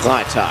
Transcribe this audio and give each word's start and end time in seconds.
Freitag. 0.00 0.48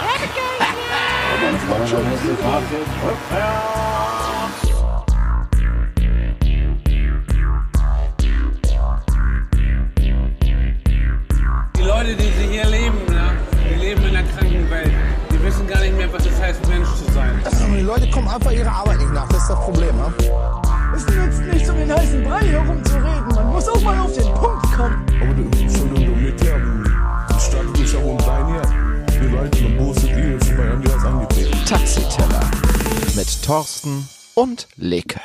Die 11.75 11.81
Leute, 11.81 12.15
die 12.15 12.23
sie 12.23 12.47
hier 12.51 12.65
leben, 12.65 12.97
ne, 13.07 13.31
die 13.67 13.75
leben 13.79 14.03
in 14.03 14.15
einer 14.15 14.27
kranken 14.27 14.69
Welt. 14.69 14.91
Die 15.31 15.43
wissen 15.43 15.65
gar 15.65 15.79
nicht 15.79 15.97
mehr, 15.97 16.13
was 16.13 16.27
es 16.27 16.39
heißt, 16.39 16.67
Mensch 16.67 16.87
zu 16.89 17.11
sein. 17.11 17.41
Die 17.75 17.81
Leute 17.81 18.07
kommen 18.11 18.27
einfach 18.27 18.51
ihrer 18.51 18.71
Arbeit 18.71 18.99
nicht 18.99 19.13
nach, 19.13 19.27
das 19.29 19.41
ist 19.41 19.49
das 19.49 19.59
Problem. 19.61 19.95
Ne? 19.95 20.13
Es 20.95 21.07
nützt 21.07 21.41
nichts, 21.41 21.69
um 21.71 21.77
den 21.77 21.91
heißen 21.91 22.23
Brei 22.23 22.45
herumzureden. 22.45 23.27
Man 23.33 23.47
muss 23.47 23.67
auch 23.67 23.81
mal 23.81 23.99
auf 23.99 24.13
den 24.13 24.31
Punkt 24.35 24.71
kommen. 24.75 25.05
Taxiteller. 31.69 32.49
Mit 33.15 33.43
Thorsten 33.43 34.09
und 34.33 34.67
Leke. 34.75 35.19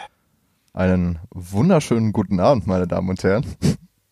Einen 0.74 1.18
wunderschönen 1.30 2.12
guten 2.12 2.38
Abend, 2.38 2.66
meine 2.66 2.86
Damen 2.86 3.08
und 3.08 3.24
Herren. 3.24 3.46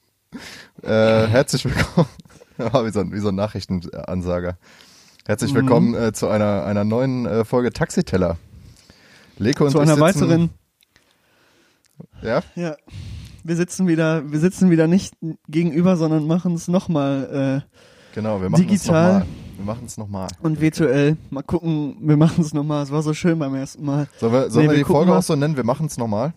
äh, 0.82 1.26
herzlich 1.26 1.66
willkommen. 1.66 2.08
Ja, 2.56 2.72
wie, 2.86 2.90
so, 2.90 3.00
ein- 3.00 3.12
wie 3.12 3.18
so 3.18 3.28
ein 3.28 3.34
Nachrichtenansager. 3.34 4.56
Herzlich 5.26 5.52
willkommen 5.52 5.94
äh, 5.94 6.14
zu 6.14 6.28
einer, 6.28 6.64
einer 6.64 6.84
neuen 6.84 7.26
äh, 7.26 7.44
Folge 7.44 7.70
Taxiteller. 7.70 8.38
Leke 9.36 9.64
und 9.64 9.70
zu 9.72 9.78
einer 9.80 9.96
sitzen, 9.96 10.00
weiteren. 10.00 10.50
Ja, 12.22 12.42
Ja, 12.54 12.76
wir 13.44 13.56
sitzen 13.56 13.86
wieder, 13.86 14.32
wir 14.32 14.38
sitzen 14.40 14.70
wieder 14.70 14.86
nicht 14.86 15.12
gegenüber, 15.48 15.98
sondern 15.98 16.26
machen 16.26 16.54
es 16.54 16.66
nochmal 16.66 17.62
genau, 18.14 18.40
wir 18.40 18.48
machen 18.48 18.62
es 18.64 18.68
Digital. 18.70 19.18
nochmal. 19.20 19.26
Wir 19.56 19.64
machen 19.64 19.84
es 19.86 19.96
nochmal. 19.98 20.28
und 20.42 20.60
virtuell. 20.60 21.16
Mal 21.30 21.42
gucken, 21.42 21.96
wir 22.00 22.16
machen 22.16 22.42
es 22.42 22.52
nochmal. 22.54 22.82
Es 22.82 22.90
war 22.90 23.02
so 23.02 23.14
schön 23.14 23.38
beim 23.38 23.54
ersten 23.54 23.84
Mal. 23.84 24.08
Sollen 24.18 24.32
wir, 24.32 24.50
sollen 24.50 24.66
Nee, 24.66 24.72
wir 24.72 24.78
wir 24.78 24.84
die 24.84 24.90
Folge 24.90 25.10
mal. 25.10 25.18
auch 25.18 25.22
so 25.22 25.36
nennen? 25.36 25.56
Wir 25.56 25.64
machen 25.64 25.86
es 25.86 25.98
nochmal. 25.98 26.32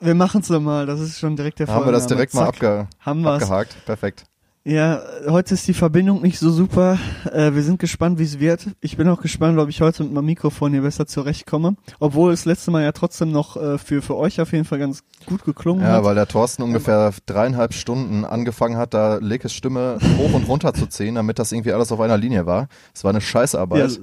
Wir 0.00 0.14
machen 0.14 0.40
es 0.42 0.50
nochmal. 0.50 0.84
Das 0.86 1.00
ist 1.00 1.18
schon 1.18 1.36
direkt 1.36 1.58
der 1.58 1.68
Haben 1.68 1.84
wir 1.86 1.92
das 1.92 2.06
direkt 2.06 2.34
mal 2.34 2.46
abge 2.48 2.88
Haben 3.00 3.22
wir's. 3.22 3.42
abgehakt. 3.44 3.76
Perfekt. 3.86 4.24
Ja, 4.68 5.00
heute 5.28 5.54
ist 5.54 5.68
die 5.68 5.74
Verbindung 5.74 6.22
nicht 6.22 6.40
so 6.40 6.50
super. 6.50 6.98
Äh, 7.32 7.54
wir 7.54 7.62
sind 7.62 7.78
gespannt, 7.78 8.18
wie 8.18 8.24
es 8.24 8.40
wird. 8.40 8.66
Ich 8.80 8.96
bin 8.96 9.08
auch 9.08 9.20
gespannt, 9.20 9.60
ob 9.60 9.68
ich 9.68 9.80
heute 9.80 10.02
mit 10.02 10.12
meinem 10.12 10.24
Mikrofon 10.24 10.72
hier 10.72 10.82
besser 10.82 11.06
zurechtkomme. 11.06 11.76
Obwohl 12.00 12.32
es 12.32 12.46
letzte 12.46 12.72
Mal 12.72 12.82
ja 12.82 12.90
trotzdem 12.90 13.30
noch 13.30 13.56
äh, 13.56 13.78
für, 13.78 14.02
für 14.02 14.16
euch 14.16 14.40
auf 14.40 14.50
jeden 14.50 14.64
Fall 14.64 14.80
ganz 14.80 15.04
gut 15.24 15.44
geklungen 15.44 15.84
Ja, 15.84 15.92
hat. 15.92 16.04
weil 16.04 16.16
der 16.16 16.26
Thorsten 16.26 16.62
ungefähr 16.64 17.12
dreieinhalb 17.26 17.74
Stunden 17.74 18.24
angefangen 18.24 18.76
hat, 18.76 18.92
da 18.92 19.18
Lekes 19.18 19.52
Stimme 19.52 19.98
hoch 20.18 20.32
und 20.34 20.48
runter 20.48 20.74
zu 20.74 20.86
ziehen, 20.88 21.14
damit 21.14 21.38
das 21.38 21.52
irgendwie 21.52 21.72
alles 21.72 21.92
auf 21.92 22.00
einer 22.00 22.16
Linie 22.16 22.44
war. 22.46 22.66
Das 22.92 23.04
war 23.04 23.10
eine 23.10 23.20
Scheißarbeit. 23.20 23.92
Ja. 23.92 23.98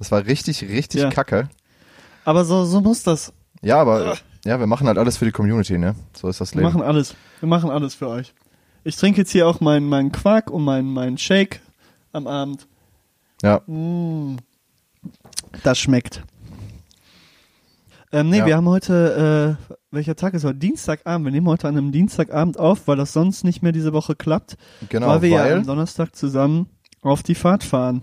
Das 0.00 0.10
war 0.10 0.26
richtig, 0.26 0.62
richtig 0.62 1.02
Ja. 1.02 1.10
kacke. 1.10 1.48
Aber 2.24 2.44
so, 2.44 2.64
so 2.64 2.80
muss 2.80 3.04
das. 3.04 3.32
Ja, 3.62 3.76
aber 3.80 4.16
ja, 4.44 4.58
wir 4.58 4.66
machen 4.66 4.88
halt 4.88 4.98
alles 4.98 5.18
für 5.18 5.24
die 5.24 5.30
Community, 5.30 5.78
ne? 5.78 5.94
So 6.16 6.26
ist 6.26 6.40
das 6.40 6.52
Wir 6.52 6.62
Leben. 6.62 6.72
machen 6.72 6.82
alles. 6.82 7.14
Wir 7.38 7.48
machen 7.48 7.70
alles 7.70 7.94
für 7.94 8.08
euch. 8.08 8.34
Ich 8.84 8.96
trinke 8.96 9.20
jetzt 9.20 9.30
hier 9.30 9.46
auch 9.46 9.60
meinen 9.60 9.88
meinen 9.88 10.12
Quark 10.12 10.50
und 10.50 10.64
meinen 10.64 10.92
meinen 10.92 11.18
Shake 11.18 11.60
am 12.12 12.26
Abend. 12.26 12.66
Ja, 13.42 13.60
Mm. 13.66 14.36
Das 15.62 15.78
schmeckt. 15.78 16.22
Ähm, 18.12 18.28
nee, 18.28 18.38
Ja. 18.38 18.46
wir 18.46 18.56
haben 18.56 18.68
heute, 18.68 19.56
äh, 19.70 19.74
welcher 19.90 20.14
Tag 20.16 20.34
ist 20.34 20.44
heute? 20.44 20.58
Dienstagabend. 20.58 21.24
Wir 21.24 21.32
nehmen 21.32 21.46
heute 21.46 21.68
an 21.68 21.76
einem 21.76 21.92
Dienstagabend 21.92 22.58
auf, 22.58 22.86
weil 22.86 22.96
das 22.96 23.12
sonst 23.12 23.44
nicht 23.44 23.62
mehr 23.62 23.72
diese 23.72 23.92
Woche 23.92 24.14
klappt. 24.14 24.56
genau, 24.88 25.08
weil 25.08 25.22
wir 25.22 25.38
weil 25.38 25.50
ja 25.50 25.56
am 25.56 25.66
Donnerstag 25.66 26.14
zusammen 26.14 26.66
auf 27.02 27.22
die 27.22 27.34
Fahrt 27.34 27.64
fahren. 27.64 28.02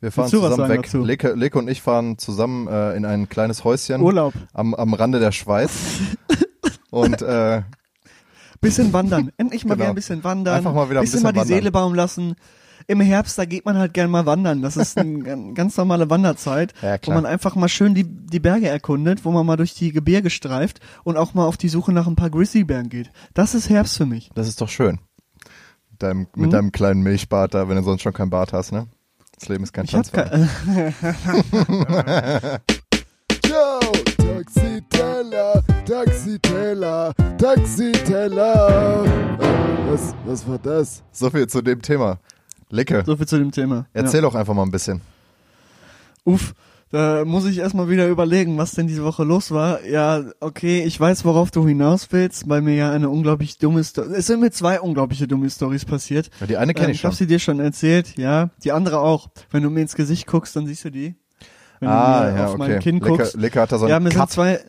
wir 0.00 0.12
fahren 0.12 0.28
zusammen 0.28 0.68
weg. 0.68 0.82
dazu? 0.84 1.02
Leke, 1.04 1.32
Leke 1.34 1.58
und 1.58 1.68
ich 1.68 1.82
fahren 1.82 2.18
zusammen 2.18 2.68
äh, 2.68 2.94
in 2.94 3.04
ein 3.04 3.28
kleines 3.28 3.64
Häuschen 3.64 4.00
Urlaub. 4.00 4.34
am, 4.52 4.74
am 4.74 4.94
Rande 4.94 5.18
der 5.18 5.32
Schweiz. 5.32 5.72
und 6.90 7.20
äh, 7.22 7.62
Bisschen 8.60 8.92
wandern. 8.92 9.30
Endlich 9.36 9.64
mal 9.64 9.74
Genau. 9.74 9.84
wieder 9.84 9.88
ein 9.90 9.94
bisschen 9.94 10.24
wandern. 10.24 10.56
Einfach 10.56 10.74
mal 10.74 10.90
wieder 10.90 11.00
ein 11.00 11.04
bisschen 11.04 11.18
bisschen 11.18 11.22
mal 11.24 11.32
die 11.32 11.38
wandern. 11.40 11.56
Seele 11.58 11.70
baumen 11.70 11.94
lassen. 11.94 12.34
Im 12.86 13.00
Herbst, 13.00 13.36
da 13.38 13.44
geht 13.44 13.66
man 13.66 13.76
halt 13.76 13.92
gern 13.92 14.10
mal 14.10 14.24
wandern. 14.24 14.62
Das 14.62 14.76
ist 14.76 14.96
eine 14.96 15.18
gan- 15.22 15.54
ganz 15.54 15.76
normale 15.76 16.08
Wanderzeit, 16.08 16.72
Ja, 16.80 16.96
wo 17.04 17.12
man 17.12 17.26
einfach 17.26 17.54
mal 17.54 17.68
schön 17.68 17.94
die, 17.94 18.04
die 18.04 18.40
Berge 18.40 18.68
erkundet, 18.68 19.24
wo 19.24 19.30
man 19.30 19.44
mal 19.44 19.56
durch 19.56 19.74
die 19.74 19.92
Gebirge 19.92 20.30
streift 20.30 20.80
und 21.04 21.16
auch 21.16 21.34
mal 21.34 21.44
auf 21.44 21.56
die 21.58 21.68
Suche 21.68 21.92
nach 21.92 22.06
ein 22.06 22.16
paar 22.16 22.30
Grizzlybären 22.30 22.88
geht. 22.88 23.10
Das 23.34 23.54
ist 23.54 23.68
Herbst 23.68 23.96
für 23.96 24.06
mich. 24.06 24.30
das 24.34 24.48
ist 24.48 24.60
doch 24.60 24.68
schön. 24.70 24.98
Mit 25.90 26.02
deinem, 26.02 26.18
Mhm. 26.20 26.26
mit 26.42 26.52
deinem 26.52 26.72
kleinen 26.72 27.02
Milchbart 27.02 27.54
da, 27.54 27.68
wenn 27.68 27.76
du 27.76 27.82
sonst 27.82 28.02
schon 28.02 28.12
keinen 28.14 28.30
Bart 28.30 28.52
hast, 28.52 28.72
ne? 28.72 28.86
Das 29.38 29.48
Leben 29.48 29.64
ist 29.64 29.72
kein 29.72 29.86
Tanzverein. 29.86 30.48
Ciao, 33.44 33.80
Taxiteller, 35.88 37.14
Taxiteller, 37.38 37.38
Taxiteller. 37.38 39.04
Äh, 39.40 39.90
Was, 39.90 40.14
was 40.26 40.46
war 40.46 40.58
das? 40.58 41.02
So 41.12 41.30
viel 41.30 41.46
zu 41.46 41.62
dem 41.62 41.80
Thema. 41.80 42.18
Lecke, 42.68 43.02
so 43.06 43.16
viel 43.16 43.26
zu 43.26 43.38
dem 43.38 43.50
Thema. 43.52 43.86
erzähl 43.94 44.20
doch 44.20 44.34
einfach 44.34 44.52
mal 44.52 44.64
ein 44.64 44.70
bisschen. 44.70 44.98
Ja. 44.98 46.32
Uff, 46.34 46.52
da 46.90 47.24
muss 47.24 47.46
ich 47.46 47.56
erstmal 47.58 47.88
wieder 47.88 48.06
überlegen, 48.08 48.58
was 48.58 48.72
denn 48.72 48.86
diese 48.86 49.02
Woche 49.02 49.24
los 49.24 49.50
war. 49.50 49.82
Ja, 49.86 50.24
okay, 50.40 50.82
ich 50.84 51.00
weiß, 51.00 51.24
worauf 51.24 51.50
du 51.50 51.66
hinaus 51.66 52.08
willst, 52.10 52.46
weil 52.50 52.60
mir 52.60 52.74
ja 52.74 52.92
eine 52.92 53.08
unglaublich 53.08 53.56
dumme 53.56 53.82
Story. 53.82 54.08
Es 54.14 54.26
sind 54.26 54.40
mir 54.40 54.50
zwei 54.50 54.82
unglaubliche 54.82 55.26
dumme 55.26 55.48
Stories 55.48 55.86
passiert. 55.86 56.28
Ja, 56.40 56.46
Die 56.48 56.56
eine 56.58 56.74
kenne 56.74 56.88
Ähm, 56.88 56.90
ich 56.90 56.96
ich 56.96 57.00
schon. 57.00 57.08
habe 57.12 57.16
sie 57.16 57.26
dir 57.26 57.38
schon 57.38 57.60
erzählt, 57.60 58.14
ja. 58.18 58.50
Die 58.62 58.72
andere 58.72 59.00
auch. 59.00 59.28
Wenn 59.50 59.62
du 59.62 59.70
mir 59.70 59.80
ins 59.80 59.94
Gesicht 59.94 60.26
guckst, 60.26 60.54
dann 60.54 60.66
siehst 60.66 60.84
du 60.84 60.90
die. 60.90 61.14
Wenn 61.80 61.88
Ah, 61.88 62.26
du 62.26 62.32
mir 62.32 62.38
ja, 62.40 62.44
auf 62.44 62.50
okay. 62.50 62.58
mein 62.58 62.78
Kinn 62.80 62.96
Lecke, 62.96 63.08
guckst. 63.08 63.36
Lecke 63.36 63.58
hat 63.62 63.72
da 63.72 63.78
so 63.78 63.88
ja, 63.88 63.96
einen 63.96 64.04
mir 64.04 64.10
sind 64.10 64.20
Cut. 64.20 64.30
zwei, 64.32 64.60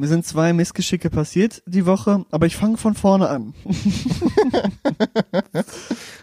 mir 0.00 0.08
sind 0.08 0.24
zwei 0.24 0.52
Missgeschicke 0.54 1.10
passiert 1.10 1.62
die 1.66 1.84
Woche, 1.84 2.24
aber 2.30 2.46
ich 2.46 2.56
fange 2.56 2.78
von 2.78 2.94
vorne 2.94 3.28
an. 3.28 3.54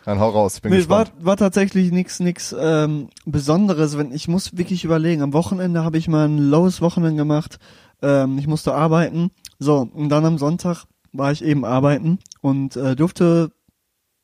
Dann 0.05 0.19
hau 0.19 0.29
raus, 0.29 0.59
bin 0.59 0.71
Nee, 0.71 0.79
es 0.79 0.89
war, 0.89 1.05
gespannt. 1.05 1.25
war 1.25 1.37
tatsächlich 1.37 1.91
nix, 1.91 2.19
nix 2.19 2.55
ähm, 2.59 3.09
Besonderes. 3.25 3.97
Wenn 3.97 4.11
ich 4.11 4.27
muss 4.27 4.57
wirklich 4.57 4.83
überlegen. 4.83 5.21
Am 5.21 5.33
Wochenende 5.33 5.83
habe 5.83 5.97
ich 5.99 6.07
mal 6.07 6.27
ein 6.27 6.39
lowes 6.39 6.81
Wochenende 6.81 7.17
gemacht. 7.17 7.59
Ähm, 8.01 8.39
ich 8.39 8.47
musste 8.47 8.73
arbeiten. 8.73 9.29
So 9.59 9.87
und 9.93 10.09
dann 10.09 10.25
am 10.25 10.37
Sonntag 10.39 10.85
war 11.13 11.31
ich 11.31 11.43
eben 11.43 11.63
arbeiten 11.63 12.17
und 12.41 12.75
äh, 12.75 12.95
durfte 12.95 13.51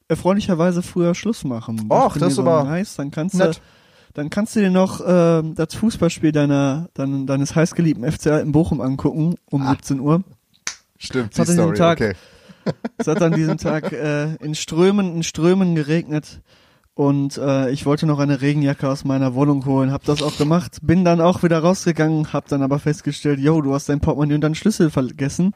erfreulicherweise 0.08 0.81
früher 0.81 1.13
Schluss 1.13 1.44
machen. 1.44 1.88
Och, 1.92 2.18
das 2.18 2.34
ist 2.34 2.40
aber 2.40 2.63
nice. 2.63 2.96
Dann 2.96 3.12
kannst 3.12 3.36
nett. 3.36 3.58
du, 3.58 3.62
dann 4.13 4.29
kannst 4.29 4.56
du 4.56 4.59
dir 4.59 4.69
noch 4.72 5.01
ähm, 5.06 5.56
das 5.56 5.74
Fußballspiel 5.75 6.31
deiner, 6.31 6.90
dein, 6.94 7.25
deines 7.28 7.56
heißgeliebten 7.56 8.09
FCA 8.12 8.40
in 8.40 8.51
Bochum 8.51 8.81
angucken 8.81 9.35
um 9.50 9.62
Ah. 9.63 9.72
17 9.72 10.00
Uhr. 10.00 10.24
Stimmt, 10.97 11.35
die 11.35 11.40
an 11.41 11.46
diesem 11.47 11.63
Story, 11.63 11.78
Tag- 11.78 12.01
okay. 12.01 12.13
Es 12.97 13.07
hat 13.07 13.22
an 13.22 13.34
diesem 13.34 13.57
Tag 13.57 13.91
äh, 13.91 14.35
in 14.35 14.56
Strömen, 14.56 15.16
in 15.18 15.24
Strömen 15.24 15.75
geregnet 15.75 16.40
und 16.94 17.38
äh, 17.38 17.69
ich 17.72 17.85
wollte 17.85 18.06
noch 18.06 18.19
eine 18.19 18.40
Regenjacke 18.40 18.88
aus 18.88 19.03
meiner 19.03 19.34
Wohnung 19.34 19.66
holen, 19.66 19.91
hab 19.91 20.06
das 20.06 20.22
auch 20.22 20.38
gemacht, 20.38 20.78
bin 20.81 21.03
dann 21.03 21.19
auch 21.19 21.44
wieder 21.44 21.59
rausgegangen, 21.59 22.31
hab 22.31 22.47
dann 22.47 22.62
aber 22.62 22.80
festgestellt, 22.80 23.40
yo, 23.40 23.62
du 23.62 23.74
hast 23.74 23.90
dein 23.90 24.00
Portemonnaie 24.00 24.35
und 24.35 24.41
deinen 24.41 24.56
Schlüssel 24.56 24.90
vergessen 24.91 25.51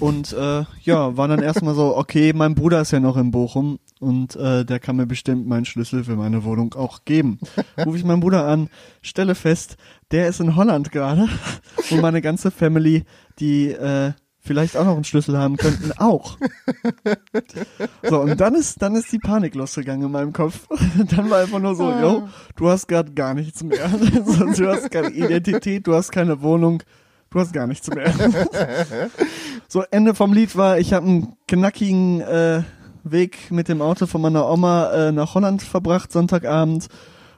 und 0.00 0.32
äh, 0.32 0.64
ja, 0.82 1.16
war 1.16 1.28
dann 1.28 1.42
erstmal 1.42 1.74
so, 1.74 1.96
okay, 1.96 2.32
mein 2.32 2.54
Bruder 2.54 2.80
ist 2.80 2.90
ja 2.90 3.00
noch 3.00 3.16
in 3.16 3.30
Bochum 3.30 3.78
und 4.00 4.36
äh, 4.36 4.64
der 4.64 4.80
kann 4.80 4.96
mir 4.96 5.06
bestimmt 5.06 5.46
meinen 5.46 5.64
Schlüssel 5.64 6.04
für 6.04 6.16
meine 6.16 6.44
Wohnung 6.44 6.74
auch 6.74 7.04
geben. 7.04 7.38
Ruf 7.84 7.96
ich 7.96 8.04
meinen 8.04 8.20
Bruder 8.20 8.46
an, 8.46 8.68
stelle 9.00 9.34
fest, 9.34 9.76
der 10.10 10.28
ist 10.28 10.40
in 10.40 10.56
Holland 10.56 10.90
gerade 10.92 11.28
und 11.90 12.00
meine 12.00 12.20
ganze 12.20 12.50
Family, 12.50 13.04
die 13.38 13.68
äh, 13.68 14.12
vielleicht 14.42 14.76
auch 14.76 14.84
noch 14.84 14.94
einen 14.94 15.04
Schlüssel 15.04 15.38
haben 15.38 15.56
könnten, 15.56 15.92
auch. 15.98 16.36
So, 18.02 18.20
und 18.20 18.40
dann 18.40 18.54
ist, 18.54 18.82
dann 18.82 18.96
ist 18.96 19.12
die 19.12 19.18
Panik 19.18 19.54
losgegangen 19.54 20.06
in 20.06 20.12
meinem 20.12 20.32
Kopf. 20.32 20.66
Dann 21.10 21.30
war 21.30 21.40
einfach 21.40 21.60
nur 21.60 21.76
so, 21.76 21.90
yo, 21.90 22.28
du 22.56 22.68
hast 22.68 22.88
gerade 22.88 23.12
gar 23.12 23.34
nichts 23.34 23.62
mehr. 23.62 23.88
du 24.56 24.68
hast 24.68 24.90
keine 24.90 25.10
Identität, 25.10 25.86
du 25.86 25.94
hast 25.94 26.10
keine 26.10 26.42
Wohnung, 26.42 26.82
du 27.32 27.40
hast 27.40 27.52
gar 27.52 27.66
nichts 27.66 27.88
mehr. 27.88 28.12
So, 29.68 29.82
Ende 29.90 30.14
vom 30.14 30.34
Lied 30.34 30.54
war, 30.54 30.78
ich 30.78 30.92
habe 30.92 31.06
einen 31.06 31.36
knackigen 31.48 32.20
äh, 32.20 32.62
Weg 33.04 33.50
mit 33.50 33.68
dem 33.68 33.80
Auto 33.80 34.04
von 34.04 34.20
meiner 34.20 34.46
Oma 34.46 34.92
äh, 34.92 35.12
nach 35.12 35.34
Holland 35.34 35.62
verbracht, 35.62 36.12
Sonntagabend. 36.12 36.88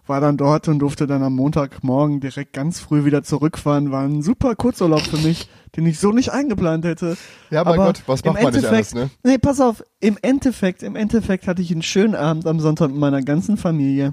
War 0.09 0.21
dann 0.21 0.37
dort 0.37 0.67
und 0.67 0.81
durfte 0.81 1.07
dann 1.07 1.23
am 1.23 1.37
Montagmorgen 1.37 2.19
direkt 2.19 2.53
ganz 2.53 2.81
früh 2.81 3.05
wieder 3.05 3.23
zurückfahren. 3.23 3.93
War 3.93 4.03
ein 4.03 4.21
super 4.21 4.57
Kurzurlaub 4.57 5.03
für 5.03 5.19
mich, 5.19 5.49
den 5.77 5.87
ich 5.87 6.01
so 6.01 6.11
nicht 6.11 6.31
eingeplant 6.31 6.85
hätte. 6.85 7.17
Ja, 7.51 7.63
mein 7.63 7.77
Gott, 7.77 8.03
was 8.07 8.23
im 8.23 8.33
macht 8.33 8.43
man 8.43 8.53
nicht 8.53 8.65
Endeffekt, 8.65 8.97
alles, 8.97 9.11
ne? 9.13 9.31
Nee, 9.31 9.39
pass 9.39 9.61
auf, 9.61 9.85
im 10.01 10.19
Endeffekt, 10.21 10.83
im 10.83 10.97
Endeffekt 10.97 11.47
hatte 11.47 11.63
ich 11.63 11.71
einen 11.71 11.83
schönen 11.83 12.17
Abend 12.17 12.49
am 12.49 12.59
Sonntag 12.59 12.91
mit 12.91 12.99
meiner 12.99 13.23
ganzen 13.23 13.57
Familie. 13.57 14.11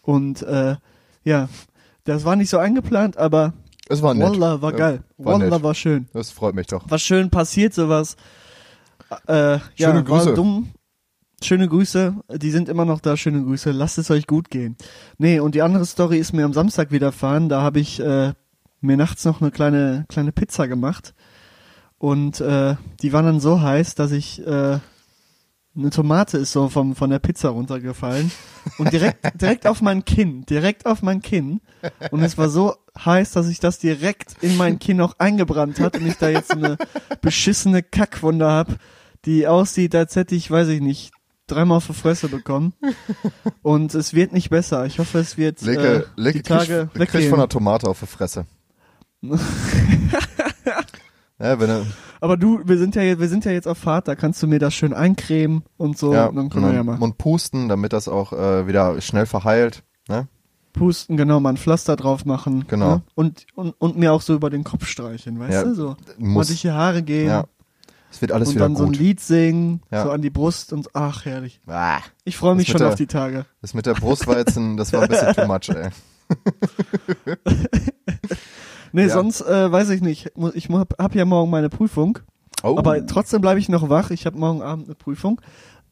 Und 0.00 0.42
äh, 0.42 0.76
ja, 1.24 1.48
das 2.04 2.24
war 2.24 2.36
nicht 2.36 2.50
so 2.50 2.58
eingeplant, 2.58 3.16
aber 3.16 3.52
Es 3.88 4.00
war 4.02 4.14
nett. 4.14 4.30
Wallah 4.30 4.62
war 4.62 4.72
Ja, 4.72 4.78
geil. 4.78 5.04
war 5.18 5.34
Wallah 5.40 5.50
nett. 5.56 5.62
war 5.62 5.74
schön. 5.74 6.08
Das 6.12 6.30
freut 6.30 6.54
mich 6.54 6.66
doch. 6.68 6.90
War 6.90 6.98
schön 6.98 7.30
passiert, 7.30 7.74
sowas. 7.74 8.16
Äh, 9.28 9.54
ja, 9.56 9.60
Schöne 9.76 10.02
Grüße. 10.04 10.26
war 10.26 10.34
dumm. 10.34 10.70
schöne 11.42 11.68
Grüße, 11.68 12.14
die 12.36 12.50
sind 12.50 12.68
immer 12.70 12.84
noch 12.86 13.00
da, 13.00 13.16
schöne 13.16 13.42
Grüße, 13.42 13.70
lasst 13.70 13.98
es 13.98 14.10
euch 14.10 14.26
gut 14.26 14.48
gehen. 14.50 14.76
Nee, 15.18 15.40
und 15.40 15.54
die 15.54 15.60
andere 15.62 15.84
Story 15.84 16.18
ist 16.18 16.32
mir 16.32 16.44
am 16.46 16.54
Samstag 16.54 16.90
widerfahren, 16.90 17.48
da 17.50 17.60
habe 17.60 17.80
ich 17.80 18.00
äh, 18.00 18.32
mir 18.80 18.96
nachts 18.96 19.24
noch 19.26 19.40
eine 19.42 19.50
kleine, 19.50 20.06
kleine 20.08 20.32
Pizza 20.32 20.66
gemacht 20.68 21.14
und 21.98 22.40
äh, 22.40 22.76
die 23.02 23.12
war 23.12 23.22
dann 23.22 23.40
so 23.40 23.60
heiß, 23.60 23.94
dass 23.94 24.10
ich 24.12 24.44
äh, 24.46 24.78
eine 25.76 25.90
Tomate 25.90 26.38
ist 26.38 26.52
so 26.52 26.68
vom, 26.68 26.94
von 26.94 27.10
der 27.10 27.18
Pizza 27.18 27.48
runtergefallen 27.48 28.30
und 28.78 28.92
direkt, 28.92 29.18
direkt 29.40 29.66
auf 29.66 29.82
mein 29.82 30.04
Kinn, 30.04 30.46
direkt 30.46 30.86
auf 30.86 31.02
mein 31.02 31.20
Kinn. 31.20 31.60
Und 32.10 32.22
es 32.22 32.38
war 32.38 32.48
so 32.48 32.76
heiß, 32.96 33.32
dass 33.32 33.48
ich 33.48 33.60
das 33.60 33.78
direkt 33.78 34.36
in 34.40 34.56
mein 34.56 34.78
Kinn 34.78 35.00
auch 35.00 35.14
eingebrannt 35.18 35.80
hat 35.80 35.96
und 35.96 36.06
ich 36.06 36.16
da 36.16 36.28
jetzt 36.28 36.52
eine 36.52 36.76
beschissene 37.20 37.82
Kackwunde 37.82 38.46
hab, 38.46 38.76
die 39.24 39.46
aussieht, 39.46 39.94
als 39.94 40.16
hätte 40.16 40.34
ich, 40.34 40.50
weiß 40.50 40.68
ich 40.68 40.80
nicht, 40.80 41.12
dreimal 41.46 41.78
auf 41.78 41.86
die 41.86 41.94
Fresse 41.94 42.28
bekommen. 42.28 42.74
Und 43.62 43.94
es 43.94 44.14
wird 44.14 44.32
nicht 44.32 44.50
besser. 44.50 44.86
Ich 44.86 44.98
hoffe, 44.98 45.18
es 45.18 45.36
wird 45.36 45.60
Leke, 45.62 46.06
äh, 46.16 46.20
Leke 46.20 46.38
die 46.38 46.42
Tage 46.42 46.88
kriegst 46.94 47.14
weggehen. 47.14 47.30
von 47.30 47.38
der 47.38 47.48
Tomate 47.48 47.88
auf 47.88 48.00
die 48.00 48.06
Fresse. 48.06 48.46
ja, 51.40 51.58
wenn 51.60 51.68
du, 51.68 51.86
Aber 52.20 52.36
du, 52.36 52.60
wir 52.64 52.78
sind 52.78 52.94
ja 52.94 53.02
jetzt, 53.02 53.20
wir 53.20 53.28
sind 53.28 53.44
ja 53.44 53.52
jetzt 53.52 53.66
auf 53.68 53.78
Fahrt, 53.78 54.08
da 54.08 54.14
kannst 54.14 54.42
du 54.42 54.46
mir 54.46 54.58
das 54.58 54.74
schön 54.74 54.92
eincremen 54.94 55.62
und 55.76 55.98
so, 55.98 56.12
ja, 56.14 56.26
und 56.26 56.36
dann 56.36 56.50
können 56.50 56.66
wir 56.66 56.74
ja 56.74 56.82
mal 56.84 56.98
und 56.98 57.18
pusten, 57.18 57.68
damit 57.68 57.92
das 57.92 58.08
auch 58.08 58.32
äh, 58.32 58.66
wieder 58.66 59.00
schnell 59.00 59.26
verheilt. 59.26 59.82
Ne? 60.08 60.28
pusten, 60.72 61.16
genau, 61.16 61.38
mal 61.38 61.50
ein 61.50 61.56
Pflaster 61.56 61.94
drauf 61.94 62.24
machen. 62.24 62.64
Genau. 62.66 62.96
Ne? 62.96 63.02
Und, 63.14 63.46
und, 63.54 63.74
und 63.78 63.96
mir 63.96 64.12
auch 64.12 64.20
so 64.22 64.34
über 64.34 64.50
den 64.50 64.64
Kopf 64.64 64.86
streichen, 64.86 65.38
weißt 65.38 65.52
Ja, 65.52 65.62
du, 65.64 65.74
so. 65.74 65.96
muss. 66.18 66.34
Mal 66.34 66.44
durch 66.46 66.60
die 66.62 66.70
Haare 66.72 67.02
gehen 67.04 67.28
Ja. 67.28 67.44
Es 68.10 68.20
wird 68.20 68.32
alles 68.32 68.48
und 68.48 68.54
wieder 68.56 68.64
dann 68.66 68.76
so 68.76 68.82
ein 68.84 68.88
gut. 68.90 68.98
Lied 68.98 69.20
singen, 69.20 69.82
Ja. 69.92 70.02
so 70.04 70.10
an 70.10 70.20
die 70.22 70.30
Brust 70.30 70.72
und 70.72 70.88
ach, 70.92 71.24
herrlich. 71.24 71.60
Ah, 71.68 71.98
Ich 72.24 72.36
freue 72.36 72.54
mich 72.56 72.68
schon 72.68 72.78
der- 72.78 72.88
auf 72.88 72.94
die 72.96 73.06
Tage. 73.06 73.44
das 73.60 73.74
mit 73.74 73.86
der 73.86 73.94
Brust 73.94 74.26
war 74.26 74.36
jetzt 74.36 74.56
ein, 74.56 74.76
das 74.76 74.92
war 74.92 75.02
ein 75.02 75.08
bisschen 75.08 75.32
too 75.34 75.46
much, 75.46 75.68
ey. 75.68 75.90
Nee, 78.94 79.06
Ja. 79.06 79.14
sonst 79.14 79.40
äh, 79.40 79.72
weiß 79.72 79.90
ich 79.90 80.02
nicht. 80.02 80.30
Ich 80.54 80.68
hab, 80.68 80.94
hab 81.02 81.14
ja 81.16 81.24
morgen 81.24 81.50
meine 81.50 81.68
Prüfung. 81.68 82.20
Oh. 82.62 82.78
Aber 82.78 83.04
trotzdem 83.04 83.40
bleibe 83.40 83.58
ich 83.58 83.68
noch 83.68 83.88
wach. 83.88 84.12
Ich 84.12 84.24
habe 84.24 84.38
morgen 84.38 84.62
Abend 84.62 84.86
eine 84.86 84.94
Prüfung. 84.94 85.40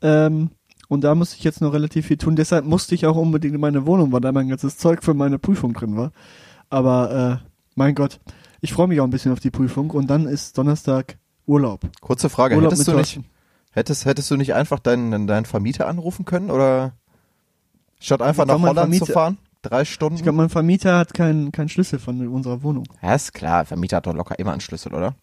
Ähm, 0.02 0.50
und 0.88 1.02
da 1.02 1.16
musste 1.16 1.36
ich 1.36 1.42
jetzt 1.42 1.60
noch 1.60 1.72
relativ 1.72 2.06
viel 2.06 2.16
tun. 2.16 2.36
Deshalb 2.36 2.64
musste 2.64 2.94
ich 2.94 3.04
auch 3.06 3.16
unbedingt 3.16 3.56
in 3.56 3.60
meine 3.60 3.86
Wohnung, 3.86 4.12
weil 4.12 4.20
da 4.20 4.30
mein 4.30 4.46
ganzes 4.46 4.78
Zeug 4.78 5.02
für 5.02 5.14
meine 5.14 5.40
Prüfung 5.40 5.72
drin 5.72 5.96
war. 5.96 6.12
Aber 6.70 7.40
äh, 7.42 7.48
mein 7.74 7.96
Gott, 7.96 8.20
ich 8.60 8.72
freue 8.72 8.86
mich 8.86 9.00
auch 9.00 9.04
ein 9.04 9.10
bisschen 9.10 9.32
auf 9.32 9.40
die 9.40 9.50
Prüfung. 9.50 9.90
Und 9.90 10.06
dann 10.08 10.26
ist 10.26 10.56
Donnerstag 10.56 11.18
Urlaub. 11.44 11.80
Kurze 12.00 12.30
Frage, 12.30 12.54
Urlaub 12.54 12.70
hättest 12.70 12.86
du 12.86 12.94
nicht, 12.94 13.20
hättest, 13.72 14.04
hättest 14.04 14.30
du 14.30 14.36
nicht 14.36 14.54
einfach 14.54 14.78
deinen, 14.78 15.26
deinen 15.26 15.44
Vermieter 15.44 15.88
anrufen 15.88 16.24
können 16.24 16.52
oder 16.52 16.92
statt 17.98 18.22
einfach 18.22 18.46
nach 18.46 18.60
Holland 18.60 18.94
zu 18.94 19.06
fahren? 19.06 19.38
Drei 19.62 19.84
Stunden? 19.84 20.16
Ich 20.16 20.22
glaube, 20.22 20.36
mein 20.38 20.48
Vermieter 20.48 20.98
hat 20.98 21.14
keinen 21.14 21.52
keinen 21.52 21.68
Schlüssel 21.68 21.98
von 22.00 22.26
unserer 22.28 22.62
Wohnung. 22.62 22.84
ja, 23.00 23.14
ist 23.14 23.32
klar, 23.32 23.64
Vermieter 23.64 23.98
hat 23.98 24.06
doch 24.06 24.14
locker 24.14 24.38
immer 24.38 24.52
einen 24.52 24.60
Schlüssel, 24.60 24.92
oder? 24.92 25.14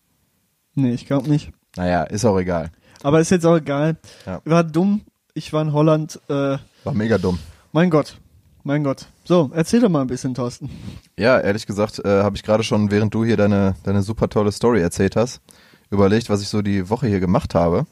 Nee, 0.75 0.93
ich 0.93 1.05
glaube 1.05 1.29
nicht. 1.29 1.51
Naja, 1.75 2.03
ist 2.03 2.23
auch 2.25 2.37
egal. 2.39 2.71
Aber 3.03 3.19
ist 3.19 3.31
jetzt 3.31 3.45
auch 3.45 3.57
egal. 3.57 3.97
Ja. 4.25 4.41
War 4.45 4.63
dumm. 4.63 5.01
Ich 5.33 5.51
war 5.53 5.61
in 5.61 5.73
Holland. 5.73 6.19
Äh, 6.29 6.57
War 6.83 6.93
mega 6.93 7.17
dumm. 7.17 7.37
mein 7.71 7.89
Gott. 7.89 8.17
Mein 8.63 8.83
Gott. 8.83 9.07
So, 9.23 9.51
erzähl 9.53 9.79
doch 9.79 9.89
mal 9.89 10.01
ein 10.01 10.07
bisschen, 10.07 10.33
Thorsten. 10.33 10.69
Ja, 11.17 11.39
ehrlich 11.39 11.65
gesagt, 11.65 11.99
äh, 11.99 12.23
habe 12.23 12.35
ich 12.35 12.43
gerade 12.43 12.63
schon, 12.63 12.91
während 12.91 13.13
du 13.13 13.23
hier 13.23 13.37
deine, 13.37 13.75
deine 13.83 14.01
super 14.01 14.29
tolle 14.29 14.51
Story 14.51 14.81
erzählt 14.81 15.15
hast, 15.15 15.41
überlegt, 15.89 16.29
was 16.29 16.41
ich 16.41 16.49
so 16.49 16.61
die 16.61 16.89
Woche 16.89 17.07
hier 17.07 17.19
gemacht 17.19 17.55
habe. 17.55 17.85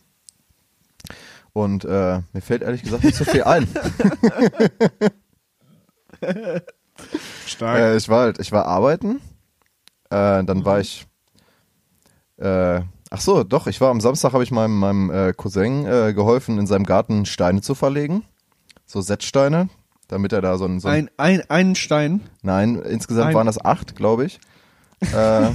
Und 1.53 1.85
äh, 1.85 2.21
mir 2.33 2.41
fällt 2.41 2.61
ehrlich 2.63 2.83
gesagt 2.83 3.03
nicht 3.03 3.15
so 3.17 3.23
viel 3.25 3.43
ein. 3.43 3.67
Stark. 7.45 7.79
Äh, 7.79 7.95
ich 7.97 8.09
war 8.09 8.21
halt, 8.21 8.39
ich 8.39 8.51
war 8.51 8.65
arbeiten. 8.65 9.21
Äh, 10.09 10.43
dann 10.43 10.65
war 10.65 10.79
ich. 10.79 11.05
Äh, 12.37 12.81
ach 13.09 13.21
so, 13.21 13.43
doch. 13.43 13.67
Ich 13.67 13.81
war 13.81 13.89
am 13.91 14.01
Samstag 14.01 14.33
habe 14.33 14.43
ich 14.43 14.51
meinem 14.51 14.77
meinem 14.79 15.09
äh, 15.11 15.33
Cousin 15.33 15.85
äh, 15.85 16.13
geholfen, 16.13 16.57
in 16.59 16.67
seinem 16.67 16.85
Garten 16.85 17.25
Steine 17.25 17.61
zu 17.61 17.75
verlegen, 17.75 18.23
so 18.85 19.01
Setzsteine, 19.01 19.69
damit 20.07 20.33
er 20.33 20.41
da 20.41 20.57
so 20.57 20.65
ein, 20.65 20.79
so 20.79 20.87
ein 20.87 21.09
Ein, 21.17 21.39
ein, 21.39 21.49
einen 21.49 21.75
Stein. 21.75 22.21
nein, 22.41 22.75
insgesamt 22.81 23.29
ein- 23.29 23.35
waren 23.35 23.47
das 23.47 23.63
acht, 23.63 23.95
glaube 23.95 24.25
ich. 24.25 24.39
äh, 25.13 25.49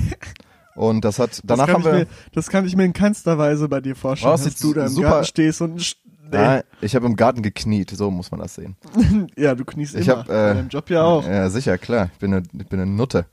und 0.75 1.05
das 1.05 1.19
hat 1.19 1.41
danach 1.45 1.67
das 1.67 1.75
haben 1.75 1.83
kann 1.83 1.93
wir. 1.93 2.03
ich 2.03 2.09
mir, 2.09 2.15
das 2.33 2.49
kann 2.49 2.65
ich 2.67 2.77
mir 2.77 2.85
in 2.85 2.93
keinster 2.93 3.37
Weise 3.39 3.69
bei 3.69 3.81
dir 3.81 3.95
vorstellen, 3.97 4.31
Oh, 4.33 4.37
das 4.37 4.45
dass 4.45 4.57
du 4.61 4.73
da 4.75 4.83
im 4.87 4.89
super- 4.89 5.09
Garten 5.11 5.27
stehst 5.27 5.61
und 5.63 5.97
nee. 6.33 6.39
Nein, 6.39 6.63
ich 6.81 6.95
habe 6.95 7.07
im 7.07 7.17
Garten 7.17 7.43
gekniet, 7.43 7.91
so 7.91 8.11
muss 8.11 8.31
man 8.31 8.41
das 8.41 8.55
sehen. 8.55 8.77
ja, 9.37 9.55
du 9.55 9.65
kniest 9.65 9.95
Ich 9.95 10.09
immer. 10.09 10.19
hab, 10.19 10.27
bei 10.27 10.51
äh, 10.51 10.55
deinem 10.55 10.69
Job 10.69 10.91
ja 10.91 11.03
auch. 11.03 11.27
Ja, 11.27 11.49
sicher, 11.51 11.79
klar. 11.79 12.11
Ich 12.13 12.19
bin 12.19 12.35
eine, 12.35 12.43
ich 12.59 12.67
bin 12.69 12.81
eine 12.81 12.91
Nutte. 12.91 13.27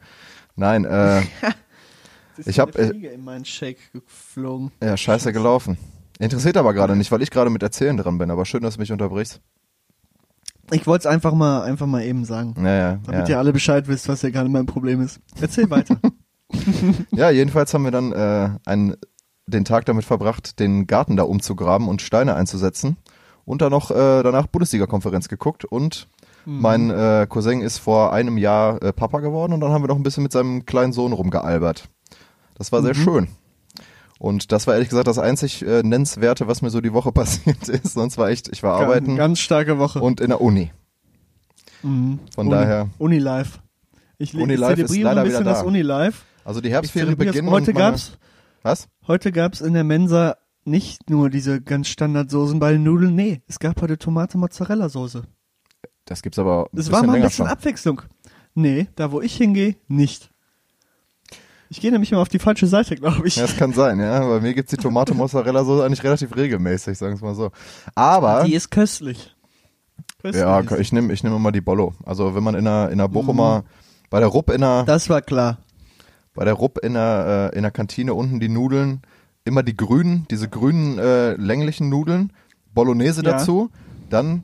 Nein, 0.56 0.86
äh, 0.86 1.22
ich 2.46 2.60
hab, 2.60 2.75
eine 2.75 2.94
äh, 2.94 3.13
in 3.13 3.24
meinen 3.24 3.46
Shake 3.46 3.92
geflogen. 3.94 4.72
ja, 4.84 4.96
scheiße 4.98 5.34
gelaufen. 5.34 5.78
Interessiert 6.19 6.57
aber 6.57 6.74
gerade 6.74 6.96
nicht, 6.96 7.12
weil 7.12 7.22
ich 7.22 7.31
gerade 7.31 7.50
mit 7.50 7.63
Erzählen 7.63 7.96
dran 7.96 8.18
bin, 8.18 8.30
aber 8.30 8.46
schön, 8.46 8.62
dass 8.62 8.75
du 8.75 8.81
mich 8.81 8.92
unterbrichst. 8.92 9.42
Ich 10.72 10.86
wollte 10.86 11.07
es 11.07 11.13
einfach 11.13 11.34
mal, 11.34 11.63
einfach 11.63 11.88
mal 11.88 12.04
eben 12.04 12.25
sagen. 12.25 12.54
Ja, 12.57 12.75
ja, 12.75 13.00
Damit 13.06 13.30
ja. 13.30 13.36
ihr 13.36 13.40
alle 13.40 13.54
Bescheid 13.54 13.88
wisst, 13.88 14.07
was 14.07 14.22
ja 14.22 14.30
gerade 14.30 14.50
mein 14.50 14.66
Problem 14.66 15.02
ist. 15.02 15.19
Erzähl 15.40 15.69
weiter. 15.69 15.98
ja, 17.12 17.30
jedenfalls 17.30 17.74
haben 17.74 17.84
wir 17.84 17.92
dann 17.92 18.12
äh, 18.12 18.50
einen, 18.66 18.95
den 19.50 19.66
Tag 19.66 19.86
damit 19.86 20.06
verbracht, 20.06 20.60
den 20.60 20.88
Garten 20.88 21.16
da 21.18 21.24
umzugraben 21.24 21.88
und 21.88 22.01
Steine 22.01 22.36
einzusetzen. 22.36 22.98
Und 23.46 23.62
dann 23.62 23.72
noch 23.72 23.90
äh, 23.92 24.22
danach 24.24 24.48
Bundesliga-Konferenz 24.48 25.28
geguckt 25.28 25.66
und 25.66 26.07
Mhm. 26.46 26.62
mein 26.62 26.90
äh, 26.90 27.28
Cousin 27.30 27.62
ist 27.62 27.80
vor 27.80 28.13
einem 28.13 28.38
Jahr 28.38 28.81
äh, 28.81 28.94
Papa 28.94 29.19
geworden 29.19 29.51
und 29.51 29.60
dann 29.60 29.72
haben 29.72 29.84
wir 29.84 29.90
noch 29.90 29.98
ein 29.98 30.04
bisschen 30.04 30.24
mit 30.24 30.31
seinem 30.31 30.66
kleinen 30.66 30.94
Sohn 30.94 31.12
rumgealbert. 31.12 31.90
Das 32.57 32.72
war 32.72 32.81
sehr 32.81 32.96
Mhm. 32.96 33.00
schön. 33.04 33.28
Und 34.19 34.51
das 34.54 34.66
war 34.66 34.74
ehrlich 34.75 34.88
gesagt 34.90 35.07
das 35.07 35.18
einzig 35.19 35.62
äh, 35.66 35.81
Nennenswerte, 35.84 36.48
was 36.48 36.62
mir 36.62 36.69
so 36.69 36.80
die 36.80 36.94
Woche 36.94 37.12
passiert 37.13 37.68
ist. 37.68 37.94
Sonst 37.94 38.18
war 38.18 38.30
echt, 38.30 38.48
ich 38.54 38.63
war 38.63 38.80
arbeiten 38.80 39.07
Ganz, 39.07 39.18
ganz 39.18 39.40
starke 39.40 39.80
Woche. 39.80 40.00
und 40.00 40.22
in 40.22 40.30
der 40.30 40.40
Uni. 40.42 40.72
Mhm. 41.84 42.19
Von 42.36 42.48
Uni, 42.48 42.56
daher, 42.56 42.90
Unilife. 42.98 43.60
Ich, 44.18 44.34
le- 44.34 44.44
Unilife 44.44 44.74
ich 44.74 44.80
ist 44.80 44.92
zelebriere 44.92 45.10
ein 45.19 45.24
bisschen 45.25 45.40
wieder 45.42 45.50
das 45.52 45.60
da. 45.62 45.66
Unilife. 45.66 46.22
also 46.45 46.62
die 46.62 46.68
Ich 46.68 46.74
Herbstferien 46.74 47.18
beginnen. 47.18 47.50
heute 47.50 47.74
gab's, 47.74 48.18
Was? 48.63 48.88
heute 49.07 49.31
gab's 49.31 49.61
in 49.61 49.73
der 49.73 49.83
Mensa 49.83 50.35
nicht 50.65 51.09
nur 51.09 51.30
diese 51.30 51.61
ganz 51.61 51.87
Standardsoßen 51.87 52.59
bei 52.59 52.73
den 52.73 52.83
Nudeln, 52.83 53.16
nee, 53.16 53.42
es 53.47 53.59
gab 53.59 53.81
heute 53.81 53.97
Tomate-Mozzarella-Soße. 53.97 55.23
Das 56.06 56.21
gibt's 56.21 56.37
aber 56.39 56.68
ein 56.73 56.80
Es 56.80 56.92
war 56.92 57.04
mal 57.04 57.16
ein 57.16 57.21
bisschen 57.21 57.45
schon. 57.45 57.47
Abwechslung. 57.47 58.01
Nee, 58.54 58.87
da 58.95 59.11
wo 59.11 59.21
ich 59.21 59.35
hingehe, 59.35 59.75
nicht. 59.87 60.30
Ich 61.69 61.80
gehe 61.81 61.92
nämlich 61.92 62.11
immer 62.11 62.21
auf 62.21 62.30
die 62.30 62.39
falsche 62.39 62.66
Seite, 62.66 62.95
glaube 62.95 63.28
ich. 63.28 63.35
Ja, 63.35 63.44
das 63.44 63.56
kann 63.56 63.73
sein, 63.73 63.99
ja. 63.99 64.19
Bei 64.28 64.42
mir 64.42 64.54
gibt's 64.56 64.71
die 64.71 64.78
Tomate 64.78 65.13
Mozzarella 65.13 65.63
so 65.63 65.81
eigentlich 65.83 66.04
relativ 66.04 66.35
regelmäßig, 66.35 66.97
sagen 66.97 67.19
wir 67.19 67.28
mal 67.28 67.35
so. 67.35 67.51
Aber 67.94 68.44
Die 68.44 68.56
ist 68.56 68.71
köstlich. 68.71 69.35
köstlich 70.19 70.42
ja, 70.44 70.61
ich 70.78 70.92
nehme 70.92 71.13
ich 71.13 71.23
nehm 71.23 71.35
immer 71.35 71.51
die 71.51 71.61
Bollo. 71.61 71.94
Also 72.06 72.33
wenn 72.33 72.44
man 72.44 72.56
in 72.56 72.66
der 72.66 72.89
in 72.89 72.97
der 72.97 73.07
Bochumer 73.07 73.63
bei 74.09 74.19
der 74.19 74.30
Rupp 74.30 74.49
in 74.49 74.61
der 74.61 74.83
Das 74.85 75.09
war 75.09 75.21
klar. 75.21 75.59
Bei 76.40 76.46
der 76.46 76.54
Rupp 76.54 76.78
in 76.86 76.94
der 76.94 77.52
äh, 77.54 77.58
in 77.58 77.64
der 77.64 77.72
Kantine 77.72 78.14
unten 78.14 78.40
die 78.40 78.48
Nudeln 78.48 79.02
immer 79.44 79.62
die 79.62 79.76
grünen, 79.76 80.26
diese 80.31 80.48
grünen 80.48 80.98
äh, 80.98 81.34
länglichen 81.34 81.90
Nudeln, 81.90 82.31
Bolognese 82.74 83.24
Ja. 83.26 83.31
dazu, 83.34 83.72
dann 84.10 84.44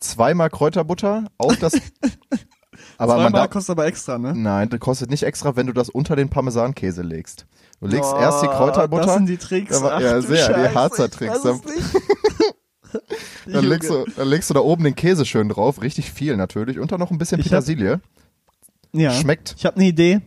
zweimal 0.00 0.48
Kräuterbutter 0.48 1.26
auf 1.36 1.54
das 1.58 1.74
aber 2.96 3.16
man 3.16 3.24
Zweimal 3.26 3.32
darf, 3.42 3.50
kostet 3.50 3.72
aber 3.72 3.84
extra, 3.84 4.16
ne? 4.16 4.32
Nein, 4.34 4.70
das 4.70 4.80
kostet 4.80 5.10
nicht 5.10 5.22
extra, 5.24 5.54
wenn 5.54 5.66
du 5.66 5.74
das 5.74 5.90
unter 5.90 6.16
den 6.16 6.30
Parmesankäse 6.30 7.02
legst. 7.02 7.44
Du 7.82 7.88
legst 7.88 8.10
Oh, 8.14 8.18
erst 8.18 8.42
die 8.42 8.46
Kräuterbutter. 8.46 9.04
Das 9.04 9.14
sind 9.16 9.28
die 9.28 9.36
Tricks. 9.36 9.76
Aber- 9.76 9.96
Ach, 9.96 10.00
ja, 10.00 10.22
sehr, 10.22 10.48
die 10.48 10.54
Scheiße, 10.54 10.74
Harzer 10.74 11.04
ich 11.06 11.10
Tricks. 11.10 11.44
nicht. 11.44 11.62
Dann 13.52 13.64
legst, 13.66 13.90
du, 13.90 14.06
dann 14.16 14.28
legst 14.28 14.48
du 14.48 14.54
da 14.54 14.60
oben 14.60 14.84
den 14.84 14.94
Käse 14.94 15.26
schön 15.26 15.50
drauf, 15.50 15.82
richtig 15.82 16.10
viel 16.10 16.36
natürlich, 16.38 16.78
und 16.78 16.90
dann 16.92 17.00
noch 17.00 17.10
ein 17.10 17.18
bisschen 17.18 17.38
Ich 17.40 17.46
hab- 17.46 17.50
Petersilie. 17.50 18.00
Ja. 18.92 19.10
Schmeckt. 19.10 19.54
Ich 19.58 19.66
habe 19.66 19.76
eine 19.76 19.84
Idee. 19.86 20.20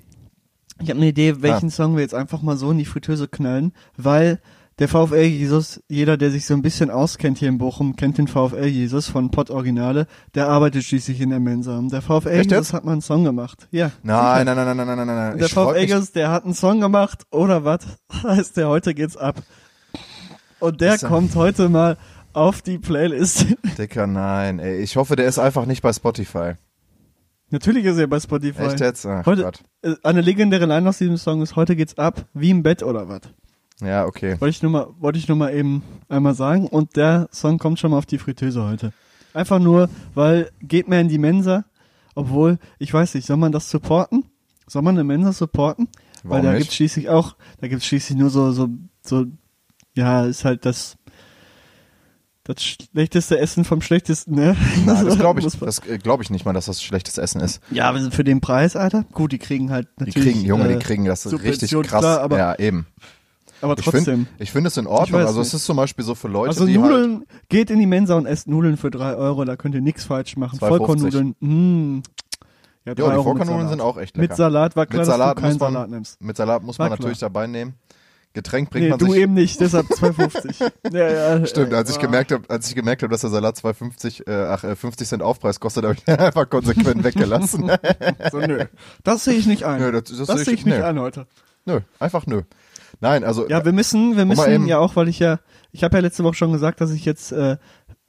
Ich 0.82 0.90
habe 0.90 1.00
eine 1.00 1.08
Idee, 1.10 1.42
welchen 1.42 1.68
Ah. 1.68 1.72
Song 1.72 1.96
wir 1.96 2.02
jetzt 2.04 2.14
einfach 2.14 2.42
mal 2.42 2.58
so 2.58 2.72
in 2.72 2.78
die 2.78 2.86
Fritteuse 2.86 3.28
knallen, 3.28 3.74
weil 3.96 4.40
der 4.80 4.88
VfL 4.88 5.24
Jesus, 5.24 5.82
jeder, 5.90 6.18
der 6.18 6.30
sich 6.30 6.46
so 6.46 6.54
ein 6.54 6.62
bisschen 6.62 6.92
auskennt 6.92 7.40
hier 7.40 7.50
in 7.50 7.58
Bochum, 7.58 7.96
kennt 7.96 8.20
den 8.20 8.28
VfL 8.28 8.66
Jesus 8.68 9.08
von 9.10 9.32
Pott 9.32 9.50
Originale, 9.50 10.06
der 10.36 10.50
arbeitet 10.50 10.84
schließlich 10.84 11.20
in 11.20 11.32
der 11.32 11.40
Mensa. 11.40 11.82
Der 11.92 12.04
VfL 12.04 12.28
Echt 12.30 12.52
Jesus 12.52 12.74
hat 12.74 12.86
mal 12.86 12.92
einen 12.92 13.02
Song 13.02 13.24
gemacht. 13.24 13.68
Ja. 13.72 13.90
Nein, 14.04 14.46
nein, 14.46 14.56
nein, 14.56 14.66
nein, 14.68 14.78
nein, 14.78 14.88
nein, 14.88 14.98
nein, 14.98 15.08
nein. 15.08 15.38
Der 15.40 15.48
Ich 15.48 15.54
VfL 15.54 15.78
Jesus, 15.80 16.12
der 16.12 16.30
hat 16.30 16.46
einen 16.46 16.54
Song 16.54 16.80
gemacht, 16.80 17.24
oder 17.32 17.66
was? 17.66 17.80
Heißt 18.24 18.56
der, 18.58 18.68
heute 18.70 18.94
geht's 18.94 19.18
ab. 19.18 19.42
Und 20.60 20.80
der 20.82 20.92
er- 21.02 21.08
kommt 21.10 21.34
heute 21.36 21.70
mal 21.70 21.98
auf 22.34 22.62
die 22.62 22.78
Playlist. 22.78 23.48
Dicker, 23.80 24.06
nein, 24.06 24.60
ey. 24.60 24.78
Ich 24.82 24.96
hoffe, 24.96 25.16
der 25.16 25.26
ist 25.26 25.40
einfach 25.40 25.66
nicht 25.66 25.82
bei 25.82 25.92
Spotify. 25.92 26.54
Natürlich 27.50 27.86
ist 27.86 27.98
er 27.98 28.08
bei 28.08 28.20
Spotify. 28.20 28.64
Echt 28.64 28.80
jetzt? 28.80 29.06
Ach 29.06 29.26
Heute, 29.26 29.44
Gott. 29.44 29.64
äh, 29.82 29.96
eine 30.04 30.22
legendäre 30.22 30.66
Line 30.66 30.88
aus 30.90 30.98
diesem 30.98 31.18
Song 31.18 31.42
ist, 31.42 31.56
heute 31.56 31.76
geht's 31.76 31.98
ab, 31.98 32.26
wie 32.34 32.50
im 32.50 32.64
Bett 32.64 32.84
oder 32.84 33.08
was? 33.08 33.22
Ja, 33.80 34.06
okay. 34.06 34.36
Wollte 34.42 34.50
ich 34.50 34.62
nur 34.64 34.72
mal, 34.72 34.88
wollte 35.00 35.20
ich 35.20 35.28
nur 35.28 35.38
mal 35.38 35.54
eben 35.54 35.84
einmal 36.10 36.34
sagen. 36.34 36.68
Und 36.68 36.96
der 36.96 37.30
Song 37.32 37.58
kommt 37.60 37.80
schon 37.80 37.92
mal 37.92 37.98
auf 37.98 38.06
die 38.06 38.18
Fritteuse 38.18 38.64
heute. 38.64 38.92
Einfach 39.34 39.60
nur, 39.60 39.90
weil 40.16 40.50
geht 40.62 40.88
mehr 40.88 41.00
in 41.00 41.10
die 41.10 41.20
Mensa. 41.20 41.66
Obwohl, 42.16 42.58
ich 42.80 42.92
weiß 42.94 43.14
nicht, 43.14 43.28
soll 43.28 43.38
man 43.38 43.52
das 43.52 43.70
supporten? 43.70 44.26
Soll 44.66 44.82
man 44.82 44.96
eine 44.96 45.04
Mensa 45.04 45.32
supporten? 45.32 45.88
weil 46.24 46.32
Warum 46.40 46.46
da 46.46 46.52
nicht? 46.54 46.62
gibt's 46.64 46.76
schließlich 46.76 47.10
auch, 47.10 47.36
da 47.62 47.68
gibt's 47.68 47.86
schließlich 47.86 48.18
nur 48.18 48.30
so, 48.32 48.52
so, 48.52 48.68
so, 49.04 49.26
ja, 49.94 50.26
ist 50.26 50.44
halt 50.44 50.66
das, 50.66 50.98
das 52.48 52.64
schlechteste 52.64 53.38
Essen 53.38 53.64
vom 53.66 53.82
schlechtesten, 53.82 54.36
ne? 54.36 54.56
Nein, 54.86 55.06
das 55.06 55.18
glaube 55.18 55.40
ich, 55.46 55.46
das 55.60 55.80
äh, 55.88 55.98
glaube 55.98 56.24
ich 56.24 56.30
nicht 56.30 56.46
mal, 56.46 56.54
dass 56.54 56.66
das 56.66 56.82
schlechtes 56.82 57.18
Essen 57.18 57.42
ist. 57.42 57.62
Ja, 57.72 57.90
aber 57.90 58.12
für 58.12 58.24
den 58.24 58.42
Preis, 58.42 58.76
Alter. 58.76 59.06
Gut, 59.14 59.32
die 59.32 59.38
kriegen 59.38 59.70
halt 59.72 59.88
Die 60.00 60.06
natürlich. 60.06 60.34
kriegen, 60.34 60.46
Junge, 60.46 60.66
äh, 60.70 60.74
die 60.74 60.80
kriegen 60.80 61.06
das 61.06 61.26
richtig 61.44 61.72
krass. 61.72 62.02
klar, 62.02 62.22
aber- 62.22 62.38
ja, 62.38 62.56
eben. 62.58 62.88
Aber 63.60 63.76
Ich 63.78 63.84
trotzdem. 63.84 64.04
finde 64.04 64.28
ich 64.38 64.52
find 64.52 64.68
es 64.68 64.78
in 64.78 64.86
Ordnung. 64.86 65.22
Also 65.22 65.42
es 65.42 65.52
ist 65.54 65.66
zum 65.66 65.78
Beispiel 65.78 66.06
so 66.06 66.14
für 66.14 66.28
Leute, 66.28 66.50
also 66.50 66.68
die 66.68 66.78
halt, 66.80 66.92
Nudeln, 66.92 67.26
geht 67.50 67.72
in 67.72 67.80
die 67.80 67.88
Mensa 67.88 68.16
und 68.16 68.28
esst 68.28 68.48
Nudeln 68.48 68.78
für 68.78 68.92
drei 68.92 69.16
Euro, 69.16 69.46
da 69.46 69.56
könnt 69.56 69.74
ihr 69.74 69.82
nichts 69.82 70.04
falsch 70.04 70.38
machen. 70.38 70.60
2,50. 70.60 70.68
Vollkornnudeln, 70.68 71.36
mh. 71.40 72.02
Ja, 72.86 72.94
drei 72.94 72.94
Ja, 72.94 72.94
die 72.96 73.02
Euro 73.02 73.16
mit 73.16 73.24
Vollkornnudeln 73.24 73.70
sind 73.70 73.82
auch 73.82 73.98
echt 73.98 74.16
lecker. 74.16 74.30
Mit 74.30 74.38
Salat 74.38 74.76
war 74.76 74.86
klar, 74.86 75.00
mit 75.00 75.06
Salat 75.08 75.28
dass 75.30 75.36
du 75.36 75.42
keinen 75.42 75.52
muss 75.54 75.60
man, 75.60 75.74
Salat 75.74 75.90
nimmst. 75.90 76.22
Mit 76.22 76.38
Salat 76.38 76.64
muss 76.64 76.78
War 76.78 76.86
man 76.90 76.98
klar. 76.98 77.06
natürlich 77.08 77.20
dabei 77.20 77.48
nehmen. 77.48 77.74
Getränk 78.38 78.70
bringt 78.70 78.84
Nee, 78.86 78.90
man 78.92 79.00
du 79.00 79.08
sich. 79.12 79.22
eben 79.24 79.34
nicht, 79.34 79.60
deshalb 79.60 79.88
2,50. 79.92 80.72
ja, 80.94 81.38
ja, 81.40 81.46
Stimmt, 81.48 81.74
als 81.74 81.90
ich 81.90 81.96
ja. 81.96 82.02
gemerkt 82.04 82.32
habe, 82.32 82.44
als 82.50 82.70
ich 82.70 82.76
gemerkt 82.76 83.02
habe, 83.02 83.12
dass 83.12 83.22
der 83.22 83.32
Salat 83.32 83.58
2,50, 83.58 84.28
äh, 84.30 84.46
ach, 84.48 84.64
äh, 84.64 84.76
50 84.76 85.08
Cent 85.08 85.24
Aufpreis 85.24 85.60
kostet, 85.60 85.84
habe 85.86 85.96
ich 85.96 86.04
den 86.04 86.16
einfach 86.20 86.48
konsequent 86.50 87.04
weggelassen. 87.04 87.72
So, 88.32 88.40
nö. 88.40 88.66
Das 89.04 89.24
sehe 89.24 89.34
ich 89.36 89.48
nicht 89.48 89.64
ein. 89.64 89.80
Nö, 89.82 89.92
das- 89.92 90.04
das 90.16 90.28
das 90.28 90.42
sehe 90.46 90.54
ich- 90.54 90.60
ich 90.62 90.66
nicht 90.66 90.82
ein 90.82 91.00
heute. 91.00 91.26
nö, 91.66 91.80
einfach 92.00 92.26
nö. 92.28 92.44
Nein, 93.00 93.24
also 93.24 93.48
Ja, 93.50 93.64
wir 93.66 93.74
müssen, 93.74 94.18
wir 94.18 94.26
müssen 94.26 94.50
eben- 94.52 94.68
ja 94.68 94.80
auch, 94.80 94.96
weil 94.96 95.08
ich 95.08 95.20
ja, 95.20 95.40
ich 95.72 95.84
habe 95.84 95.98
ja 95.98 96.02
letzte 96.02 96.24
Woche 96.24 96.36
schon 96.36 96.52
gesagt, 96.52 96.80
dass 96.82 96.92
ich 96.92 97.06
jetzt 97.06 97.32
äh, 97.32 97.58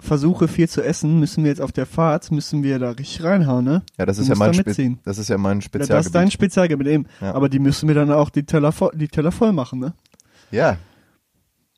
versuche 0.00 0.47
viel 0.49 0.68
zu 0.68 0.82
essen, 0.82 1.18
müssen 1.18 1.42
wir 1.44 1.50
jetzt 1.50 1.61
auf 1.61 1.73
der 1.73 1.85
Fahrt, 1.85 2.30
müssen 2.30 2.62
wir 2.62 2.78
da 2.78 2.90
richtig 2.90 3.25
reinhauen, 3.25 3.64
ne? 3.64 3.82
ja, 3.99 4.06
das 4.06 4.18
ist 4.18 4.28
ja 4.28 4.37
mein 4.37 4.52
da 4.52 4.58
mitziehen. 4.64 5.00
das 5.04 5.18
ist 5.18 5.28
ja 5.28 5.37
mein 5.37 5.58
Ja, 5.58 5.62
Spezialgebiet. 5.62 5.99
das 5.99 6.06
ist 6.06 6.14
dein 6.14 6.30
Spezialgebiet 6.30 6.87
eben. 6.87 7.06
Ja. 7.20 7.35
Aber 7.35 7.49
die 7.49 7.58
müssen 7.58 7.88
wir 7.88 7.94
dann 7.97 8.11
auch 8.12 8.30
die 8.30 8.44
Teller 8.44 8.70
voll, 8.73 8.92
die 8.94 9.08
Teller 9.08 9.32
voll 9.32 9.52
machen, 9.52 9.80
ne? 9.80 9.94
Ja, 10.50 10.76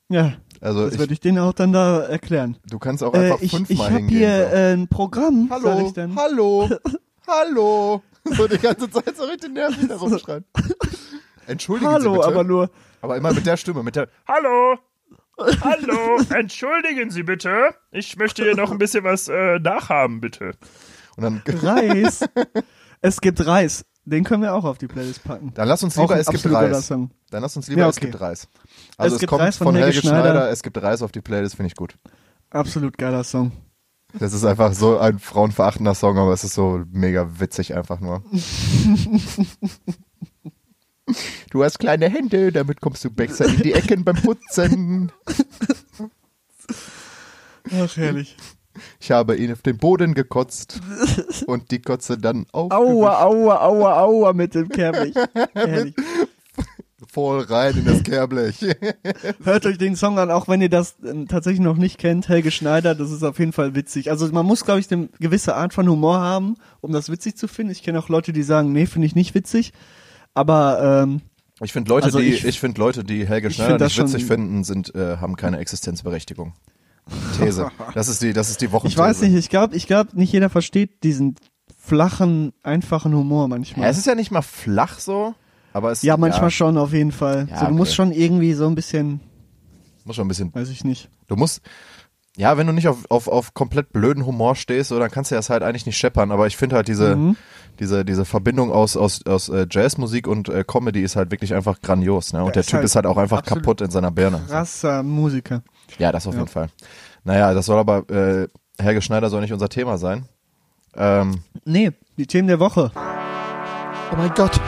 Ja, 0.09 0.35
also 0.61 0.85
das 0.85 0.95
ich, 0.95 0.99
werde 1.01 1.13
ich 1.13 1.21
denen 1.21 1.39
auch 1.39 1.53
dann 1.53 1.73
da 1.73 2.01
erklären. 2.03 2.57
du 2.69 2.79
kannst 2.79 3.03
auch 3.03 3.15
Äh, 3.15 3.19
einfach 3.33 3.41
ich 3.43 3.51
fünfmal 3.53 3.77
ich 3.77 3.83
habe 3.85 3.95
hingehen. 3.97 4.19
hier 4.19 4.49
so. 4.51 4.57
äh, 4.57 4.73
ein 4.75 4.89
Programm. 4.89 5.49
Hallo, 5.51 5.93
ich 5.97 6.17
hallo, 6.17 6.69
hallo. 7.27 8.03
So 8.25 8.47
die 8.49 8.59
ganze 8.59 8.91
Zeit 8.91 9.17
so 9.17 9.25
richtig 9.25 9.53
nervig 9.53 9.89
da 9.89 9.97
rumschreien. 9.97 10.45
Entschuldigen 11.47 11.91
Sie 11.91 11.95
Hallo, 11.97 12.13
bitte. 12.15 12.27
aber 12.27 12.45
nur. 12.45 12.71
aber 13.01 13.17
immer 13.17 13.33
mit 13.33 13.47
der 13.47 13.57
Stimme, 13.57 13.83
mit 13.83 13.97
der. 13.97 14.09
Hallo! 14.29 14.79
Hallo! 15.63 16.21
Entschuldigen 16.35 17.11
Sie 17.11 17.23
bitte. 17.23 17.75
Ich 17.93 18.17
möchte 18.17 18.43
hier 18.45 18.55
noch 18.57 18.71
ein 18.71 18.79
bisschen 18.79 19.05
was 19.05 19.29
äh, 19.29 19.59
nachhaben, 19.59 20.21
bitte. 20.21 20.53
Und 21.17 21.23
dann, 21.25 21.43
Reis. 21.47 22.21
es 23.01 23.21
gibt 23.23 23.45
Reis. 23.47 23.85
Den 24.11 24.25
können 24.25 24.43
wir 24.43 24.55
auch 24.55 24.65
auf 24.65 24.79
die 24.79 24.89
Playlist 24.89 25.23
packen. 25.25 25.53
dann 25.55 25.69
lass 25.69 25.83
uns 25.83 25.97
lieber, 25.97 26.17
es 26.19 26.27
gibt 26.27 26.45
Reis. 26.53 26.89
Dann 26.89 27.11
lass 27.31 27.57
uns 27.57 27.69
lieber, 27.69 27.83
Ja, 27.83 27.89
es 27.89 27.97
okay. 27.97 28.07
gibt 28.07 28.21
Reis. 28.21 28.49
Also 28.97 29.15
es, 29.17 29.21
gibt 29.21 29.31
kommt 29.31 29.43
Reis 29.43 29.57
von 29.57 29.67
von, 29.69 29.75
Helge 29.77 29.93
Helge 29.93 30.07
Schneider. 30.07 30.31
Schneider. 30.31 30.51
es 30.51 30.63
gibt 30.63 30.83
Reis 30.83 31.03
auf 31.03 31.13
die 31.13 31.21
Playlist, 31.21 31.57
finde 31.57 31.69
ich 31.69 31.77
gut. 31.77 31.97
Absolut 32.51 32.99
geiler 32.99 33.23
Song. 33.25 33.53
Das 34.19 34.33
ist 34.33 34.45
einfach 34.45 34.73
so 34.73 34.99
ein 34.99 35.21
frauenverachtender 35.21 35.95
Song, 35.95 36.19
aber 36.19 36.33
es 36.33 36.43
ist 36.43 36.55
so 36.55 36.83
mega 36.91 37.39
witzig 37.39 37.75
einfach 37.77 38.01
nur. 38.01 38.23
Du 41.51 41.65
hast 41.65 41.81
kleine 41.81 42.09
Hände, 42.09 42.53
damit 42.53 42.81
kommst 42.81 43.05
du 43.05 43.11
besser 43.11 43.47
in 43.47 43.57
die 43.57 43.73
Ecken 43.73 44.05
beim 44.05 44.15
Putzen. 44.15 45.11
Ach, 47.73 47.97
herrlich. 47.97 48.37
Ich 49.01 49.11
habe 49.11 49.35
ihn 49.37 49.51
auf 49.53 49.63
den 49.63 49.79
Boden 49.79 50.13
gekotzt 50.15 50.81
und 51.47 51.71
die 51.71 51.81
Kotze 51.81 52.19
dann 52.19 52.47
auf 52.53 52.71
Aua, 52.71 53.23
aua, 53.23 53.61
aua, 53.63 54.01
aua 54.03 54.33
mit 54.35 54.55
dem 54.55 54.69
Kermich. 54.69 55.15
Herrlich. 55.55 55.95
voll 57.13 57.41
rein 57.41 57.77
in 57.77 57.87
das 57.87 58.03
Kehrblech. 58.03 58.61
Hört 59.43 59.67
euch 59.67 59.79
den 59.79 59.97
Song 59.97 60.19
an, 60.19 60.31
auch 60.31 60.47
wenn 60.49 60.61
ihr 60.61 60.69
das 60.69 60.97
äh, 61.03 61.25
tatsächlich 61.27 61.61
noch 61.61 61.77
nicht 61.77 61.99
kennt. 61.99 62.29
Helge 62.29 62.51
Schneider, 62.51 62.95
das 62.95 63.11
ist 63.11 63.25
auf 63.25 63.39
jeden 63.39 63.53
Fall 63.53 63.75
witzig. 63.75 64.11
Also 64.11 64.29
man 64.29 64.47
muss, 64.47 64.65
glaube 64.65 64.81
ich, 64.81 64.93
eine 64.93 65.09
gewisse 65.19 65.57
Art 65.57 65.75
von 65.75 65.89
Humor 65.89 66.21
haben, 66.21 66.57
um 66.81 66.93
das 66.93 67.11
witzig 67.11 67.37
zu 67.37 67.49
finden. 67.49 67.73
Ich 67.73 67.83
kenne 67.83 67.99
auch 67.99 68.09
Leute, 68.11 68.33
die 68.33 68.43
sagen, 68.43 68.73
nee, 68.73 68.87
finde 68.87 69.07
ich 69.07 69.15
nicht 69.17 69.35
witzig. 69.35 69.73
Aber 70.35 71.03
ähm, 71.05 71.21
Ich 71.63 71.73
finde 71.73 71.89
Leute, 71.89 72.05
Also 72.07 72.19
die 72.21 72.27
ich- 72.27 72.45
ich, 72.45 72.61
finde 72.61 72.79
Leute, 72.81 73.03
die 73.03 73.27
Helge 73.27 73.51
Schneider 73.51 73.83
nicht 73.87 73.99
witzig 73.99 74.27
finden, 74.27 74.63
sind 74.63 74.95
äh, 74.95 75.17
haben 75.17 75.37
keine 75.37 75.59
Existenzberechtigung. 75.59 76.53
These. 77.39 77.71
Das 77.95 78.09
ist 78.09 78.23
die, 78.23 78.33
das 78.33 78.51
ist 78.51 78.61
die 78.61 78.71
Wochenthese. 78.73 78.95
ich 78.95 78.99
weiß 78.99 79.21
nicht, 79.23 79.35
ich 79.35 79.49
glaube, 79.49 79.77
ich 79.77 79.87
glaube, 79.87 80.11
nicht 80.15 80.33
jeder 80.33 80.51
versteht 80.51 81.03
diesen 81.03 81.37
flachen, 81.79 82.53
einfachen 82.63 83.15
Humor 83.15 83.49
manchmal. 83.49 83.85
Ja, 83.85 83.91
es 83.91 83.99
ist 83.99 84.07
ja 84.07 84.15
nicht 84.15 84.31
mal 84.31 84.43
flach 84.43 84.99
so, 84.99 85.35
aber 85.73 85.91
es 85.91 86.03
ja, 86.03 86.17
manchmal 86.17 86.51
schon, 86.51 86.77
auf 86.79 86.93
jeden 86.93 87.13
Fall. 87.13 87.49
Ja, 87.51 87.61
so, 87.61 87.67
du 87.67 87.73
musst 87.73 87.93
okay. 87.93 87.97
schon 87.97 88.13
irgendwie 88.13 88.55
so 88.55 88.67
ein 88.67 88.75
bisschen, 88.75 89.21
Muss 90.05 90.17
schon 90.17 90.27
ein 90.27 90.29
bisschen. 90.29 90.55
weiß 90.55 90.69
ich 90.71 90.85
nicht. 90.85 91.09
Du 91.27 91.37
musst. 91.37 91.63
Ja, 92.37 92.57
wenn 92.57 92.67
du 92.67 92.73
nicht 92.73 92.89
auf, 92.89 92.99
auf, 93.11 93.29
auf 93.29 93.55
komplett 93.55 93.93
blöden 93.93 94.25
Humor 94.25 94.55
stehst, 94.55 94.89
so, 94.91 94.99
dann 94.99 95.11
kannst 95.11 95.31
du 95.31 95.35
das 95.35 95.51
halt 95.51 95.63
eigentlich 95.63 95.85
nicht 95.87 95.99
scheppern. 95.99 96.31
Aber 96.31 96.47
ich 96.47 96.57
finde 96.57 96.77
halt 96.77 96.89
diese, 96.89 97.17
Mhm. 97.17 97.37
diese, 97.81 98.05
diese 98.05 98.25
Verbindung 98.25 98.71
aus, 98.73 98.97
aus, 98.97 99.27
aus 99.27 99.49
äh, 99.49 99.67
Jazzmusik 99.71 100.27
und 100.29 100.49
äh, 100.49 100.65
Comedy 100.65 101.03
ist 101.03 101.17
halt 101.17 101.31
wirklich 101.33 101.55
einfach 101.55 101.81
grandios. 101.83 102.33
Ne? 102.33 102.43
Und 102.45 102.55
der 102.55 102.61
ist 102.61 102.67
Typ 102.69 102.77
halt 102.77 102.85
ist 102.85 102.97
halt 102.97 103.07
auch 103.07 103.17
einfach 103.17 103.43
kaputt 103.43 103.81
in 103.81 103.91
seiner 103.91 104.11
Birne. 104.11 104.43
Krasser 104.49 105.03
Musiker. 105.03 105.63
Ja, 105.99 106.13
das 106.13 106.27
auf 106.27 106.35
Ja. 106.35 106.41
jeden 106.41 106.51
Fall. 106.53 106.69
Naja, 107.25 107.53
das 107.53 107.67
soll 107.67 107.79
aber, 107.79 108.09
äh, 108.11 108.49
Helge 108.81 109.03
Schneider 109.03 109.29
soll 109.29 109.41
nicht 109.43 109.53
unser 109.53 109.69
Thema 109.69 109.99
sein. 109.99 110.27
Ähm, 110.97 111.41
Nee, 111.65 111.93
die 112.17 112.27
Themen 112.27 112.49
der 112.49 112.61
Woche. 112.61 112.91
Oh 114.13 114.17
mein 114.17 114.33
Gott. 114.35 114.59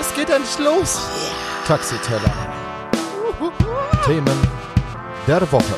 Es 0.00 0.14
geht 0.14 0.30
endlich 0.30 0.58
los. 0.58 1.00
Taxiteller. 1.66 2.32
Themen 4.04 4.26
der 5.26 5.50
Woche. 5.52 5.74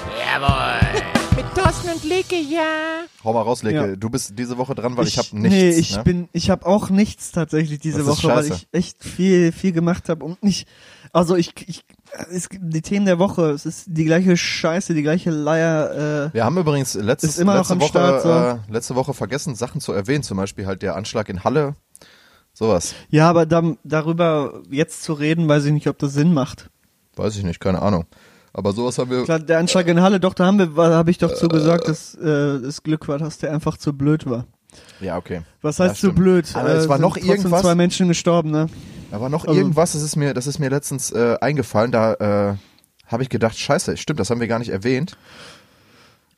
Mit 1.34 1.44
Thorsten 1.56 1.90
und 1.90 2.04
Leke, 2.04 2.37
ja. 2.37 3.02
hau 3.25 3.32
mal 3.32 3.42
raus, 3.42 3.64
Leke. 3.64 3.90
Ja. 3.90 3.96
Du 3.96 4.10
bist 4.10 4.38
diese 4.38 4.58
Woche 4.58 4.76
dran, 4.76 4.96
weil 4.96 5.08
ich, 5.08 5.18
habe 5.18 5.28
nichts. 5.32 5.56
Nee, 5.56 5.70
ich 5.70 5.96
ne? 5.96 6.04
bin, 6.04 6.28
ich 6.32 6.50
habe 6.50 6.66
auch 6.66 6.88
nichts 6.88 7.32
tatsächlich 7.32 7.80
diese 7.80 8.06
Woche, 8.06 8.28
weil 8.28 8.44
scheiße. 8.44 8.54
ich 8.54 8.68
echt 8.70 9.02
viel, 9.02 9.50
viel 9.50 9.72
gemacht 9.72 10.08
habe 10.08 10.25
und 10.25 10.40
nicht, 10.44 10.68
also 11.12 11.34
ich, 11.34 11.52
ich, 11.66 11.84
es, 12.30 12.49
gibt 12.49 12.72
die 12.72 12.80
Themen 12.80 13.06
der 13.06 13.18
Woche, 13.18 13.50
es 13.50 13.66
ist 13.66 13.87
die 13.88 14.04
gleiche 14.04 14.37
Scheiße, 14.37 14.94
die 14.94 15.02
gleiche 15.02 15.30
Leier, 15.30 16.28
äh, 16.30 16.34
Wir 16.34 16.44
haben 16.44 16.56
übrigens 16.58 16.94
letztes, 16.94 17.37
letzte, 17.37 17.80
Woche, 17.80 17.88
Start, 17.88 18.22
so. 18.22 18.30
äh, 18.30 18.72
letzte 18.72 18.94
Woche 18.94 19.14
vergessen, 19.14 19.56
Sachen 19.56 19.80
zu 19.80 19.92
erwähnen. 19.92 20.22
Zum 20.22 20.37
Beispiel 20.37 20.66
halt 20.66 20.82
der 20.82 20.94
Anschlag 20.94 21.28
in 21.28 21.42
Halle. 21.42 21.75
Sowas. 22.52 22.94
ja, 23.08 23.28
aber 23.28 23.46
da, 23.46 23.62
darüber 23.82 24.62
jetzt 24.70 25.02
zu 25.02 25.12
reden, 25.12 25.49
weiß 25.49 25.64
ich 25.64 25.72
nicht, 25.72 25.88
ob 25.88 25.99
das 25.99 26.12
Sinn 26.12 26.34
macht. 26.34 26.70
Weiß 27.16 27.37
ich 27.37 27.42
nicht, 27.42 27.58
keine 27.58 27.82
Ahnung. 27.82 28.06
Aber 28.52 28.73
sowas 28.73 28.99
haben 28.99 29.11
wir. 29.11 29.25
Klar, 29.25 29.38
der 29.38 29.59
Anschlag 29.59 29.87
in 29.87 30.00
Halle, 30.00 30.19
doch, 30.21 30.35
da 30.35 30.47
haben 30.47 30.59
wir, 30.59 30.75
habe 30.76 31.11
ich 31.11 31.19
doch 31.19 31.35
so 31.35 31.49
gesagt, 31.49 31.87
dass 31.88 32.14
äh, 32.16 32.61
das 32.61 32.83
Glück 32.83 33.07
war, 33.09 33.19
dass 33.19 33.38
der 33.38 33.52
einfach 33.52 33.76
zu 33.76 33.92
blöd 33.92 34.26
war. 34.28 34.45
Ja, 35.00 35.16
okay. 35.16 35.42
Was 35.62 35.78
heißt 35.80 35.97
zu 36.00 36.12
blöd? 36.12 36.49
Aber 36.54 36.69
es 36.71 36.88
war 36.88 36.97
sind 36.99 37.02
noch 37.02 37.16
irgendwas- 37.16 37.62
zwei 37.62 37.75
Menschen 37.75 38.09
gestorben, 38.09 38.50
ne? 38.50 38.66
Aber 39.12 39.28
noch 39.28 39.47
Also- 39.47 39.59
irgendwas, 39.59 39.92
das 39.92 40.02
ist 40.02 40.16
mir, 40.16 40.35
das 40.35 40.47
ist 40.47 40.59
mir 40.59 40.69
letztens 40.71 41.11
äh, 41.11 41.37
eingefallen, 41.40 41.90
da 41.92 42.14
äh, 42.14 42.57
habe 43.07 43.23
ich 43.23 43.28
gedacht, 43.28 43.59
scheiße, 43.59 43.97
stimmt, 43.97 44.21
das 44.21 44.30
haben 44.30 44.40
wir 44.40 44.47
gar 44.49 44.59
nicht 44.61 44.71
erwähnt. 44.71 45.16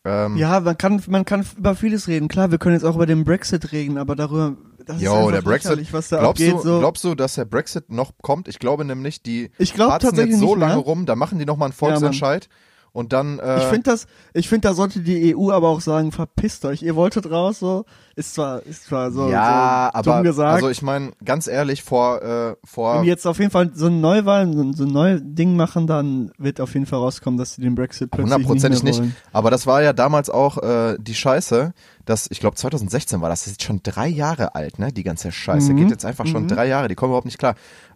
Ähm, 0.05 0.37
Ja, 0.37 0.59
man 0.61 0.77
kann, 0.79 1.03
man 1.09 1.25
kann 1.25 1.45
über 1.57 1.75
vieles 1.77 2.09
reden. 2.09 2.29
Klar, 2.29 2.51
wir 2.51 2.59
können 2.59 2.75
jetzt 2.75 2.85
auch 2.85 2.97
über 2.97 3.07
den 3.07 3.25
Brexit 3.25 3.73
reden, 3.73 3.99
aber 3.99 4.17
darüber, 4.17 4.55
das 4.87 4.97
ist 4.97 5.03
Jo, 5.03 5.15
einfach 5.15 5.33
der 5.33 5.43
Brexit. 5.43 5.93
was 5.93 6.09
da 6.09 6.19
glaubst, 6.21 6.43
abgeht. 6.43 6.55
du, 6.57 6.63
so. 6.63 6.79
glaubst 6.79 7.05
du, 7.05 7.15
dass 7.15 7.35
der 7.35 7.45
Brexit 7.45 7.91
noch 7.91 8.13
kommt? 8.23 8.49
Ich 8.49 8.59
glaube 8.59 8.85
nämlich, 8.85 9.23
die 9.23 9.51
Ich 9.59 9.75
glaub 9.75 10.03
jetzt 10.03 10.39
so 10.39 10.57
mehr. 10.57 10.69
lange 10.69 10.81
rum, 10.81 11.07
da 11.07 11.17
machen 11.17 11.39
die 11.39 11.45
nochmal 11.47 11.67
einen 11.67 11.73
Volksentscheid 11.75 12.49
und 12.93 13.13
dann. 13.13 13.39
Äh, 13.39 13.59
ich 13.59 13.65
finde 13.65 13.91
das, 13.91 14.07
ich 14.35 14.49
finde, 14.49 14.69
da 14.69 14.75
sollte 14.75 15.01
die 15.01 15.35
EU 15.35 15.51
aber 15.51 15.69
auch 15.69 15.81
sagen, 15.81 16.13
verpisst 16.13 16.65
euch, 16.65 16.83
ihr 16.83 16.95
wolltet 16.95 17.31
raus, 17.31 17.59
so. 17.59 17.85
Ist 18.15 18.35
zwar, 18.35 18.63
ist 18.65 18.85
zwar 18.85 19.11
so, 19.11 19.31
ja, 19.31 19.91
so 19.95 20.03
dumm 20.03 20.13
aber 20.13 20.23
gesagt. 20.23 20.55
also 20.55 20.69
ich 20.69 20.83
meine, 20.83 21.13
ganz 21.25 21.47
ehrlich, 21.47 21.83
vor 21.83 22.23
äh, 22.23 22.57
vor 22.65 22.97
Wenn 22.97 23.03
die 23.05 23.09
jetzt 23.09 23.27
auf 23.27 23.39
jeden 23.39 23.51
Fall 23.51 23.71
so 23.75 23.87
eine 23.87 23.97
Neuwahl, 23.97 24.53
so, 24.53 24.73
so 24.73 24.85
ein 24.85 24.91
neues 24.91 25.23
Ding 25.25 25.57
machen, 25.57 25.87
dann 25.87 26.31
wird 26.37 26.61
auf 26.61 26.75
jeden 26.75 26.85
Fall 26.85 26.99
rauskommen, 26.99 27.39
dass 27.39 27.55
sie 27.55 27.63
den 27.63 27.75
Brexit 27.75 28.11
plötzlich 28.11 28.35
Hundertprozentig 28.35 28.83
nicht, 28.83 29.01
nicht. 29.01 29.15
Aber 29.33 29.51
das 29.51 29.67
war 29.67 29.83
ja 29.83 29.95
damals 29.95 30.29
auch 30.29 30.59
äh, 30.59 30.97
die 31.01 31.15
Scheiße, 31.15 31.73
dass, 32.05 32.29
ich 32.31 32.41
glaube 32.41 32.57
2016 32.57 33.21
war 33.23 33.31
das, 33.31 33.41
das 33.41 33.47
ist 33.47 33.53
jetzt 33.55 33.65
schon 33.65 33.81
drei 33.83 34.09
Jahre 34.09 34.55
alt, 34.55 34.79
ne? 34.79 34.93
Die 34.93 35.03
ganze 35.03 35.33
Scheiße. 35.33 35.73
Mhm. 35.73 35.77
Geht 35.79 35.91
jetzt 35.91 36.05
einfach 36.05 36.27
schon 36.27 36.49
drei 36.49 36.67
Jahre, 36.67 36.89
die 36.89 36.95
kommen 36.95 37.11
überhaupt 37.11 37.25
nicht 37.25 37.39
klar. 37.39 37.55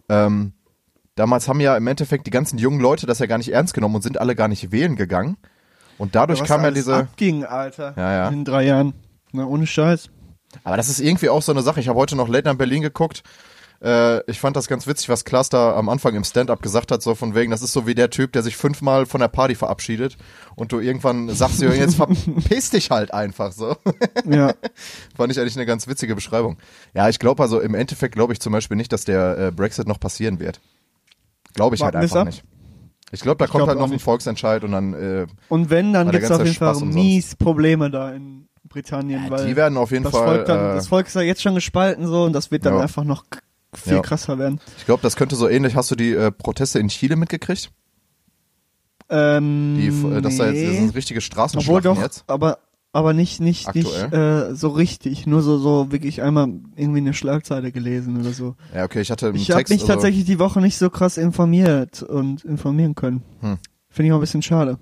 Ähm, 0.09 0.53
damals 1.17 1.47
haben 1.47 1.59
ja 1.59 1.75
im 1.75 1.87
Endeffekt 1.87 2.27
die 2.27 2.31
ganzen 2.31 2.57
jungen 2.57 2.79
Leute 2.79 3.05
das 3.05 3.19
ja 3.19 3.25
gar 3.25 3.37
nicht 3.37 3.51
ernst 3.51 3.73
genommen 3.73 3.95
und 3.95 4.01
sind 4.01 4.19
alle 4.19 4.35
gar 4.35 4.47
nicht 4.47 4.71
wählen 4.71 4.95
gegangen. 4.95 5.37
Und 5.97 6.15
dadurch 6.15 6.41
Was 6.41 6.47
kam 6.47 6.63
ja 6.63 6.71
diese. 6.71 6.95
abging, 6.95 7.43
Alter. 7.43 7.93
Ja, 7.97 8.13
ja. 8.13 8.27
In 8.29 8.45
drei 8.45 8.65
Jahren. 8.65 8.93
Na, 9.31 9.45
ohne 9.45 9.67
Scheiß. 9.67 10.09
Aber 10.63 10.77
das 10.77 10.89
ist 10.89 10.99
irgendwie 10.99 11.29
auch 11.29 11.41
so 11.41 11.51
eine 11.51 11.61
Sache. 11.61 11.79
Ich 11.79 11.87
habe 11.87 11.99
heute 11.99 12.15
noch 12.15 12.29
Late 12.29 12.47
Night 12.47 12.57
Berlin 12.57 12.81
geguckt. 12.81 13.23
Äh, 13.81 14.29
ich 14.29 14.39
fand 14.39 14.55
das 14.55 14.67
ganz 14.67 14.87
witzig, 14.87 15.09
was 15.09 15.25
Klaas 15.25 15.49
da 15.49 15.75
am 15.75 15.89
Anfang 15.89 16.15
im 16.15 16.23
Stand-up 16.23 16.61
gesagt 16.61 16.91
hat, 16.91 17.01
so 17.01 17.13
von 17.13 17.35
wegen, 17.35 17.51
das 17.51 17.61
ist 17.61 17.73
so 17.73 17.85
wie 17.85 17.93
der 17.93 18.09
Typ, 18.09 18.31
der 18.31 18.41
sich 18.41 18.57
fünfmal 18.57 19.05
von 19.05 19.21
der 19.21 19.27
Party 19.27 19.53
verabschiedet 19.55 20.17
und 20.55 20.71
du 20.71 20.79
irgendwann 20.79 21.29
sagst, 21.29 21.61
dir, 21.61 21.75
jetzt 21.75 21.95
verpiss 21.95 22.71
dich 22.71 22.89
halt 22.89 23.13
einfach 23.13 23.51
so. 23.51 23.75
Ja. 24.25 24.53
Fand 25.15 25.31
ich 25.31 25.39
eigentlich 25.39 25.55
eine 25.55 25.65
ganz 25.65 25.87
witzige 25.87 26.15
Beschreibung. 26.15 26.57
Ja, 26.93 27.07
ich 27.07 27.19
glaube 27.19 27.43
also 27.43 27.59
im 27.59 27.75
Endeffekt 27.75 28.15
glaube 28.15 28.33
ich 28.33 28.39
zum 28.39 28.51
Beispiel 28.51 28.77
nicht, 28.77 28.91
dass 28.91 29.05
der 29.05 29.37
äh, 29.37 29.51
Brexit 29.51 29.87
noch 29.87 29.99
passieren 29.99 30.39
wird. 30.39 30.59
Glaube 31.53 31.75
ich 31.75 31.81
Warten 31.81 31.95
halt 31.97 32.03
einfach 32.03 32.21
ab. 32.21 32.25
nicht. 32.27 32.43
Ich 33.11 33.21
glaube, 33.21 33.37
da 33.37 33.45
Ich 33.45 33.51
kommt 33.51 33.59
glaub 33.61 33.69
halt 33.69 33.79
noch 33.79 33.85
ein 33.87 33.91
nicht. 33.91 34.03
Volksentscheid 34.03 34.63
und 34.63 34.71
dann 34.73 34.93
äh, 34.93 35.27
Und 35.49 35.69
wenn, 35.69 35.93
dann 35.93 36.07
der 36.11 36.19
gibt's 36.19 36.29
auf 36.31 36.43
jeden 36.43 36.53
Fall 36.55 36.73
Spaß 36.73 36.81
umsonst. 36.83 36.95
mies 37.05 37.35
Probleme 37.35 37.89
da 37.89 38.11
in 38.11 38.47
Britannien, 38.67 39.29
weil 39.29 39.47
die 39.47 39.55
werden 39.55 39.77
auf 39.77 39.91
jeden 39.91 40.03
das 40.03 40.11
Fall. 40.11 40.27
Volk 40.27 40.45
dann, 40.45 40.71
äh, 40.71 40.75
das 40.75 40.87
Volk 40.89 41.07
ist 41.07 41.13
ja 41.15 41.21
jetzt 41.21 41.41
schon 41.41 41.55
gespalten 41.55 42.05
so 42.05 42.23
und 42.25 42.33
das 42.33 42.51
wird 42.51 42.65
dann 42.65 42.73
Ja. 42.75 42.81
einfach 42.81 43.05
noch 43.05 43.23
viel 43.73 43.93
Ja. 43.93 44.01
krasser 44.01 44.37
werden. 44.37 44.59
ich 44.77 44.85
glaube, 44.85 45.01
das 45.03 45.15
könnte 45.15 45.35
so 45.37 45.47
ähnlich. 45.47 45.75
Hast 45.75 45.89
du 45.89 45.95
die 45.95 46.11
äh, 46.11 46.31
Proteste 46.31 46.79
in 46.79 46.89
Chile 46.89 47.15
mitgekriegt? 47.15 47.71
Ähm, 49.09 49.75
Die, 49.77 49.87
äh, 49.87 50.21
dass 50.21 50.35
da 50.37 50.47
jetzt 50.47 50.55
das 50.65 50.71
nee. 50.73 50.79
sind 50.79 50.95
richtige 50.95 51.19
Obwohl 51.19 51.21
Straßenschlachten 51.21 51.83
doch, 51.95 52.01
jetzt. 52.01 52.23
aber 52.27 52.59
aber 52.97 53.13
nicht 53.13 53.39
nicht 53.39 53.75
nicht 53.75 54.11
äh, 54.11 54.55
so 54.55 54.69
richtig, 54.69 55.27
nur 55.27 55.43
so 55.43 55.59
so 55.59 55.91
wirklich 55.91 56.23
einmal 56.23 56.47
irgendwie 56.75 56.97
eine 56.97 57.13
Schlagzeile 57.13 57.71
gelesen 57.71 58.19
oder 58.19 58.31
so. 58.31 58.55
Ja, 58.73 58.85
okay, 58.85 59.01
ich 59.01 59.11
hatte 59.11 59.27
im 59.27 59.35
Ich 59.35 59.51
habe 59.51 59.65
mich 59.69 59.81
also, 59.81 59.93
tatsächlich 59.93 60.25
die 60.25 60.39
Woche 60.39 60.61
nicht 60.61 60.79
so 60.79 60.89
krass 60.89 61.17
informiert 61.17 62.01
und 62.01 62.43
informieren 62.43 62.95
können. 62.95 63.21
Hm. 63.41 63.59
Finde 63.87 64.07
ich 64.07 64.11
auch 64.13 64.17
ein 64.17 64.21
bisschen 64.21 64.41
schade. 64.41 64.79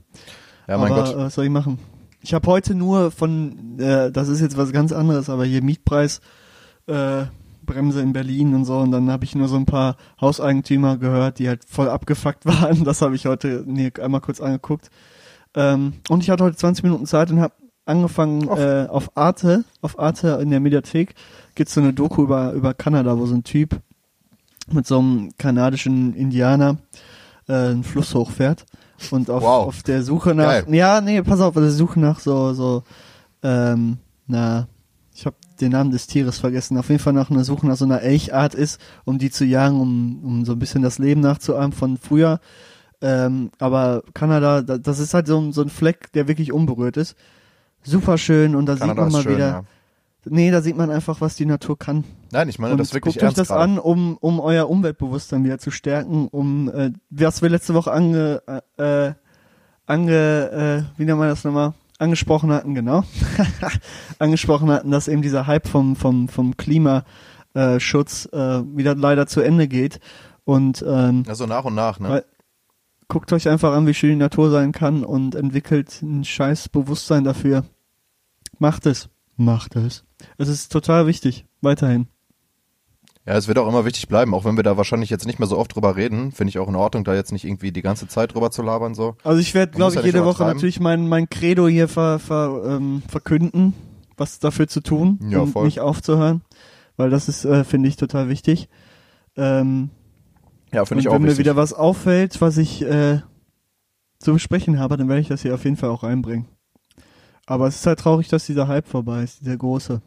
Ja, 0.66 0.78
mein 0.78 0.94
aber 0.94 1.04
Gott. 1.04 1.14
äh, 1.14 1.18
was 1.18 1.36
soll 1.36 1.44
ich 1.44 1.52
machen? 1.52 1.78
Ich 2.22 2.34
habe 2.34 2.48
heute 2.48 2.74
nur 2.74 3.12
von, 3.12 3.78
äh, 3.80 4.14
das 4.14 4.30
ist 4.30 4.40
jetzt 4.40 4.56
was 4.56 4.72
ganz 4.72 4.94
anderes, 4.94 5.30
aber 5.30 5.44
hier 5.44 5.62
Mietpreis, 5.62 6.22
äh, 6.88 7.26
Bremse 7.66 8.00
in 8.00 8.14
Berlin 8.14 8.56
und 8.56 8.64
so 8.64 8.78
und 8.78 8.92
dann 8.92 9.12
habe 9.12 9.26
ich 9.26 9.36
nur 9.36 9.50
so 9.50 9.58
ein 9.58 9.66
paar 9.66 9.98
Hauseigentümer 10.22 10.98
gehört, 10.98 11.40
die 11.40 11.50
halt 11.50 11.66
voll 11.68 11.90
abgefuckt 11.90 12.46
waren. 12.46 12.84
Das 12.86 13.02
habe 13.02 13.16
ich 13.16 13.26
heute 13.26 13.66
nee, 13.68 13.92
einmal 14.02 14.22
kurz 14.22 14.40
angeguckt. 14.40 14.90
Ähm, 15.54 15.96
und 16.08 16.24
ich 16.24 16.30
hatte 16.30 16.46
heute 16.46 16.56
20 16.56 16.84
Minuten 16.86 17.06
Zeit 17.06 17.30
und 17.30 17.42
habe 17.42 17.54
angefangen 17.86 18.48
äh, 18.50 18.88
auf 18.90 19.16
Arte, 19.16 19.64
auf 19.82 20.00
Arte 20.00 20.40
in 20.42 20.50
der 20.50 20.60
Mediathek 20.60 21.14
gibt's 21.56 21.74
so 21.74 21.82
eine 21.82 21.94
Doku 21.94 22.24
über 22.24 22.54
über 22.54 22.74
Kanada, 22.74 23.18
wo 23.18 23.26
so 23.26 23.36
ein 23.36 23.44
Typ 23.44 23.80
mit 24.72 24.88
so 24.88 25.00
einem 25.00 25.32
kanadischen 25.38 26.14
Indianer 26.16 26.78
äh, 27.48 27.54
einen 27.54 27.84
Fluss 27.84 28.14
hochfährt 28.16 28.66
und 29.12 29.30
auf, 29.30 29.44
Wow. 29.44 29.68
auf 29.68 29.84
der 29.84 30.02
Suche 30.04 30.34
nach 30.34 30.46
Geil. 30.46 30.66
ja 30.70 31.02
nee 31.02 31.22
pass 31.22 31.40
auf 31.42 31.56
auf 31.56 31.62
der 31.62 31.72
Suche 31.72 32.00
nach 32.00 32.20
so 32.20 32.54
so 32.54 32.84
ähm, 33.44 33.98
na 34.28 34.68
ich 35.14 35.26
habe 35.26 35.36
den 35.62 35.72
Namen 35.72 35.92
des 35.92 36.08
Tieres 36.08 36.40
vergessen 36.40 36.78
auf 36.78 36.90
jeden 36.90 37.00
Fall 37.02 37.14
nach 37.14 37.30
einer 37.30 37.44
Suche 37.44 37.68
nach 37.68 37.76
so 37.78 37.86
einer 37.86 38.02
Elchart 38.02 38.56
ist 38.56 38.82
um 39.04 39.20
die 39.20 39.30
zu 39.30 39.46
jagen 39.46 39.80
um 39.80 40.24
um 40.26 40.46
so 40.46 40.54
ein 40.54 40.60
bisschen 40.60 40.82
das 40.82 40.98
Leben 40.98 41.22
nachzuahmen 41.22 41.72
von 41.74 41.98
früher 41.98 42.40
ähm, 43.02 43.52
aber 43.60 44.02
Kanada 44.14 44.62
da, 44.64 44.78
das 44.80 44.98
ist 45.00 45.14
halt 45.14 45.28
so, 45.28 45.38
ein- 45.40 45.54
so 45.54 45.62
ein 45.62 45.70
Fleck 45.70 46.12
der 46.14 46.28
wirklich 46.28 46.52
unberührt 46.52 46.98
ist 46.98 47.16
super 47.86 48.18
schön 48.18 48.56
und 48.56 48.66
da 48.66 48.76
Kanada 48.76 48.94
sieht 48.94 49.02
man 49.04 49.12
mal 49.12 49.22
schön, 49.24 49.36
wieder 49.36 49.48
ja. 49.48 49.64
nee 50.26 50.52
da 50.52 50.62
sieht 50.62 50.76
man 50.78 50.90
einfach 50.92 51.22
was 51.22 51.36
die 51.36 51.46
Natur 51.46 51.78
kann 51.78 52.04
Nein, 52.32 52.50
ich 52.50 52.60
meine 52.60 52.74
und 52.74 52.80
das 52.80 52.94
wirklich 52.94 53.16
guckt 53.16 53.24
euch 53.24 53.28
ernst 53.28 53.38
das 53.40 53.48
gerade. 53.50 53.62
an, 53.62 53.80
um, 53.80 54.18
um 54.18 54.40
euer 54.40 54.70
Umweltbewusstsein 54.70 55.44
wieder 55.44 55.58
zu 55.60 55.72
stärken, 55.72 56.28
um 56.28 56.70
äh, 56.70 56.92
was 57.10 57.42
wir 57.42 57.50
letzte 57.50 57.74
Woche 57.74 57.92
ange, 57.92 58.42
äh, 58.78 59.14
ange 59.86 60.86
äh, 60.96 61.00
wie 61.00 61.06
nennt 61.06 61.20
man 61.20 61.30
das 61.30 61.44
nochmal? 61.44 61.74
Angesprochen 61.98 62.52
hatten, 62.52 62.76
genau. 62.76 63.06
angesprochen 64.20 64.70
hatten, 64.70 64.92
dass 64.92 65.08
eben 65.08 65.22
dieser 65.22 65.48
Hype 65.48 65.66
vom, 65.68 65.96
vom, 65.96 66.28
vom 66.28 66.58
Klimaschutz 66.58 67.06
äh, 67.54 67.80
Schutz, 67.80 68.26
äh, 68.34 68.38
wieder 68.76 68.96
leider 68.96 69.28
zu 69.28 69.40
Ende 69.40 69.70
geht. 69.70 70.02
Und 70.44 70.84
ähm, 70.86 71.24
Also 71.28 71.46
nach 71.46 71.64
und 71.64 71.76
nach, 71.76 72.00
ne? 72.02 72.10
Weil- 72.10 72.26
guckt 73.08 73.32
euch 73.34 73.48
einfach 73.50 73.74
an, 73.74 73.88
wie 73.88 73.94
schön 73.94 74.12
die 74.12 74.16
Natur 74.16 74.50
sein 74.52 74.72
kann 74.72 75.04
und 75.04 75.36
entwickelt 75.36 76.02
ein 76.02 76.24
scheiß 76.24 76.70
Bewusstsein 76.70 77.24
dafür. 77.24 77.66
Macht 78.60 78.86
es. 78.86 79.10
Macht 79.38 79.76
es. 79.76 80.04
Es 80.38 80.48
ist 80.48 80.72
total 80.72 81.08
wichtig. 81.08 81.46
Weiterhin. 81.62 82.08
Ja, 83.26 83.34
es 83.34 83.48
wird 83.48 83.58
auch 83.58 83.68
immer 83.68 83.86
wichtig 83.86 84.08
bleiben, 84.08 84.36
auch 84.36 84.46
wenn 84.46 84.56
wir 84.56 84.64
da 84.64 84.78
wahrscheinlich 84.78 85.10
jetzt 85.10 85.26
nicht 85.26 85.40
mehr 85.40 85.48
so 85.48 85.58
oft 85.58 85.76
drüber 85.76 85.96
reden. 85.96 86.32
Finde 86.32 86.50
ich 86.50 86.60
auch 86.60 86.68
in 86.68 86.76
Ordnung, 86.76 87.04
da 87.04 87.16
jetzt 87.16 87.32
nicht 87.32 87.44
irgendwie 87.44 87.72
die 87.72 87.82
ganze 87.82 88.08
Zeit 88.08 88.36
drüber 88.36 88.52
zu 88.52 88.62
labern 88.62 88.94
so. 88.94 89.16
Also 89.24 89.42
ich 89.42 89.56
werde, 89.56 89.72
glaube 89.74 89.94
ich, 89.94 90.00
ja 90.00 90.06
jede 90.06 90.24
Woche 90.26 90.44
natürlich 90.44 90.80
mein, 90.80 91.08
mein 91.08 91.28
Credo 91.28 91.68
hier 91.68 91.88
ver, 91.88 92.20
ver, 92.20 92.62
ähm, 92.68 93.02
verkünden, 93.10 93.74
was 94.16 94.38
dafür 94.38 94.68
zu 94.68 94.80
tun 94.82 95.20
Ja, 95.28 95.40
und 95.40 95.54
voll. 95.54 95.66
nicht 95.66 95.80
aufzuhören, 95.80 96.44
weil 96.98 97.10
das 97.10 97.28
ist, 97.28 97.46
äh, 97.46 97.64
finde 97.64 97.90
ich, 97.90 97.96
total 97.96 98.30
wichtig. 98.30 98.70
Ähm, 99.36 99.90
Ja, 100.76 100.86
finde 100.86 101.02
ich 101.02 101.08
auch 101.10 101.14
wenn 101.14 101.24
mir 101.24 101.38
wieder 101.38 101.56
was 101.56 101.74
auffällt, 101.74 102.40
was 102.42 102.58
ich 102.58 102.82
äh, 102.84 103.22
zu 104.20 104.34
besprechen 104.34 104.80
habe, 104.80 104.98
dann 104.98 105.08
werde 105.10 105.22
ich 105.22 105.28
das 105.28 105.42
hier 105.42 105.54
auf 105.56 105.64
jeden 105.64 105.78
Fall 105.78 105.90
auch 105.90 106.04
reinbringen. 106.04 106.48
Aber 107.46 107.68
es 107.68 107.76
ist 107.76 107.86
halt 107.88 108.00
traurig, 108.00 108.28
dass 108.28 108.46
dieser 108.46 108.68
Hype 108.68 108.88
vorbei 108.88 109.24
ist, 109.24 109.42
dieser 109.42 109.56
große. 109.58 110.02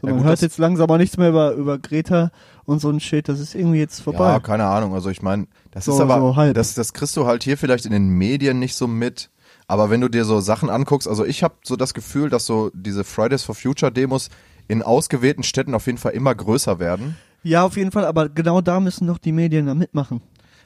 So, 0.00 0.06
Ja, 0.06 0.12
man 0.14 0.22
gut, 0.22 0.28
hört 0.28 0.40
jetzt 0.40 0.58
langsam 0.58 0.88
auch 0.90 0.96
nichts 0.96 1.16
mehr 1.18 1.28
über, 1.28 1.52
über 1.52 1.78
Greta 1.78 2.30
und 2.64 2.80
so 2.80 2.88
ein 2.90 3.00
Shit, 3.00 3.28
das 3.28 3.40
ist 3.40 3.54
irgendwie 3.54 3.78
jetzt 3.78 4.00
vorbei. 4.00 4.24
Ja, 4.32 4.40
keine 4.40 4.64
Ahnung. 4.66 4.94
Also 4.94 5.10
ich 5.10 5.20
meine, 5.22 5.46
das 5.70 5.84
So- 5.84 5.92
ist 5.94 6.00
aber, 6.00 6.18
so 6.18 6.36
halb. 6.36 6.54
das, 6.54 6.74
das 6.74 6.92
kriegst 6.94 7.16
du 7.16 7.26
halt 7.26 7.42
hier 7.44 7.58
vielleicht 7.58 7.84
in 7.86 7.92
den 7.92 8.08
Medien 8.08 8.58
nicht 8.58 8.74
so 8.74 8.86
mit. 8.86 9.30
Aber 9.66 9.90
wenn 9.90 10.00
du 10.00 10.08
dir 10.08 10.24
so 10.24 10.40
Sachen 10.40 10.70
anguckst, 10.70 11.06
also 11.06 11.26
ich 11.26 11.42
habe 11.42 11.54
so 11.62 11.76
das 11.76 11.92
Gefühl, 11.92 12.30
dass 12.30 12.46
so 12.46 12.70
diese 12.72 13.04
Fridays 13.04 13.42
for 13.44 13.54
Future 13.54 13.92
Demos 13.92 14.30
in 14.66 14.82
ausgewählten 14.82 15.42
Städten 15.42 15.74
auf 15.74 15.84
jeden 15.86 15.98
Fall 15.98 16.12
immer 16.12 16.34
größer 16.34 16.78
werden. 16.78 17.16
Ja, 17.42 17.64
auf 17.64 17.76
jeden 17.76 17.90
Fall, 17.92 18.04
aber 18.04 18.28
genau 18.28 18.60
da 18.60 18.80
müssen 18.80 19.06
doch 19.06 19.18
die 19.18 19.32
Medien 19.32 19.66
da 19.66 19.74
mitmachen. 19.74 20.20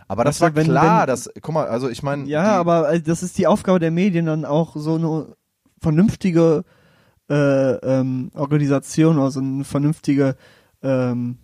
Aber 0.08 0.24
das 0.24 0.38
du, 0.38 0.44
war 0.44 0.54
wenn- 0.54 0.64
klar, 0.66 1.00
wenn- 1.02 1.06
dass, 1.08 1.30
guck 1.40 1.54
mal, 1.54 1.66
also 1.66 1.88
ich 1.88 2.02
meine, 2.02 2.24
Ja, 2.26 2.58
aber 2.58 2.92
äh, 2.92 3.00
das 3.00 3.22
ist 3.22 3.38
die 3.38 3.46
Aufgabe 3.46 3.78
der 3.78 3.90
Medien, 3.90 4.26
dann 4.26 4.44
auch 4.44 4.76
so 4.76 4.94
eine 4.96 5.26
vernünftige 5.80 6.64
äh, 7.30 7.34
ähm, 7.76 8.30
Organisation 8.34 9.18
oder 9.18 9.30
so 9.30 9.40
eine 9.40 9.64
vernünftige 9.64 10.36
ähm, 10.82 11.38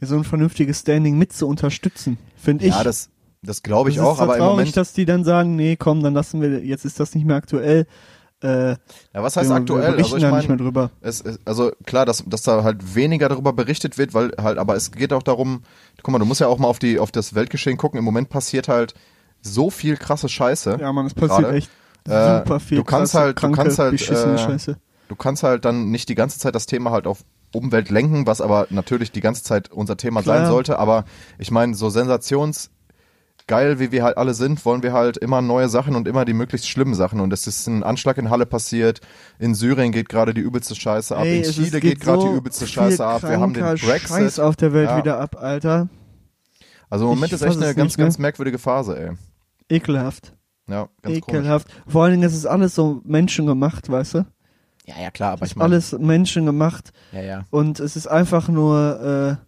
ja, 0.00 0.06
so 0.06 0.16
ein 0.16 0.24
vernünftiges 0.24 0.80
Standing 0.80 1.16
mit 1.16 1.32
zu 1.32 1.46
unterstützen, 1.48 2.18
finde 2.36 2.66
ich. 2.66 2.74
ja, 2.74 2.84
das, 2.84 3.08
das 3.42 3.62
glaube 3.62 3.88
ich 3.90 3.96
Das 3.96 4.04
auch, 4.04 4.14
ist 4.16 4.20
aber 4.20 4.34
im 4.34 4.40
traurig, 4.40 4.56
Moment, 4.58 4.76
dass 4.76 4.92
die 4.92 5.06
dann 5.06 5.24
sagen, 5.24 5.56
nee, 5.56 5.76
komm, 5.76 6.02
dann 6.02 6.12
lassen 6.14 6.42
wir, 6.42 6.62
jetzt 6.64 6.84
ist 6.84 7.00
das 7.00 7.14
nicht 7.14 7.24
mehr 7.26 7.36
aktuell. 7.36 7.86
Äh, 8.42 8.70
ja, 8.70 8.76
was 9.14 9.36
heißt 9.36 9.48
wir, 9.48 9.56
aktuell? 9.56 9.96
Wir 9.96 10.04
Also 10.04 10.16
ich 10.16 10.22
da 10.22 10.30
nicht 10.36 10.48
mehr 10.48 10.56
meine, 10.56 10.60
also 11.46 11.72
klar, 11.86 12.04
dass, 12.04 12.22
dass 12.26 12.42
da 12.42 12.62
halt 12.64 12.94
weniger 12.94 13.28
darüber 13.28 13.52
berichtet 13.54 13.96
wird, 13.96 14.12
weil 14.12 14.32
halt, 14.40 14.58
aber 14.58 14.76
es 14.76 14.90
geht 14.92 15.12
auch 15.12 15.22
darum, 15.22 15.62
guck 16.02 16.12
mal, 16.12 16.18
du 16.18 16.26
musst 16.26 16.40
ja 16.42 16.46
auch 16.46 16.58
mal 16.58 16.68
auf 16.68 16.78
die, 16.78 16.98
auf 16.98 17.10
das 17.10 17.34
Weltgeschehen 17.34 17.78
gucken. 17.78 17.98
Im 17.98 18.04
Moment 18.04 18.28
passiert 18.28 18.68
halt 18.68 18.94
so 19.40 19.70
viel 19.70 19.96
krasse 19.96 20.28
Scheiße. 20.28 20.76
Ja, 20.80 20.92
man, 20.92 21.06
es 21.06 21.14
passiert 21.14 21.40
gerade. 21.40 21.56
echt 21.56 21.70
Äh, 22.08 22.38
super 22.38 22.60
viel 22.60 22.76
du 22.78 22.84
kannst 22.84 23.12
krasse, 23.12 23.24
halt- 23.24 23.36
du 23.36 23.40
kranke, 23.40 23.56
kannst 23.56 23.78
halt, 23.78 23.94
äh, 24.10 24.38
Scheiße. 24.38 24.76
du 25.08 25.16
kannst 25.16 25.42
halt 25.42 25.64
dann 25.64 25.90
nicht 25.90 26.08
die 26.08 26.14
ganze 26.14 26.38
Zeit 26.38 26.54
das 26.54 26.66
Thema 26.66 26.90
halt 26.90 27.06
auf 27.06 27.24
Umwelt 27.54 27.90
lenken, 27.90 28.26
was 28.26 28.40
aber 28.40 28.66
natürlich 28.70 29.12
die 29.12 29.20
ganze 29.20 29.42
Zeit 29.44 29.72
unser 29.72 29.96
Thema 29.96 30.20
Klar. 30.22 30.38
sein 30.40 30.46
sollte. 30.46 30.78
Aber 30.78 31.04
ich 31.38 31.50
meine, 31.50 31.74
so 31.74 31.88
sensationsgeil, 33.48 33.78
wie 33.78 33.92
wir 33.92 34.02
halt 34.04 34.16
alle 34.18 34.34
sind, 34.34 34.64
wollen 34.64 34.82
wir 34.82 34.92
halt 34.92 35.16
immer 35.16 35.40
neue 35.40 35.68
Sachen 35.68 35.94
und 35.96 36.08
immer 36.08 36.24
die 36.24 36.32
möglichst 36.32 36.68
schlimmen 36.68 36.94
Sachen. 36.94 37.20
Und 37.20 37.32
es 37.32 37.46
ist 37.46 37.66
ein 37.66 37.82
Anschlag 37.82 38.18
in 38.18 38.30
Halle 38.30 38.46
passiert. 38.46 39.00
In 39.38 39.54
Syrien 39.54 39.92
geht 39.92 40.08
gerade 40.08 40.34
die 40.34 40.40
übelste 40.40 40.74
Scheiße 40.74 41.16
ab. 41.16 41.24
Ey, 41.24 41.38
in 41.38 41.42
Chile 41.52 41.66
ist- 41.68 41.80
geht 41.80 42.00
gerade 42.00 42.20
so 42.22 42.28
die 42.32 42.36
übelste 42.38 42.66
Scheiße 42.66 43.04
ab. 43.04 43.22
Wir 43.22 43.40
haben 43.40 43.54
den 43.54 43.62
Brexit. 43.64 44.08
Scheiß 44.08 44.38
auf 44.40 44.56
der 44.56 44.72
Welt 44.72 44.88
Ja. 44.90 44.98
wieder 44.98 45.20
ab, 45.20 45.36
Alter. 45.40 45.88
Also 46.90 47.04
im 47.04 47.10
Moment 47.10 47.32
Ich 47.32 47.40
ist 47.40 47.42
echt 47.42 47.56
eine 47.60 47.74
ganz, 47.74 47.96
ganz 47.96 48.18
merkwürdige 48.18 48.58
Phase, 48.58 48.98
ey. 48.98 49.12
Ekelhaft. 49.68 50.32
Ja, 50.68 50.88
ganz 51.02 51.20
komisch. 51.20 51.38
Ekelhaft. 51.38 51.68
Vor 51.86 52.02
allen 52.04 52.12
Dingen 52.12 52.22
ist 52.24 52.34
es 52.36 52.46
alles 52.46 52.74
so 52.74 53.00
menschengemacht, 53.04 53.88
weißt 53.88 54.14
du? 54.14 54.26
Ja, 54.86 54.94
ja, 55.02 55.10
klar, 55.10 55.32
aber 55.32 55.44
Ist 55.46 55.60
alles 55.60 55.96
menschengemacht 55.98 56.92
Ja, 57.12 57.20
ja. 57.20 57.44
und 57.50 57.80
es 57.80 57.96
ist 57.96 58.06
einfach 58.06 58.48
nur, 58.48 59.38
äh, 59.40 59.46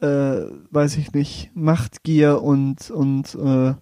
äh, 0.00 0.42
weiß 0.70 0.96
ich 0.96 1.12
nicht, 1.12 1.50
Machtgier 1.54 2.42
und, 2.42 2.90
und 2.90 3.34
äh, 3.34 3.74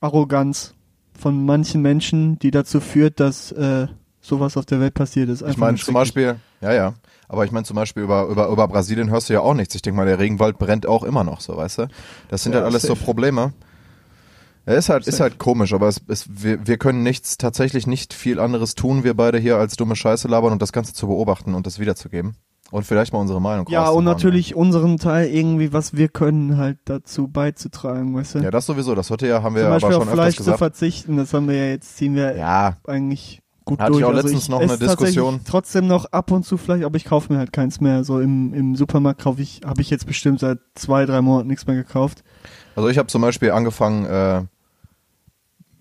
Arroganz 0.00 0.74
von 1.18 1.44
manchen 1.44 1.82
Menschen, 1.82 2.38
die 2.38 2.50
dazu 2.50 2.80
führt, 2.80 3.20
dass 3.20 3.52
äh, 3.52 3.86
sowas 4.20 4.56
auf 4.56 4.66
der 4.66 4.80
Welt 4.80 4.94
passiert 4.94 5.28
ist. 5.28 5.42
Ich 5.46 5.46
Einfach 5.46 5.60
meine 5.60 5.78
nur 5.78 5.84
zum. 5.84 5.94
Beispiel, 5.94 6.36
ja, 6.60 6.72
ja. 6.72 6.94
Aber 7.28 7.44
ich 7.44 7.52
meine 7.52 7.64
zum 7.64 7.76
Beispiel 7.76 8.02
über, 8.02 8.26
über, 8.26 8.48
über 8.48 8.68
Brasilien 8.68 9.10
hörst 9.10 9.28
du 9.28 9.32
ja 9.32 9.40
auch 9.40 9.54
nichts. 9.54 9.74
Ich 9.74 9.82
denke 9.82 9.96
mal, 9.96 10.06
der 10.06 10.18
Regenwald 10.18 10.58
brennt 10.58 10.86
auch 10.86 11.02
immer 11.02 11.24
noch, 11.24 11.40
so, 11.40 11.56
weißt 11.56 11.78
du? 11.78 11.88
Das 12.28 12.42
sind 12.42 12.52
Ja, 12.52 12.58
halt 12.60 12.66
alles 12.66 12.86
so 12.86 12.94
safe. 12.94 13.04
Probleme. 13.04 13.52
Ja, 14.66 14.74
ist 14.74 14.88
halt, 14.88 15.06
ist 15.06 15.20
halt 15.20 15.38
komisch, 15.38 15.72
aber 15.72 15.88
es, 15.88 16.00
es, 16.08 16.26
wir, 16.28 16.66
wir 16.66 16.76
können 16.76 17.02
nichts, 17.02 17.38
tatsächlich 17.38 17.86
nicht 17.86 18.12
viel 18.12 18.40
anderes 18.40 18.74
tun, 18.74 19.04
wir 19.04 19.14
beide 19.14 19.38
hier, 19.38 19.56
als 19.56 19.76
dumme 19.76 19.94
Scheiße 19.96 20.26
labern 20.28 20.52
und 20.52 20.60
das 20.62 20.72
Ganze 20.72 20.92
zu 20.92 21.06
beobachten 21.06 21.54
und 21.54 21.66
das 21.66 21.78
wiederzugeben. 21.78 22.36
Und 22.72 22.84
vielleicht 22.84 23.12
mal 23.12 23.20
unsere 23.20 23.40
Meinung 23.40 23.66
Ja, 23.68 23.88
und 23.90 24.04
natürlich 24.04 24.54
unseren 24.56 24.98
Teil 24.98 25.28
irgendwie, 25.28 25.72
was 25.72 25.96
wir 25.96 26.08
können, 26.08 26.56
halt 26.56 26.78
dazu 26.84 27.28
beizutragen, 27.28 28.14
weißt 28.14 28.36
du? 28.36 28.38
Ja, 28.40 28.50
das 28.50 28.66
sowieso, 28.66 28.94
das 28.94 29.08
heute 29.10 29.28
ja 29.28 29.42
haben 29.42 29.54
wir 29.54 29.62
Zum 29.62 29.70
aber 29.70 29.76
Beispiel 29.76 29.92
schon 29.92 30.02
auf 30.08 30.14
Fleisch 30.14 30.34
zu 30.36 30.42
gesagt. 30.42 30.58
verzichten, 30.58 31.16
das 31.16 31.32
haben 31.32 31.48
wir 31.48 31.56
ja 31.56 31.66
jetzt, 31.66 31.96
ziehen 31.96 32.14
wir 32.16 32.36
Ja, 32.36 32.76
eigentlich 32.86 33.40
gut 33.64 33.78
Hatte 33.80 33.92
durch. 33.92 34.00
ich 34.00 34.04
auch 34.04 34.10
also 34.10 34.22
letztens 34.22 34.42
ich 34.44 34.48
noch 34.48 34.60
eine 34.60 34.78
Diskussion. 34.78 35.40
Trotzdem 35.44 35.86
noch 35.86 36.06
ab 36.06 36.30
und 36.32 36.44
zu 36.44 36.56
Fleisch, 36.56 36.84
aber 36.84 36.96
ich 36.96 37.04
kaufe 37.04 37.32
mir 37.32 37.38
halt 37.38 37.52
keins 37.52 37.80
mehr. 37.80 38.02
So 38.04 38.20
im, 38.20 38.52
im 38.52 38.74
Supermarkt 38.76 39.20
kaufe 39.22 39.42
ich, 39.42 39.60
habe 39.64 39.80
ich 39.80 39.90
jetzt 39.90 40.06
bestimmt 40.06 40.40
seit 40.40 40.58
zwei, 40.74 41.06
drei 41.06 41.20
Monaten 41.20 41.48
nichts 41.48 41.66
mehr 41.66 41.76
gekauft. 41.76 42.24
Also 42.74 42.88
ich 42.88 42.98
habe 42.98 43.06
zum 43.08 43.22
Beispiel 43.22 43.52
angefangen 43.52 44.06
äh, 44.06 44.42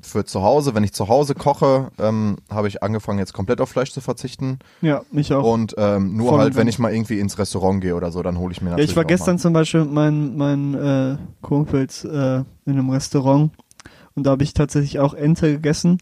für 0.05 0.25
zu 0.25 0.41
Hause, 0.43 0.75
wenn 0.75 0.83
ich 0.83 0.93
zu 0.93 1.07
Hause 1.07 1.35
koche, 1.35 1.91
ähm, 1.99 2.37
habe 2.49 2.67
ich 2.67 2.83
angefangen 2.83 3.19
jetzt 3.19 3.33
komplett 3.33 3.61
auf 3.61 3.69
Fleisch 3.69 3.91
zu 3.91 4.01
verzichten 4.01 4.59
Ja, 4.81 5.01
mich 5.11 5.33
auch. 5.33 5.43
und 5.43 5.75
ähm, 5.77 6.15
nur 6.17 6.29
Voll 6.29 6.39
halt, 6.39 6.55
wenn 6.55 6.67
ich 6.67 6.79
mal 6.79 6.93
irgendwie 6.93 7.19
ins 7.19 7.37
Restaurant 7.37 7.81
gehe 7.81 7.95
oder 7.95 8.11
so, 8.11 8.23
dann 8.23 8.37
hole 8.37 8.51
ich 8.51 8.61
mir 8.61 8.69
ja, 8.69 8.71
natürlich 8.71 8.91
ich 8.91 8.95
war 8.95 9.05
gestern 9.05 9.35
Mal. 9.35 9.41
zum 9.41 9.53
Beispiel 9.53 9.81
mit 9.81 9.93
meinen, 9.93 10.37
meinen 10.37 10.73
äh, 10.73 11.17
Kumpels 11.41 12.03
äh, 12.05 12.09
in 12.37 12.45
einem 12.65 12.89
Restaurant 12.89 13.51
und 14.15 14.25
da 14.25 14.31
habe 14.31 14.43
ich 14.43 14.53
tatsächlich 14.53 14.99
auch 14.99 15.13
Ente 15.13 15.51
gegessen. 15.51 15.99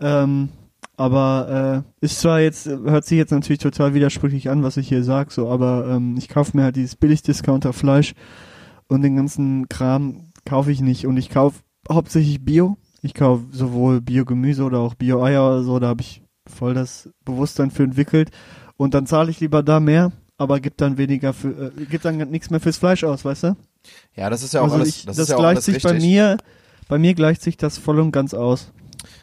Ähm, 0.00 0.50
aber 0.98 1.84
äh, 2.00 2.04
ist 2.04 2.20
zwar 2.20 2.40
jetzt, 2.40 2.66
hört 2.66 3.04
sich 3.04 3.18
jetzt 3.18 3.30
natürlich 3.30 3.58
total 3.60 3.92
widersprüchlich 3.94 4.48
an, 4.48 4.62
was 4.62 4.76
ich 4.78 4.88
hier 4.88 5.02
sag, 5.02 5.30
so, 5.30 5.50
aber 5.50 5.86
ähm, 5.88 6.16
ich 6.16 6.28
kaufe 6.28 6.56
mir 6.56 6.64
halt 6.64 6.76
dieses 6.76 6.96
Billig-Discounter-Fleisch 6.96 8.14
und 8.88 9.02
den 9.02 9.16
ganzen 9.16 9.68
Kram 9.68 10.28
kaufe 10.46 10.70
ich 10.72 10.80
nicht. 10.80 11.06
Und 11.06 11.16
ich 11.16 11.28
kaufe 11.28 11.60
hauptsächlich 11.90 12.44
Bio. 12.44 12.76
Ich 13.06 13.14
kaufe 13.14 13.44
sowohl 13.52 14.00
Bio-Gemüse 14.00 14.64
oder 14.64 14.80
auch 14.80 14.94
Bio-Eier 14.94 15.46
oder 15.46 15.62
so, 15.62 15.78
da 15.78 15.86
habe 15.86 16.02
ich 16.02 16.22
voll 16.44 16.74
das 16.74 17.08
Bewusstsein 17.24 17.70
für 17.70 17.84
entwickelt. 17.84 18.30
Und 18.76 18.94
dann 18.94 19.06
zahle 19.06 19.30
ich 19.30 19.38
lieber 19.38 19.62
da 19.62 19.78
mehr, 19.78 20.10
aber 20.38 20.58
gibt 20.58 20.80
dann 20.80 20.98
weniger 20.98 21.32
für, 21.32 21.72
äh, 21.78 21.84
gibt 21.84 22.04
dann 22.04 22.16
nichts 22.30 22.50
mehr 22.50 22.58
fürs 22.58 22.78
Fleisch 22.78 23.04
aus, 23.04 23.24
weißt 23.24 23.44
du? 23.44 23.56
Ja, 24.16 24.28
das 24.28 24.42
ist 24.42 24.54
ja 24.54 24.60
auch 24.60 24.64
also 24.64 24.76
alles, 24.76 24.88
ich, 24.88 25.06
das, 25.06 25.16
das, 25.16 25.22
ist 25.24 25.30
ja 25.30 25.36
auch 25.36 25.40
gleicht 25.40 25.56
alles 25.56 25.64
sich 25.66 25.74
richtig. 25.76 25.92
bei 25.92 25.98
mir, 26.00 26.36
bei 26.88 26.98
mir 26.98 27.14
gleicht 27.14 27.42
sich 27.42 27.56
das 27.56 27.78
voll 27.78 28.00
und 28.00 28.10
ganz 28.10 28.34
aus. 28.34 28.72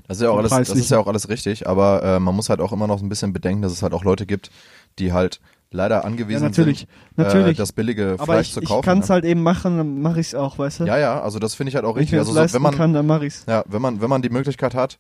Das 0.08 0.18
ist 0.18 0.24
ja 0.24 0.30
auch 0.30 0.38
alles, 0.38 0.52
das 0.52 0.70
ist 0.70 0.92
ja 0.92 1.00
auch 1.00 1.08
alles 1.08 1.30
richtig, 1.30 1.68
aber 1.68 2.04
äh, 2.04 2.20
man 2.20 2.36
muss 2.36 2.50
halt 2.50 2.60
auch 2.60 2.72
immer 2.74 2.88
noch 2.88 3.00
so 3.00 3.06
ein 3.06 3.10
bisschen 3.10 3.32
bedenken, 3.34 3.62
dass 3.62 3.72
es 3.72 3.82
halt 3.84 3.94
auch 3.94 4.04
Leute 4.04 4.26
gibt, 4.26 4.52
die 5.00 5.14
halt 5.14 5.40
leider 5.72 6.06
angewiesen 6.06 6.44
Ja, 6.44 6.50
natürlich, 6.50 6.80
sind, 6.80 6.90
natürlich. 7.18 7.56
Äh, 7.58 7.62
das 7.62 7.72
billige 7.72 8.14
Aber 8.18 8.26
Fleisch 8.26 8.48
ich, 8.50 8.54
zu 8.54 8.62
ich 8.62 8.68
kaufen. 8.70 8.84
kann 8.84 9.00
es 9.00 9.08
ne? 9.10 9.14
halt 9.16 9.26
eben 9.26 9.42
machen, 9.42 9.78
dann 9.78 10.02
mache 10.02 10.20
ich 10.20 10.28
es 10.28 10.36
auch, 10.36 10.58
weißt 10.60 10.82
du? 10.82 10.86
Ja, 10.86 10.98
ja, 10.98 11.22
also 11.22 11.40
das 11.40 11.56
finde 11.56 11.70
ich 11.70 11.76
halt 11.76 11.86
auch 11.86 11.96
Wenn 11.96 12.04
ich 12.04 12.12
richtig. 12.12 12.20
Also 12.20 12.34
so, 12.48 12.54
wenn 12.54 12.62
man, 12.62 12.76
kann, 12.76 12.94
dann 12.94 13.08
mache 13.08 13.26
ich's. 13.26 13.46
ja, 13.48 13.64
wenn 13.68 13.82
man, 13.82 14.02
wenn 14.02 14.10
man 14.10 14.22
die 14.22 14.30
Möglichkeit 14.30 14.76
hat, 14.76 15.00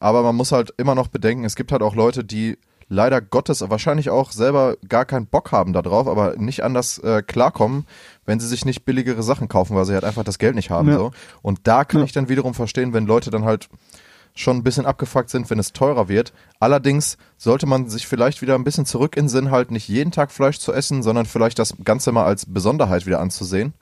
aber 0.00 0.22
man 0.22 0.34
muss 0.34 0.52
halt 0.52 0.72
immer 0.78 0.94
noch 0.94 1.08
bedenken, 1.08 1.44
es 1.44 1.54
gibt 1.54 1.70
halt 1.70 1.82
auch 1.82 1.94
Leute, 1.94 2.24
die 2.24 2.58
leider 2.88 3.20
Gottes 3.20 3.62
wahrscheinlich 3.70 4.10
auch 4.10 4.32
selber 4.32 4.74
gar 4.88 5.04
keinen 5.04 5.26
Bock 5.26 5.52
haben 5.52 5.72
da 5.72 5.80
drauf, 5.82 6.08
aber 6.08 6.34
nicht 6.38 6.64
anders 6.64 6.98
äh, 6.98 7.22
klarkommen, 7.22 7.86
wenn 8.26 8.40
sie 8.40 8.48
sich 8.48 8.64
nicht 8.64 8.84
billigere 8.84 9.22
Sachen 9.22 9.46
kaufen, 9.46 9.76
weil 9.76 9.84
sie 9.84 9.94
halt 9.94 10.02
einfach 10.04 10.24
das 10.24 10.38
Geld 10.40 10.56
nicht 10.56 10.70
haben. 10.70 10.88
Ja. 10.88 10.96
So. 10.96 11.10
Und 11.42 11.60
da 11.68 11.84
kann 11.84 12.00
Ja. 12.00 12.04
ich 12.06 12.12
dann 12.12 12.28
wiederum 12.28 12.52
verstehen, 12.54 12.92
wenn 12.92 13.06
Leute 13.06 13.30
dann 13.30 13.44
halt 13.44 13.68
schon 14.40 14.56
ein 14.56 14.62
bisschen 14.62 14.86
abgefuckt 14.86 15.30
sind, 15.30 15.50
wenn 15.50 15.58
es 15.58 15.72
teurer 15.72 16.08
wird. 16.08 16.32
Allerdings 16.58 17.16
sollte 17.36 17.66
man 17.66 17.88
sich 17.88 18.06
vielleicht 18.06 18.42
wieder 18.42 18.54
ein 18.54 18.64
bisschen 18.64 18.86
zurück 18.86 19.16
in 19.16 19.24
den 19.24 19.28
Sinn 19.28 19.50
halten, 19.50 19.74
nicht 19.74 19.88
jeden 19.88 20.10
Tag 20.10 20.32
Fleisch 20.32 20.58
zu 20.58 20.72
essen, 20.72 21.02
sondern 21.02 21.26
vielleicht 21.26 21.58
das 21.58 21.74
Ganze 21.84 22.12
mal 22.12 22.24
als 22.24 22.46
Besonderheit 22.46 23.06
wieder 23.06 23.20
anzusehen. 23.20 23.74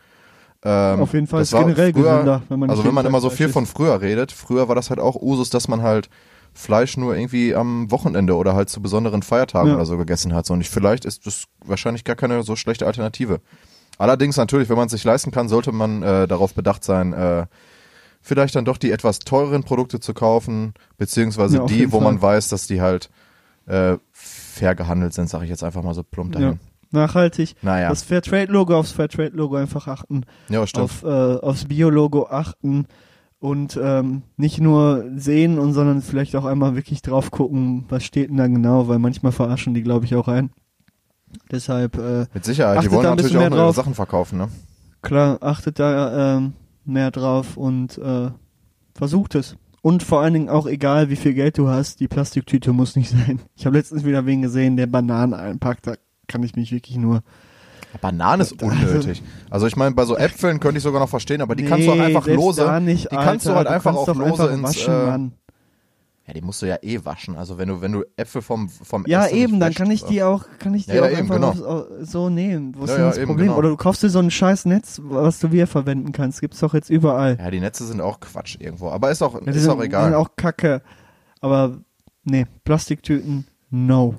Ähm, 0.65 1.01
Auf 1.01 1.13
jeden 1.15 1.29
Fall 1.29 1.43
ist 1.43 1.53
generell 1.53 1.93
früher, 1.93 2.11
gesünder, 2.13 2.43
wenn 2.49 2.59
man 2.59 2.71
Also 2.71 2.85
wenn 2.85 2.95
man 2.95 3.07
immer 3.07 3.21
so 3.21 3.31
viel 3.31 3.49
von 3.49 3.65
früher 3.67 4.01
redet, 4.01 4.33
früher 4.33 4.69
war 4.69 4.75
das 4.75 4.91
halt 4.91 4.99
auch 4.99 5.15
Usus, 5.15 5.51
dass 5.51 5.69
man 5.69 5.83
halt 5.83 6.11
Fleisch 6.53 6.97
nur 6.97 7.15
irgendwie 7.17 7.55
am 7.55 7.91
Wochenende 7.93 8.35
oder 8.35 8.55
halt 8.55 8.69
zu 8.69 8.83
besonderen 8.83 9.23
Feiertagen 9.23 9.69
Ja. 9.71 9.77
oder 9.77 9.87
so 9.87 9.97
gegessen 9.97 10.35
hat. 10.35 10.47
So, 10.47 10.55
Und 10.55 10.61
ich, 10.61 10.71
vielleicht 10.71 11.05
ist 11.05 11.27
das 11.27 11.45
wahrscheinlich 11.65 12.03
gar 12.03 12.17
keine 12.17 12.43
so 12.43 12.57
schlechte 12.57 12.87
Alternative. 12.87 13.41
Allerdings 13.99 14.37
natürlich, 14.37 14.69
wenn 14.69 14.77
man 14.77 14.87
es 14.87 14.93
sich 14.93 15.05
leisten 15.05 15.31
kann, 15.31 15.49
sollte 15.49 15.71
man 15.71 16.03
äh, 16.03 16.27
darauf 16.27 16.55
bedacht 16.55 16.83
sein, 16.83 17.13
äh, 17.13 17.47
vielleicht 18.21 18.55
dann 18.57 18.65
doch 18.65 18.77
die 18.79 18.91
etwas 18.91 19.19
teureren 19.21 19.65
Produkte 19.65 20.01
zu 20.01 20.15
kaufen, 20.15 20.75
beziehungsweise 20.97 21.59
Ja, 21.59 21.67
die, 21.67 21.93
wo 21.93 21.99
Fall. 22.01 22.13
man 22.13 22.23
weiß, 22.23 22.49
dass 22.49 22.67
die 22.67 22.81
halt 22.81 23.11
äh, 23.67 23.97
fair 24.13 24.75
gehandelt 24.75 25.13
sind, 25.15 25.29
sage 25.29 25.45
ich 25.45 25.51
jetzt 25.51 25.63
einfach 25.65 25.83
mal 25.83 25.95
so 25.95 26.03
plump 26.03 26.33
dahin. 26.33 26.49
Ja. 26.49 26.57
Nachhaltig. 26.91 27.55
Naja, 27.63 27.91
Das 27.91 28.03
Fairtrade-Logo 28.03 28.75
aufs 28.79 28.93
Fairtrade-Logo 28.93 29.57
einfach 29.57 29.89
achten. 29.89 30.25
ja, 30.49 30.67
stimmt. 30.67 30.85
auf, 30.85 31.03
äh, 31.03 31.07
aufs 31.07 31.67
Bio-Logo 31.67 32.27
achten 32.31 32.87
und 33.41 33.79
ähm, 33.81 34.23
nicht 34.37 34.59
nur 34.59 35.05
sehen 35.17 35.59
und 35.59 35.75
sondern 35.75 36.01
vielleicht 36.03 36.35
auch 36.35 36.47
einmal 36.47 36.75
wirklich 36.77 37.03
drauf 37.03 37.31
gucken, 37.31 37.85
was 37.91 38.05
steht 38.05 38.31
denn 38.31 38.39
da 38.39 38.47
genau, 38.47 38.89
weil 38.89 38.99
manchmal 38.99 39.33
verarschen 39.33 39.75
die, 39.75 39.83
glaube 39.83 40.07
ich, 40.07 40.15
auch 40.15 40.29
ein. 40.29 40.51
Deshalb, 41.51 41.99
äh, 41.99 42.27
Mit 42.33 42.45
Sicherheit, 42.47 42.83
die 42.83 42.91
wollen 42.91 43.03
natürlich 43.05 43.37
auch 43.37 43.49
drauf. 43.51 43.77
Sachen 43.77 43.95
verkaufen, 43.95 44.39
ne? 44.39 44.49
klar, 45.03 45.39
achtet 45.43 45.79
da 45.79 46.37
ähm, 46.39 46.55
mehr 46.89 47.11
drauf 47.11 47.57
und 47.57 47.99
äh, 47.99 48.31
versucht 48.95 49.35
es. 49.35 49.57
Und 49.81 50.03
vor 50.03 50.21
allen 50.21 50.35
Dingen 50.35 50.49
auch 50.49 50.67
egal, 50.67 51.09
wie 51.09 51.17
viel 51.17 51.35
Geld 51.35 51.57
du 51.57 51.69
hast, 51.69 52.01
die 52.01 52.09
Plastiktüte 52.09 52.73
muss 52.73 52.97
nicht 52.97 53.11
sein. 53.27 53.41
Ich 53.57 53.67
habe 53.67 53.77
letztens 53.77 54.05
wieder 54.05 54.27
wen 54.27 54.43
gesehen, 54.43 54.77
der 54.77 54.87
Bananen 54.87 55.35
einpackt, 55.35 55.87
da 55.87 55.95
kann 56.27 56.43
ich 56.43 56.57
mich 56.57 56.73
wirklich 56.73 56.97
nur 56.97 57.23
Banane 58.01 58.43
ist 58.43 58.63
unnötig. 58.63 59.23
Also 59.51 59.67
ich 59.67 59.77
meine, 59.77 59.95
bei 59.95 60.05
so 60.05 60.17
Äpfeln 60.17 60.61
könnte 60.61 60.79
ich 60.79 60.83
sogar 60.83 61.01
noch 61.01 61.09
verstehen, 61.09 61.41
aber 61.41 61.55
die 61.55 61.65
kannst 61.65 61.87
du 61.87 61.93
auch 61.93 61.97
Nee, 61.97 62.03
einfach 62.03 62.27
lose. 62.27 62.81
Nicht, 62.83 63.11
die 63.11 63.17
kannst 63.17 63.47
du 63.47 63.55
halt 63.55 63.67
einfach 63.67 63.95
kannst 63.95 64.11
auch 64.11 64.15
lose 64.15 64.29
einfach 64.29 64.53
ins. 64.53 64.63
waschen, 64.63 64.93
äh, 64.95 65.07
Mann. 65.07 65.33
Ja, 66.29 66.35
die 66.35 66.43
musst 66.43 66.61
du 66.61 66.67
ja 66.67 66.77
eh 66.83 67.05
waschen. 67.05 67.37
Also 67.37 67.57
wenn 67.57 67.69
du 67.69 67.81
wenn 67.81 67.91
du 67.91 68.05
Äpfel 68.17 68.43
vom 68.43 68.69
vom 68.69 69.05
Ja, 69.07 69.25
Essen 69.25 69.37
eben, 69.39 69.61
dann 69.61 69.73
kann 69.73 69.91
ich 69.91 70.01
so. 70.03 70.09
die 70.09 70.23
auch, 70.23 70.45
kann 70.59 70.75
ich 70.75 70.85
die 70.85 70.93
Ja, 70.93 71.01
auch 71.01 71.07
ja, 71.07 71.19
eben, 71.19 71.33
einfach 71.33 71.55
genau. 71.55 71.85
so 72.03 72.29
nehmen. 72.29 72.75
Wo 72.77 72.85
ist 72.85 72.91
Ja, 72.91 72.97
denn 72.97 73.05
das 73.07 73.17
eben, 73.17 73.27
Problem? 73.29 73.47
genau. 73.47 73.59
Oder 73.59 73.71
du 73.71 73.77
kaufst 73.77 74.03
dir 74.03 74.11
so 74.11 74.19
ein 74.19 74.31
scheiß 74.31 74.67
Netz, 74.67 75.01
was 75.03 75.41
du 75.41 75.51
wieder 75.53 75.67
verwenden 75.67 76.13
kannst. 76.13 76.41
Gibt's 76.43 76.61
doch 76.61 76.75
jetzt 76.75 76.91
überall. 76.91 77.39
Ja, 77.41 77.51
die 77.51 77.61
Netze 77.61 77.87
sind 77.87 78.03
auch 78.03 78.21
Quatsch 78.21 78.57
irgendwo. 78.61 78.91
Aber 78.91 79.11
ist 79.11 79.23
auch 79.23 79.41
die 79.41 79.49
ist 79.49 79.63
sind, 79.63 79.71
auch 79.71 79.81
Die 79.81 79.87
egal. 79.87 80.05
sind 80.05 80.15
auch 80.15 80.29
kacke. 80.37 80.83
Aber, 81.41 81.79
nee, 82.25 82.47
Plastiktüten, 82.65 83.47
no. 83.71 84.15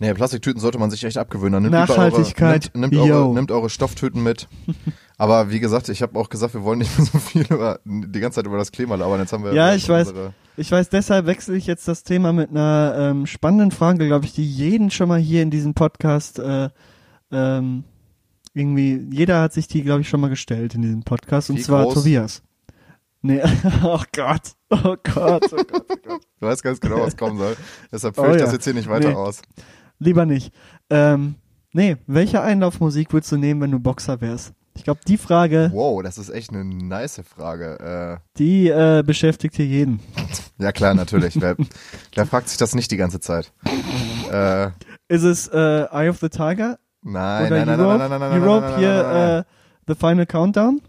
Nee, 0.00 0.14
Plastiktüten 0.14 0.60
sollte 0.60 0.78
man 0.78 0.90
sich 0.90 1.04
echt 1.04 1.18
abgewöhnen. 1.18 1.52
Dann 1.52 1.62
nimmt 1.64 1.74
Nachhaltigkeit, 1.74 2.70
Eure, 2.74 2.80
nimmt, 2.80 2.94
nimmt, 2.94 3.10
eure, 3.12 3.34
nimmt 3.34 3.50
eure 3.52 3.70
Stofftüten 3.70 4.22
mit. 4.22 4.48
Aber 5.18 5.50
wie 5.50 5.58
gesagt, 5.58 5.88
ich 5.88 6.00
habe 6.00 6.18
auch 6.18 6.28
gesagt, 6.28 6.54
wir 6.54 6.62
wollen 6.62 6.78
nicht 6.78 6.96
mehr 6.98 7.06
so 7.06 7.18
viel 7.18 7.44
über, 7.50 7.80
die 7.84 8.20
ganze 8.20 8.36
Zeit 8.36 8.46
über 8.46 8.56
das 8.56 8.72
Klima 8.72 8.94
labern. 8.94 9.20
Jetzt 9.20 9.32
haben 9.32 9.44
wir 9.44 9.52
Ja, 9.52 9.74
ich 9.74 9.88
weiß. 9.88 10.14
Ich 10.56 10.72
weiß, 10.72 10.88
deshalb 10.88 11.26
wechsle 11.26 11.56
ich 11.56 11.66
jetzt 11.66 11.86
das 11.86 12.02
Thema 12.02 12.32
mit 12.32 12.50
einer 12.50 12.94
ähm, 12.98 13.26
spannenden 13.26 13.70
Frage, 13.70 14.06
glaube 14.06 14.24
ich, 14.24 14.32
die 14.32 14.44
jeden 14.44 14.90
schon 14.90 15.08
mal 15.08 15.18
hier 15.20 15.42
in 15.42 15.50
diesem 15.50 15.74
Podcast 15.74 16.40
äh, 16.40 16.68
ähm, 17.30 17.84
irgendwie, 18.54 19.06
jeder 19.12 19.40
hat 19.40 19.52
sich 19.52 19.68
die, 19.68 19.82
glaube 19.82 20.00
ich, 20.00 20.08
schon 20.08 20.20
mal 20.20 20.30
gestellt 20.30 20.74
in 20.74 20.82
diesem 20.82 21.04
Podcast, 21.04 21.50
und 21.50 21.58
Wie 21.58 21.62
zwar 21.62 21.84
groß? 21.84 21.94
Tobias. 21.94 22.42
Nee, 23.22 23.40
oh 23.84 24.00
Gott, 24.12 24.54
oh 24.70 24.96
Gott, 25.02 25.52
oh 25.52 25.56
Gott, 25.56 25.86
oh 25.90 25.96
Gott. 26.04 26.20
Du 26.40 26.46
weißt 26.46 26.62
ganz 26.62 26.80
genau, 26.80 27.00
was 27.00 27.16
kommen 27.16 27.38
soll. 27.38 27.56
Deshalb 27.92 28.18
Oh 28.18 28.22
führe 28.22 28.34
ich 28.34 28.40
ja. 28.40 28.46
das 28.46 28.54
jetzt 28.54 28.64
hier 28.64 28.74
nicht 28.74 28.88
weiter 28.88 29.10
Nee. 29.10 29.14
aus. 29.14 29.42
Lieber 29.98 30.26
nicht. 30.26 30.52
Ähm, 30.90 31.36
nee, 31.72 31.96
welche 32.06 32.40
Einlaufmusik 32.40 33.12
würdest 33.12 33.32
du 33.32 33.36
nehmen, 33.36 33.60
wenn 33.60 33.70
du 33.72 33.78
Boxer 33.80 34.20
wärst? 34.20 34.54
Ich 34.78 34.84
glaube, 34.84 35.00
die 35.06 35.18
Frage, 35.18 35.70
Wow, 35.72 36.02
das 36.04 36.18
ist 36.18 36.30
echt 36.30 36.50
eine 36.50 36.64
nice 36.64 37.20
Frage. 37.28 38.20
die 38.38 38.68
äh, 38.68 39.02
beschäftigt 39.04 39.56
hier 39.56 39.66
jeden. 39.66 39.98
Äh, 40.58 40.62
ja 40.64 40.72
klar, 40.72 40.94
natürlich. 40.94 41.40
wer, 41.40 41.56
wer 42.14 42.26
fragt 42.26 42.48
sich 42.48 42.58
das 42.58 42.76
nicht 42.76 42.90
die 42.92 42.96
ganze 42.96 43.18
Zeit? 43.18 43.52
Äh, 44.32 44.68
Ist 45.08 45.24
es 45.24 45.48
äh, 45.48 45.56
Eye 45.90 46.08
of 46.10 46.18
the 46.20 46.28
Tiger 46.28 46.78
nein, 47.02 47.46
oder 47.48 47.56
nein, 47.64 47.66
nein, 47.66 47.80
Europe? 47.80 47.98
nein, 47.98 48.10
nein, 48.10 48.20
nein, 48.20 48.30
nein, 48.30 48.42
Europe 48.42 48.60
nein, 48.60 48.70
nein, 48.70 48.78
hier 48.80 49.02
nein. 49.02 49.40
Äh, 49.40 49.44
The 49.88 49.94
Final 49.96 50.26
Countdown? 50.26 50.80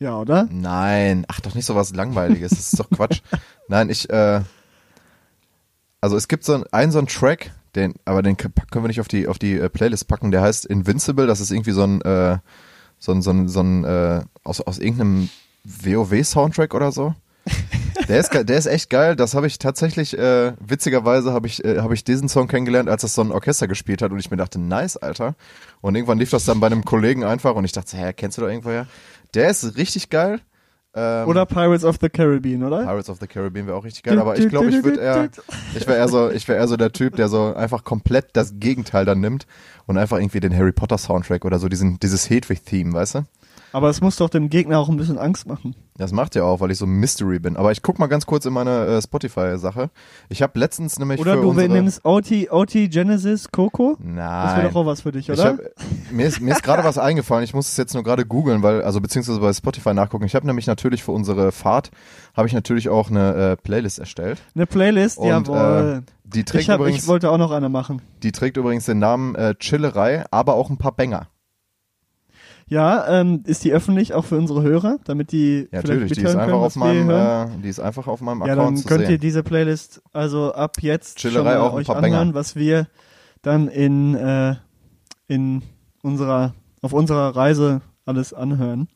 Ja, 0.00 0.18
oder? 0.18 0.48
Nein, 0.50 1.24
ach 1.28 1.40
doch 1.40 1.54
nicht 1.54 1.66
so 1.66 1.76
was 1.76 1.94
Langweiliges, 1.94 2.50
das 2.50 2.72
ist 2.72 2.80
doch 2.80 2.90
Quatsch. 2.90 3.20
Nein, 3.68 3.90
ich, 3.90 4.10
äh, 4.10 4.40
also 6.00 6.16
es 6.16 6.26
gibt 6.26 6.42
so 6.44 6.54
ein, 6.54 6.64
einen 6.72 6.90
so 6.90 6.98
einen 6.98 7.06
Track, 7.06 7.52
den, 7.76 7.94
aber 8.06 8.22
den 8.22 8.36
können 8.36 8.54
wir 8.72 8.88
nicht 8.88 9.00
auf 9.00 9.08
die, 9.08 9.28
auf 9.28 9.38
die 9.38 9.54
äh, 9.58 9.68
Playlist 9.68 10.08
packen, 10.08 10.32
der 10.32 10.40
heißt 10.40 10.66
Invincible, 10.66 11.26
das 11.28 11.40
ist 11.40 11.50
irgendwie 11.52 11.72
so 11.72 11.84
ein, 11.84 12.00
äh, 12.00 12.38
so 13.00 13.12
ein, 13.12 13.22
so 13.22 13.30
ein, 13.30 13.48
so 13.48 13.60
ein, 13.60 13.84
äh, 13.84 14.20
aus, 14.44 14.60
aus 14.60 14.78
irgendeinem 14.78 15.28
WoW-Soundtrack 15.64 16.74
oder 16.74 16.92
so. 16.92 17.14
Der 18.08 18.18
ist, 18.18 18.32
der 18.32 18.58
ist 18.58 18.66
echt 18.66 18.90
geil. 18.90 19.16
Das 19.16 19.34
habe 19.34 19.46
ich 19.46 19.58
tatsächlich, 19.58 20.16
äh, 20.16 20.52
witzigerweise 20.60 21.32
habe 21.32 21.46
ich, 21.46 21.64
äh, 21.64 21.78
habe 21.80 21.94
ich 21.94 22.04
diesen 22.04 22.28
Song 22.28 22.48
kennengelernt, 22.48 22.88
als 22.88 23.02
das 23.02 23.14
so 23.14 23.22
ein 23.22 23.32
Orchester 23.32 23.68
gespielt 23.68 24.02
hat 24.02 24.12
und 24.12 24.18
ich 24.18 24.30
mir 24.30 24.36
dachte, 24.36 24.60
nice, 24.60 24.96
Alter. 24.96 25.34
Und 25.80 25.94
irgendwann 25.94 26.18
lief 26.18 26.30
das 26.30 26.44
dann 26.44 26.60
bei 26.60 26.66
einem 26.66 26.84
Kollegen 26.84 27.24
einfach 27.24 27.54
und 27.54 27.64
ich 27.64 27.72
dachte, 27.72 27.96
hä, 27.96 28.12
kennst 28.12 28.38
du 28.38 28.42
da 28.42 28.48
irgendwoher? 28.48 28.86
Der 29.34 29.48
ist 29.48 29.76
richtig 29.76 30.10
geil. 30.10 30.40
Ähm, 30.92 31.28
Oder 31.28 31.46
Pirates 31.46 31.84
of 31.84 31.98
the 32.00 32.08
Caribbean, 32.08 32.64
oder? 32.64 32.84
Pirates 32.84 33.08
of 33.08 33.18
the 33.20 33.28
Caribbean 33.28 33.66
wäre 33.66 33.76
auch 33.76 33.84
richtig 33.84 34.02
geil, 34.02 34.18
aber 34.18 34.36
ich 34.36 34.48
glaube, 34.48 34.70
ich 34.70 34.82
würde 34.82 35.00
eher, 35.00 35.28
ich 35.76 35.86
wäre 35.86 35.98
eher 35.98 36.08
so, 36.08 36.30
ich 36.30 36.48
wäre 36.48 36.58
eher 36.58 36.66
so 36.66 36.76
der 36.76 36.92
Typ, 36.92 37.14
der 37.14 37.28
so 37.28 37.54
einfach 37.54 37.84
komplett 37.84 38.30
das 38.32 38.54
Gegenteil 38.58 39.04
dann 39.04 39.20
nimmt 39.20 39.46
und 39.86 39.98
einfach 39.98 40.18
irgendwie 40.18 40.40
den 40.40 40.56
Harry 40.56 40.72
Potter 40.72 40.98
Soundtrack 40.98 41.44
oder 41.44 41.60
so 41.60 41.68
diesen, 41.68 42.00
dieses 42.00 42.28
Hedwig-Theme, 42.28 42.92
weißt 42.92 43.14
du? 43.16 43.22
Aber 43.72 43.88
es 43.88 44.00
muss 44.00 44.16
doch 44.16 44.28
dem 44.28 44.48
Gegner 44.48 44.78
auch 44.78 44.88
ein 44.88 44.96
bisschen 44.96 45.18
Angst 45.18 45.46
machen. 45.46 45.74
Das 45.96 46.12
macht 46.12 46.34
ja 46.34 46.44
auch, 46.44 46.60
weil 46.60 46.70
ich 46.70 46.78
so 46.78 46.86
Mystery 46.86 47.38
bin. 47.38 47.56
Aber 47.56 47.72
ich 47.72 47.82
guck 47.82 47.98
mal 47.98 48.06
ganz 48.06 48.26
kurz 48.26 48.46
in 48.46 48.52
meine 48.52 48.86
äh, 48.86 49.02
Spotify-Sache. 49.02 49.90
Ich 50.28 50.42
habe 50.42 50.58
letztens 50.58 50.98
nämlich 50.98 51.20
Oder 51.20 51.34
für 51.34 51.42
du 51.42 51.52
nimmst 51.52 52.04
OT, 52.04 52.50
OT 52.50 52.72
Genesis 52.90 53.50
Coco? 53.50 53.96
Das 53.98 54.06
wäre 54.06 54.14
Nein. 54.14 54.64
doch 54.72 54.74
auch 54.80 54.86
was 54.86 55.02
für 55.02 55.12
dich, 55.12 55.28
Ich 55.28 55.38
oder? 55.38 55.50
hab, 55.50 55.58
mir 56.10 56.26
ist, 56.26 56.40
mir 56.40 56.52
ist 56.52 56.62
gerade 56.62 56.84
was 56.84 56.98
eingefallen. 56.98 57.44
Ich 57.44 57.54
muss 57.54 57.68
es 57.68 57.76
jetzt 57.76 57.94
nur 57.94 58.02
gerade 58.02 58.24
googeln, 58.24 58.62
weil 58.62 58.82
also 58.82 59.00
beziehungsweise 59.00 59.40
bei 59.40 59.52
Spotify 59.52 59.94
nachgucken. 59.94 60.24
Ich 60.24 60.34
habe 60.34 60.46
nämlich 60.46 60.66
natürlich 60.66 61.02
für 61.02 61.12
unsere 61.12 61.52
Fahrt 61.52 61.90
habe 62.34 62.48
ich 62.48 62.54
natürlich 62.54 62.88
auch 62.88 63.10
eine 63.10 63.34
äh, 63.34 63.56
Playlist 63.56 63.98
erstellt. 63.98 64.40
Eine 64.54 64.66
Playlist, 64.66 65.18
Und, 65.18 65.28
jawohl. 65.28 66.02
äh, 66.06 66.10
die 66.24 66.44
trägt 66.44 66.64
ich, 66.64 66.70
hab, 66.70 66.80
übrigens 66.80 67.02
ich 67.02 67.08
wollte 67.08 67.30
auch 67.30 67.38
noch 67.38 67.50
eine 67.50 67.68
machen. 67.68 68.00
Die 68.22 68.32
trägt 68.32 68.56
übrigens 68.56 68.86
den 68.86 68.98
Namen 68.98 69.34
äh, 69.34 69.54
Chillerei, 69.56 70.24
aber 70.30 70.54
auch 70.54 70.70
ein 70.70 70.78
paar 70.78 70.92
Banger. 70.92 71.28
Ja, 72.70 73.20
ähm, 73.20 73.42
ist 73.46 73.64
die 73.64 73.72
öffentlich 73.72 74.14
auch 74.14 74.24
für 74.24 74.38
unsere 74.38 74.62
Hörer, 74.62 74.98
damit 75.04 75.32
die 75.32 75.68
Ja, 75.72 75.80
vielleicht 75.80 75.86
natürlich, 75.88 76.12
die 76.12 76.22
ist 76.22 76.34
können, 76.36 76.70
meinem, 76.76 77.10
äh, 77.10 77.46
die 77.62 77.68
ist 77.68 77.80
einfach 77.80 78.06
auf 78.06 78.20
meinem 78.20 78.40
Ja, 78.46 78.52
Account 78.52 78.68
dann 78.68 78.76
zu 78.76 78.88
könnt 78.88 79.00
ihr 79.02 79.06
sehen. 79.08 79.20
diese 79.20 79.42
Playlist 79.42 80.00
also 80.12 80.54
ab 80.54 80.76
jetzt 80.80 81.18
Chillerei 81.18 81.54
schon 81.54 81.60
mal 81.62 81.70
euch 81.72 81.88
anhören, 81.90 82.10
Banger. 82.28 82.34
was 82.34 82.54
wir 82.54 82.86
dann 83.42 83.66
in 83.68 84.14
äh, 84.14 84.54
in 85.26 85.62
unserer 86.02 86.54
auf 86.80 86.92
unserer 86.92 87.34
Reise 87.36 87.80
alles 88.06 88.32
anhören. 88.32 88.88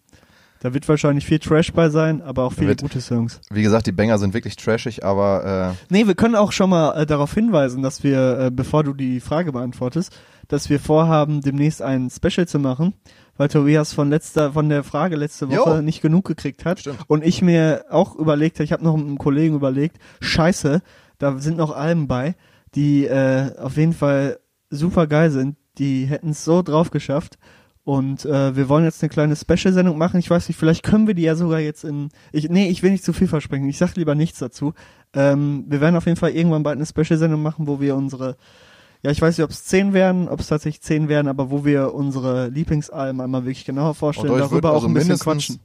Da 0.60 0.72
wird 0.72 0.88
wahrscheinlich 0.88 1.26
viel 1.26 1.40
Trash 1.40 1.72
bei 1.74 1.90
sein, 1.90 2.22
aber 2.22 2.44
auch 2.44 2.52
viele 2.54 2.68
wird- 2.68 2.80
gute 2.82 3.00
Songs. 3.00 3.40
Wie 3.50 3.62
gesagt, 3.62 3.86
die 3.86 3.92
Banger 3.92 4.18
sind 4.18 4.32
wirklich 4.32 4.56
trashig, 4.56 5.04
aber 5.04 5.74
äh, 5.90 5.92
Nee, 5.92 6.06
wir 6.06 6.14
können 6.14 6.36
auch 6.36 6.52
schon 6.52 6.70
mal 6.70 6.92
äh, 7.02 7.04
darauf 7.06 7.34
hinweisen, 7.34 7.82
dass 7.82 8.02
wir, 8.02 8.38
äh, 8.38 8.50
bevor 8.50 8.82
du 8.84 8.94
die 8.94 9.20
Frage 9.20 9.52
beantwortest, 9.52 10.16
dass 10.48 10.70
wir 10.70 10.80
vorhaben, 10.80 11.42
demnächst 11.42 11.82
ein 11.82 12.08
Special 12.08 12.48
zu 12.48 12.58
machen, 12.58 12.94
weil 13.36 13.48
Tobias 13.48 13.92
von 13.92 14.10
letzter, 14.10 14.52
von 14.52 14.68
der 14.68 14.84
Frage 14.84 15.16
letzte 15.16 15.46
Jo. 15.46 15.60
Woche 15.60 15.82
nicht 15.82 16.02
genug 16.02 16.26
gekriegt 16.26 16.64
hat. 16.64 16.80
Stimmt. 16.80 16.98
Und 17.06 17.24
ich 17.24 17.42
mir 17.42 17.86
auch 17.90 18.16
überlegt 18.16 18.56
habe, 18.56 18.64
ich 18.64 18.72
habe 18.72 18.84
noch 18.84 18.96
mit 18.96 19.06
einem 19.06 19.18
Kollegen 19.18 19.54
überlegt, 19.54 19.98
scheiße, 20.20 20.82
da 21.18 21.38
sind 21.38 21.56
noch 21.56 21.74
Alben 21.74 22.08
bei, 22.08 22.34
die 22.74 23.06
äh, 23.06 23.56
auf 23.58 23.76
jeden 23.76 23.92
Fall 23.92 24.38
super 24.70 25.06
geil 25.06 25.30
sind. 25.30 25.56
Die 25.78 26.06
hätten 26.06 26.30
es 26.30 26.44
so 26.44 26.62
drauf 26.62 26.90
geschafft. 26.90 27.38
Und 27.84 28.24
äh, 28.24 28.56
wir 28.56 28.70
wollen 28.70 28.84
jetzt 28.84 29.02
eine 29.02 29.10
kleine 29.10 29.36
Special-Sendung 29.36 29.98
machen. 29.98 30.18
Ich 30.18 30.30
weiß 30.30 30.48
nicht, 30.48 30.56
vielleicht 30.56 30.82
können 30.82 31.06
wir 31.06 31.12
die 31.12 31.22
ja 31.22 31.34
sogar 31.34 31.60
jetzt 31.60 31.84
in. 31.84 32.08
Ich, 32.32 32.48
nee, 32.48 32.68
ich 32.68 32.82
will 32.82 32.90
nicht 32.90 33.04
zu 33.04 33.12
viel 33.12 33.28
versprechen. 33.28 33.68
Ich 33.68 33.76
sag 33.76 33.94
lieber 33.96 34.14
nichts 34.14 34.38
dazu. 34.38 34.72
Ähm, 35.12 35.66
wir 35.68 35.82
werden 35.82 35.96
auf 35.96 36.06
jeden 36.06 36.16
Fall 36.16 36.30
irgendwann 36.30 36.62
bald 36.62 36.76
eine 36.76 36.86
Special-Sendung 36.86 37.42
machen, 37.42 37.66
wo 37.66 37.80
wir 37.80 37.94
unsere, 37.94 38.36
ja, 39.04 39.10
ich 39.10 39.20
weiß 39.20 39.36
nicht, 39.36 39.44
ob 39.44 39.50
es 39.50 39.64
zehn 39.64 39.92
werden, 39.92 40.28
ob 40.28 40.40
es 40.40 40.46
tatsächlich 40.48 40.80
zehn 40.80 41.08
werden, 41.08 41.28
aber 41.28 41.50
wo 41.50 41.64
wir 41.64 41.92
unsere 41.94 42.48
Lieblingsalben 42.48 43.20
einmal 43.20 43.42
wirklich 43.44 43.64
genauer 43.66 43.94
vorstellen, 43.94 44.30
Und 44.30 44.36
ich 44.38 44.42
darüber 44.44 44.56
würd 44.68 44.72
auch 44.72 44.74
also 44.76 44.86
ein 44.88 44.94
bisschen 44.94 45.18
quatschen. 45.18 45.60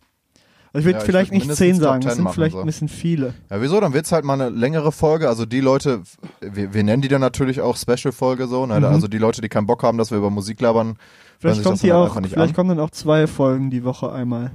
Also 0.71 0.82
ich 0.82 0.86
würde 0.86 0.97
Ja, 0.99 1.04
ich 1.04 1.06
vielleicht 1.06 1.32
würd 1.32 1.45
nicht 1.47 1.56
zehn 1.56 1.75
sagen, 1.80 2.02
das 2.02 2.12
10 2.12 2.15
sind 2.17 2.23
machen, 2.25 2.34
vielleicht 2.36 2.52
so. 2.54 2.60
ein 2.60 2.65
bisschen 2.65 2.89
viele. 2.89 3.34
ja, 3.49 3.62
wieso? 3.62 3.80
Dann 3.80 3.93
wird's 3.93 4.12
halt 4.12 4.23
mal 4.25 4.34
eine 4.39 4.49
längere 4.49 4.91
Folge. 4.91 5.28
Also 5.30 5.45
die 5.47 5.62
Leute, 5.62 6.02
wir, 6.41 6.73
wir 6.73 6.84
nennen 6.84 7.02
die 7.02 7.08
dann 7.08 7.21
natürlich 7.21 7.60
auch 7.62 7.75
Special-Folge 7.75 8.47
so. 8.47 8.65
Ne? 8.67 8.78
Mhm. 8.80 8.86
Also 8.86 9.08
die 9.08 9.17
Leute, 9.17 9.41
die 9.41 9.49
keinen 9.49 9.65
Bock 9.65 9.82
haben, 9.84 9.97
dass 9.97 10.12
wir 10.12 10.17
über 10.19 10.30
Musik 10.30 10.60
labern, 10.62 10.97
Vielleicht 11.39 11.63
kommt 11.63 11.82
die 11.82 11.93
auch, 11.93 12.13
vielleicht 12.13 12.38
an. 12.38 12.54
kommen 12.54 12.69
dann 12.69 12.80
auch 12.82 12.89
zwei 12.91 13.25
Folgen 13.25 13.69
die 13.71 13.84
Woche 13.86 14.12
einmal. 14.12 14.52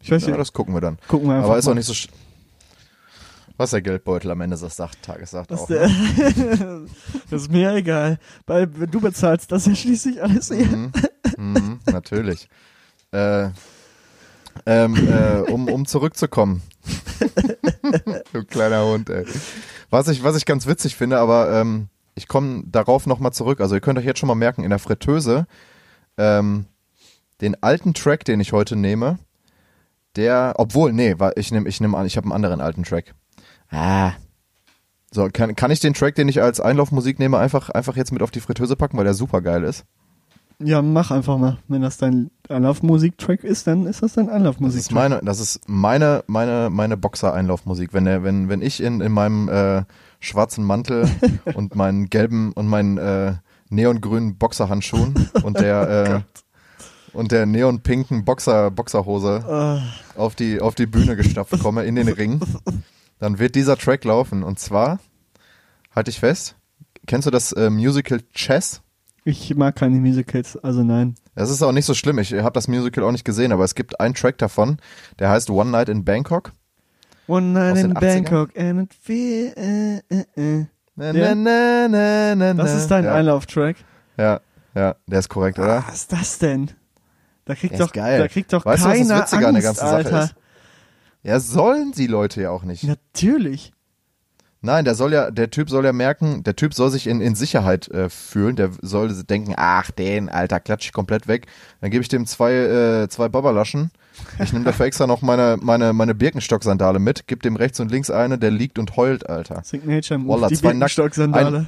Ich 0.00 0.10
weiß 0.10 0.22
Ja, 0.22 0.28
nicht, 0.28 0.40
das 0.40 0.52
gucken 0.52 0.72
wir 0.74 0.80
dann. 0.80 0.96
gucken 1.08 1.28
wir 1.28 1.34
einfach 1.34 1.48
Aber 1.50 1.58
ist 1.58 1.66
mal. 1.66 1.72
auch 1.72 1.76
nicht 1.76 1.86
so. 1.86 1.94
Was 3.56 3.70
der 3.70 3.82
Geldbeutel 3.82 4.30
am 4.30 4.40
Ende 4.40 4.56
des 4.56 4.76
Tages 4.76 5.30
sagt 5.30 5.50
Das, 5.50 5.60
auch. 5.62 5.66
der, 5.66 5.88
Ne? 5.88 6.86
das 7.30 7.42
ist 7.42 7.52
mir 7.52 7.74
egal, 7.74 8.18
weil 8.46 8.66
du 8.66 9.00
bezahlst 9.00 9.52
das 9.52 9.66
ja 9.66 9.74
schließlich 9.74 10.22
alles 10.22 10.48
hier. 10.48 10.66
Mhm. 10.66 10.92
Mhm, 11.36 11.80
natürlich. 11.90 12.48
Äh, 13.12 13.50
ähm, 14.66 15.08
äh, 15.08 15.50
um, 15.50 15.68
um 15.68 15.86
zurückzukommen. 15.86 16.62
du 18.32 18.44
kleiner 18.44 18.84
Hund, 18.84 19.08
ey. 19.10 19.24
Was 19.90 20.08
ich, 20.08 20.22
was 20.22 20.36
ich 20.36 20.44
ganz 20.44 20.66
witzig 20.66 20.96
finde, 20.96 21.18
aber 21.18 21.52
ähm, 21.52 21.88
ich 22.14 22.28
komme 22.28 22.64
darauf 22.66 23.06
nochmal 23.06 23.32
zurück. 23.32 23.60
Also 23.60 23.74
ihr 23.74 23.80
könnt 23.80 23.98
euch 23.98 24.04
jetzt 24.04 24.18
schon 24.18 24.26
mal 24.28 24.34
merken, 24.34 24.62
in 24.64 24.70
der 24.70 24.78
Fritteuse, 24.78 25.46
ähm, 26.16 26.66
den 27.40 27.62
alten 27.62 27.94
Track, 27.94 28.24
den 28.24 28.40
ich 28.40 28.52
heute 28.52 28.76
nehme, 28.76 29.18
der, 30.16 30.54
obwohl, 30.58 30.92
nee, 30.92 31.16
ich 31.36 31.50
nehme, 31.52 31.68
ich 31.68 31.80
nehme 31.80 31.96
an, 31.96 32.06
ich 32.06 32.16
habe 32.16 32.26
einen 32.26 32.32
anderen 32.32 32.60
alten 32.60 32.84
Track. 32.84 33.14
Ah. 33.72 34.12
So, 35.10 35.28
kann, 35.32 35.56
kann 35.56 35.70
ich 35.70 35.80
den 35.80 35.94
Track, 35.94 36.14
den 36.14 36.28
ich 36.28 36.40
als 36.40 36.60
Einlaufmusik 36.60 37.18
nehme, 37.18 37.38
einfach, 37.38 37.68
einfach 37.70 37.96
jetzt 37.96 38.12
mit 38.12 38.22
auf 38.22 38.30
die 38.30 38.40
Fritteuse 38.40 38.76
packen, 38.76 38.96
weil 38.96 39.04
der 39.04 39.14
super 39.14 39.42
geil 39.42 39.64
ist? 39.64 39.84
Ja, 40.58 40.80
mach 40.80 41.10
einfach 41.10 41.38
mal. 41.38 41.58
Wenn 41.68 41.82
das 41.82 41.98
dein 41.98 42.30
Anlaufmusik-Track 42.48 43.42
ist, 43.42 43.66
dann 43.66 43.86
ist 43.86 44.02
das 44.02 44.14
dein 44.14 44.26
Das 44.26 44.36
Anlaufmusik. 44.36 44.80
ist 44.80 44.92
meine, 44.92 45.20
das 45.24 45.40
ist 45.40 45.60
meine, 45.66 46.22
meine, 46.28 46.70
meine 46.70 46.96
Boxer-Einlaufmusik. 46.96 47.92
Wenn 47.92 48.04
der, 48.04 48.22
wenn, 48.22 48.48
wenn 48.48 48.62
ich 48.62 48.82
in, 48.82 49.00
in 49.00 49.12
meinem 49.12 49.48
äh, 49.48 49.82
schwarzen 50.20 50.64
Mantel 50.64 51.10
und 51.54 51.74
meinen 51.74 52.08
gelben 52.10 52.52
und 52.52 52.68
meinen 52.68 52.96
äh, 52.98 53.34
neongrünen 53.70 54.36
Boxerhandschuhen 54.36 55.28
und 55.42 55.58
der 55.58 56.24
äh, 57.12 57.16
und 57.16 57.32
der 57.32 57.44
neonpinken 57.46 58.24
Boxer 58.24 58.70
Boxerhose 58.70 59.82
auf 60.16 60.34
die 60.34 60.60
auf 60.60 60.74
die 60.74 60.86
Bühne 60.86 61.16
gestapft 61.16 61.58
komme 61.60 61.84
in 61.84 61.94
den 61.96 62.08
Ring, 62.08 62.40
dann 63.22 63.38
wird 63.38 63.54
dieser 63.54 63.76
Track 63.76 64.02
laufen. 64.04 64.42
Und 64.42 64.58
zwar 64.58 64.98
halte 65.94 66.10
ich 66.10 66.18
fest. 66.18 66.56
Kennst 67.06 67.24
du 67.26 67.30
das 67.30 67.52
äh, 67.52 67.70
Musical 67.70 68.20
Chess? 68.34 68.82
Ich 69.24 69.54
mag 69.54 69.76
keine 69.76 70.00
Musicals, 70.00 70.56
also 70.56 70.82
nein. 70.82 71.14
Das 71.36 71.48
ist 71.48 71.62
auch 71.62 71.70
nicht 71.70 71.84
so 71.84 71.94
schlimm. 71.94 72.18
Ich 72.18 72.32
habe 72.32 72.52
das 72.52 72.66
Musical 72.66 73.04
auch 73.04 73.12
nicht 73.12 73.24
gesehen, 73.24 73.52
aber 73.52 73.62
es 73.62 73.76
gibt 73.76 74.00
einen 74.00 74.14
Track 74.14 74.38
davon, 74.38 74.78
der 75.20 75.30
heißt 75.30 75.50
One 75.50 75.70
Night 75.70 75.88
in 75.88 76.04
Bangkok. 76.04 76.50
One 77.28 77.52
night 77.52 77.76
in 77.76 77.94
80ern? 77.94 78.00
Bangkok 78.00 78.58
and 78.58 78.82
it 78.82 78.94
feel, 79.00 79.52
äh, 79.56 79.98
äh, 80.08 80.24
äh. 80.60 80.66
Na, 80.96 81.12
Ja? 81.12 81.34
na, 81.36 81.86
na, 81.88 82.34
na, 82.34 82.54
Das 82.54 82.74
ist 82.74 82.88
dein 82.88 83.04
ja. 83.04 83.14
Einlauftrack. 83.14 83.76
Ja, 84.16 84.40
ja, 84.74 84.96
der 85.06 85.18
ist 85.20 85.28
korrekt, 85.28 85.60
oder? 85.60 85.84
Was 85.86 85.94
ist 85.94 86.12
das 86.12 86.38
denn? 86.40 86.72
Da 87.44 87.54
kriegt 87.54 87.78
doch, 87.78 87.86
ist 87.86 87.92
geil. 87.92 88.18
da 88.18 88.26
kriegt 88.26 88.52
doch 88.52 88.64
Weißt 88.64 88.84
du, 88.84 88.88
was 88.88 88.98
das 88.98 89.08
keiner 89.08 89.22
Witzige 89.22 89.46
an 89.46 89.54
der 89.54 89.64
Angst, 89.68 89.80
ganzen 89.80 89.86
Sache 89.86 89.94
Alter. 89.94 90.24
ist? 90.24 90.34
Ja, 91.22 91.38
sollen 91.40 91.92
die 91.92 92.06
Leute 92.06 92.42
ja 92.42 92.50
auch 92.50 92.64
nicht. 92.64 92.84
Natürlich. 92.84 93.72
Nein, 94.64 94.84
der 94.84 94.94
soll 94.94 95.12
ja, 95.12 95.32
der 95.32 95.50
Typ 95.50 95.68
soll 95.68 95.84
ja 95.84 95.92
merken, 95.92 96.44
der 96.44 96.54
Typ 96.54 96.72
soll 96.72 96.88
sich 96.90 97.08
in, 97.08 97.20
in 97.20 97.34
Sicherheit 97.34 97.88
äh, 97.88 98.08
fühlen, 98.08 98.54
der 98.54 98.70
soll 98.80 99.12
denken, 99.24 99.54
ach, 99.56 99.90
den, 99.90 100.28
Alter, 100.28 100.60
klatsch 100.60 100.86
ich 100.86 100.92
komplett 100.92 101.26
weg. 101.26 101.46
Dann 101.80 101.90
gebe 101.90 102.02
ich 102.02 102.08
dem 102.08 102.26
zwei, 102.26 102.52
äh, 102.52 103.08
zwei 103.08 103.28
Babalaschen. 103.28 103.90
Ich 104.38 104.52
nehme 104.52 104.64
dafür 104.64 104.86
extra 104.86 105.08
noch 105.08 105.20
meine, 105.20 105.58
meine, 105.60 105.92
meine 105.92 106.14
Birkenstock-Sandale 106.14 107.00
mit, 107.00 107.26
gib 107.26 107.42
dem 107.42 107.56
rechts 107.56 107.80
und 107.80 107.90
links 107.90 108.08
eine, 108.10 108.38
der 108.38 108.52
liegt 108.52 108.78
und 108.78 108.96
heult, 108.96 109.28
Alter. 109.28 109.62
Signature 109.64 110.18
Move, 110.18 110.34
Wallah, 110.34 110.48
die 110.48 110.56
Birkenstock-Sandale. 110.56 111.66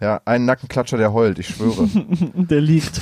Ja, 0.00 0.20
ein 0.24 0.44
Nackenklatscher, 0.46 0.96
der 0.96 1.12
heult, 1.12 1.38
ich 1.38 1.48
schwöre. 1.48 1.88
Der 2.34 2.60
liegt. 2.60 3.00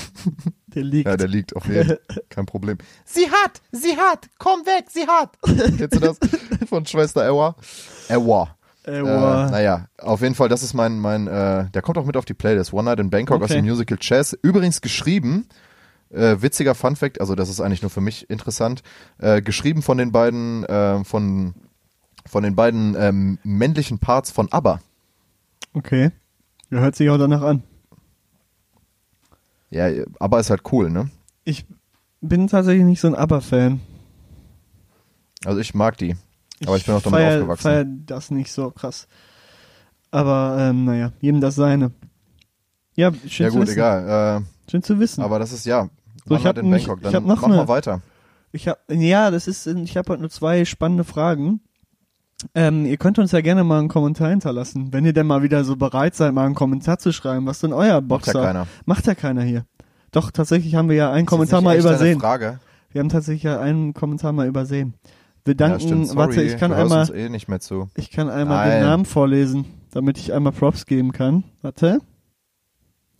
Der 0.75 0.83
liegt. 0.85 1.09
Ja, 1.09 1.17
der 1.17 1.29
liegt 1.29 1.55
auf 1.57 1.67
jeden 1.67 1.87
Fall. 1.87 2.01
Kein 2.29 2.47
Problem. 2.47 2.79
Sie 3.05 3.29
hat, 3.31 3.61
sie 3.73 3.97
hat, 3.97 4.29
komm 4.39 4.61
weg, 4.67 4.87
sie 4.91 5.07
hat. 5.07 5.37
Kennst 5.79 5.95
du 5.97 6.01
das? 6.01 6.19
Von 6.69 6.87
Schwester 6.87 7.27
Ewa? 7.29 7.55
Ewa. 8.09 8.57
Äh, 8.85 8.99
Äh, 8.99 9.03
naja, 9.03 9.87
auf 9.99 10.23
jeden 10.23 10.35
Fall, 10.35 10.49
das 10.49 10.63
ist 10.65 10.75
mein, 10.75 10.99
mein, 10.99 11.29
äh, 11.29 11.71
der 11.71 11.83
kommt 11.83 11.99
auch 11.99 12.05
mit 12.05 12.17
auf 12.17 12.25
die 12.25 12.35
Playlist. 12.35 12.73
One 12.73 12.85
Night 12.85 12.99
in 12.99 13.11
Bangkok 13.11 13.41
aus 13.41 13.51
Okay. 13.51 13.61
dem 13.61 13.65
Musical 13.67 13.97
Chess. 13.99 14.37
Übrigens 14.43 14.81
geschrieben, 14.81 15.47
äh, 16.11 16.37
witziger 16.41 16.75
Fun 16.75 16.97
Fact, 16.97 17.21
also 17.21 17.37
das 17.37 17.49
ist 17.49 17.61
eigentlich 17.61 17.83
nur 17.83 17.91
für 17.93 18.01
mich 18.01 18.29
interessant, 18.29 18.83
äh, 19.19 19.41
geschrieben 19.41 19.83
von 19.83 19.99
den 19.99 20.11
beiden, 20.11 20.65
äh, 20.65 21.05
von, 21.05 21.55
von 22.27 22.43
den 22.43 22.57
beiden 22.57 22.97
ähm, 22.99 23.39
männlichen 23.45 23.99
Parts 24.01 24.33
von 24.33 24.51
ABBA. 24.51 24.81
Okay. 25.75 26.11
Ja, 26.71 26.79
hört 26.81 26.97
sich 26.97 27.09
auch 27.09 27.19
danach 27.19 27.43
an. 27.43 27.63
Ja, 29.73 29.89
ABBA 30.21 30.39
ist 30.41 30.51
halt 30.51 30.63
cool, 30.73 30.91
ne? 30.91 31.11
Ich 31.45 31.65
bin 32.21 32.47
tatsächlich 32.47 32.85
nicht 32.85 33.01
so 33.01 33.09
ein 33.09 33.15
ABBA-Fan. 33.15 33.81
Also 35.45 35.61
ich 35.61 35.75
mag 35.75 35.97
die. 35.99 36.15
Aber 36.67 36.77
ich 36.77 36.85
bin 36.87 36.95
auch 36.95 37.03
damit 37.03 37.19
feier, 37.19 37.37
aufgewachsen. 37.39 37.63
feier 37.63 37.85
das 37.85 38.31
nicht 38.31 38.53
so 38.53 38.71
krass. 38.71 39.09
Aber, 40.11 40.57
ähm, 40.61 40.85
naja, 40.85 41.13
jedem 41.21 41.41
das 41.41 41.55
seine. 41.57 41.91
Ja, 42.95 43.11
schön 43.27 43.47
Ja 43.47 43.51
zu 43.51 43.57
gut, 43.59 43.67
wissen. 43.67 43.73
egal. 43.79 44.43
Schön 44.71 44.83
zu 44.83 44.99
wissen. 45.01 45.23
Äh, 45.23 45.25
aber 45.25 45.39
das 45.39 45.53
ist 45.53 45.65
ja. 45.67 45.89
So, 46.27 46.37
ich 46.37 46.45
hab 46.47 46.55
Night 46.57 46.65
in 46.65 46.71
nicht- 46.71 46.87
Bangkok. 46.87 46.99
ich 46.99 47.11
Dann 47.11 47.15
hab 47.15 47.25
noch 47.25 47.37
mach 47.41 47.43
eine- 47.49 47.57
mal 47.57 47.69
weiter. 47.69 48.03
Ich 48.53 48.69
hab, 48.69 48.79
ja, 48.91 49.31
das 49.31 49.49
ist, 49.49 49.67
ich 49.67 49.97
habe 49.97 50.13
heute 50.13 50.21
nur 50.21 50.31
zwei 50.31 50.65
spannende 50.67 51.05
Fragen. 51.05 51.63
Ähm, 52.55 52.87
ihr 52.87 52.97
könnt 52.97 53.19
uns 53.19 53.33
ja 53.33 53.41
gerne 53.41 53.65
mal 53.65 53.79
einen 53.79 53.89
Kommentar 53.89 54.31
hinterlassen, 54.31 54.93
wenn 54.93 55.05
ihr 55.05 55.13
denn 55.13 55.27
mal 55.27 55.43
wieder 55.43 55.65
so 55.65 55.77
bereit 55.77 56.15
seid, 56.15 56.35
mal 56.35 56.45
einen 56.47 56.55
Kommentar 56.55 56.99
zu 56.99 57.13
schreiben. 57.13 57.47
Was 57.47 57.61
denn 57.61 57.73
euer 57.73 58.01
Macht 58.01 58.27
ja 58.27 58.33
Boxer? 58.33 58.43
keiner. 58.43 58.67
Macht 58.85 59.07
ja 59.07 59.15
keiner 59.15 59.43
hier. 59.43 59.65
Doch, 60.11 60.31
tatsächlich 60.31 60.75
haben 60.75 60.89
wir 60.89 60.97
ja 60.97 61.11
einen 61.11 61.25
Ist 61.25 61.31
Kommentar 61.31 61.61
mal 61.61 61.79
übersehen. 61.79 62.13
Eine 62.13 62.21
Frage. 62.21 62.61
Wir 62.91 63.01
haben 63.01 63.09
tatsächlich 63.09 63.45
ja 63.45 63.61
einen 63.61 63.95
Kommentar 63.95 64.33
mal 64.33 64.47
übersehen. 64.47 64.95
Wir 65.45 65.53
Ja, 65.55 65.69
danken, 65.69 66.05
sorry, 66.05 66.19
warte, 66.19 66.43
ich 66.43 66.57
kann 66.59 66.71
du 66.71 66.77
einmal, 66.77 67.11
eh 67.15 67.29
nicht 67.29 67.49
mehr 67.49 67.61
zu. 67.61 67.89
ich 67.97 68.11
kann 68.11 68.29
einmal 68.31 68.69
den 68.69 68.79
Nein. 68.81 68.83
Namen 68.89 69.05
vorlesen, 69.07 69.65
damit 69.91 70.19
ich 70.19 70.33
einmal 70.33 70.53
Props 70.53 70.87
geben 70.87 71.13
kann. 71.13 71.45
Warte. 71.63 71.99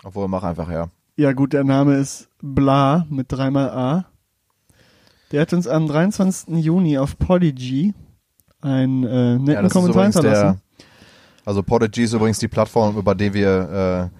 Obwohl, 0.05 0.29
mach 0.29 0.43
einfach, 0.43 0.71
ja. 0.71 0.89
Ja 1.17 1.33
gut, 1.33 1.53
der 1.53 1.65
Name 1.65 1.97
ist 1.97 2.29
Bla 2.41 3.07
mit 3.09 3.27
dreimal 3.31 3.71
A. 3.71 4.05
Der 5.31 5.41
hat 5.43 5.53
uns 5.53 5.67
am 5.67 5.87
23. 5.87 6.57
Juni 6.57 6.99
auf 6.99 7.19
Podigy 7.19 7.95
einen 8.63 9.05
äh, 9.05 9.39
netten 9.39 9.65
Ja, 9.65 9.69
Kommentar 9.69 10.05
hinterlassen. 10.05 10.61
der, 10.79 10.87
also 11.45 11.63
Podigy 11.63 12.05
ist 12.05 12.13
übrigens 12.15 12.39
die 12.39 12.49
Plattform, 12.49 12.97
über 12.97 13.15
die 13.15 13.35
wir 13.35 14.11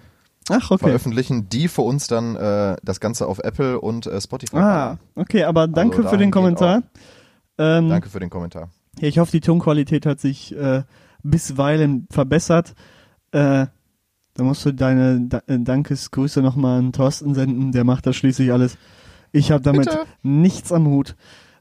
äh, 0.49 0.53
Ach, 0.53 0.71
okay. 0.71 0.85
veröffentlichen, 0.85 1.47
die 1.49 1.67
für 1.69 1.81
uns 1.83 2.07
dann 2.07 2.35
äh, 2.35 2.75
das 2.83 2.99
Ganze 2.99 3.27
auf 3.27 3.39
Apple 3.39 3.79
und 3.79 4.05
äh, 4.07 4.19
Spotify 4.19 4.57
Ah, 4.57 4.97
okay, 5.15 5.43
aber 5.45 5.67
danke 5.67 5.97
Also 5.97 6.09
für 6.09 6.17
den 6.17 6.31
Kommentar. 6.31 6.83
Ähm, 7.57 7.89
Danke 7.89 8.09
für 8.09 8.19
den 8.19 8.29
Kommentar. 8.29 8.69
Ja, 8.99 9.07
ich 9.07 9.19
hoffe, 9.19 9.31
die 9.31 9.39
Tonqualität 9.41 10.05
hat 10.05 10.19
sich 10.19 10.55
äh, 10.55 10.83
bisweilen 11.23 12.07
verbessert. 12.11 12.73
Äh, 13.31 13.67
da 14.35 14.43
musst 14.43 14.65
du 14.65 14.73
deine 14.73 15.21
da 15.27 15.41
äh, 15.47 15.59
Dankesgrüße 15.59 16.41
nochmal 16.41 16.79
an 16.79 16.91
Thorsten 16.93 17.35
senden, 17.35 17.71
der 17.71 17.83
macht 17.83 18.05
das 18.07 18.15
schließlich 18.15 18.51
alles. 18.51 18.77
Ich 19.31 19.51
habe 19.51 19.61
damit 19.63 19.85
Bitte. 19.85 20.05
nichts 20.23 20.71
am 20.71 20.87
Hut. 20.87 21.15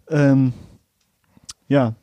Ähm, 0.09 0.55
ja. 1.69 1.95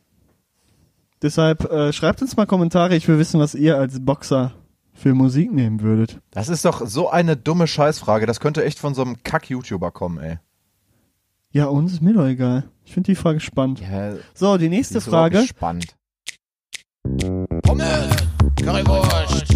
Deshalb 1.22 1.70
äh, 1.72 1.92
schreibt 1.92 2.22
uns 2.22 2.38
mal 2.38 2.46
Kommentare, 2.46 2.96
ich 2.96 3.08
will 3.08 3.20
wissen, 3.20 3.40
was 3.40 3.54
ihr 3.56 3.78
als 3.78 4.04
Boxer 4.04 4.54
für 4.94 5.14
Musik 5.14 5.52
nehmen 5.52 5.82
würdet. 5.82 6.20
Das 6.32 6.50
ist 6.50 6.66
doch 6.66 6.86
so 6.86 7.10
eine 7.10 7.36
dumme 7.38 7.68
Scheißfrage. 7.68 8.26
Das 8.26 8.40
könnte 8.40 8.64
echt 8.64 8.80
von 8.80 8.94
so 8.94 9.02
einem 9.02 9.22
Kack-YouTuber 9.24 9.92
kommen, 9.92 10.20
ey. 10.20 10.38
Ja, 11.52 11.66
uns 11.66 11.94
ist 11.94 12.02
mir 12.02 12.14
doch 12.14 12.26
egal. 12.28 12.64
Ich 12.86 12.94
finde 12.94 13.08
die 13.12 13.16
Frage 13.16 13.40
spannend. 13.40 13.82
Ja, 13.82 14.14
So, 14.34 14.58
die 14.58 14.70
nächste 14.70 15.02
Frage. 15.02 15.42
Spannend. 15.44 15.96
Pommes, 17.64 18.16
Currywurst, 18.62 19.48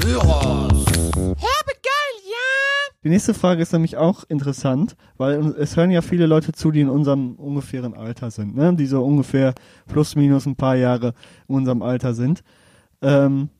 Gyros. 0.00 0.84
Ja? 1.16 1.57
Die 3.04 3.10
nächste 3.10 3.32
Frage 3.32 3.62
ist 3.62 3.72
nämlich 3.72 3.96
auch 3.96 4.24
interessant, 4.28 4.96
weil 5.16 5.54
es 5.58 5.76
hören 5.76 5.92
ja 5.92 6.02
viele 6.02 6.26
Leute 6.26 6.52
zu, 6.52 6.72
die 6.72 6.80
in 6.80 6.88
unserem 6.88 7.36
ungefähren 7.36 7.94
Alter 7.94 8.32
sind, 8.32 8.56
ne? 8.56 8.74
die 8.74 8.86
so 8.86 9.04
ungefähr 9.04 9.54
plus 9.86 10.16
minus 10.16 10.46
ein 10.46 10.56
paar 10.56 10.74
Jahre 10.74 11.14
in 11.48 11.54
unserem 11.54 11.82
Alter 11.82 12.14
sind. 12.14 12.42
Ähm, 13.00 13.50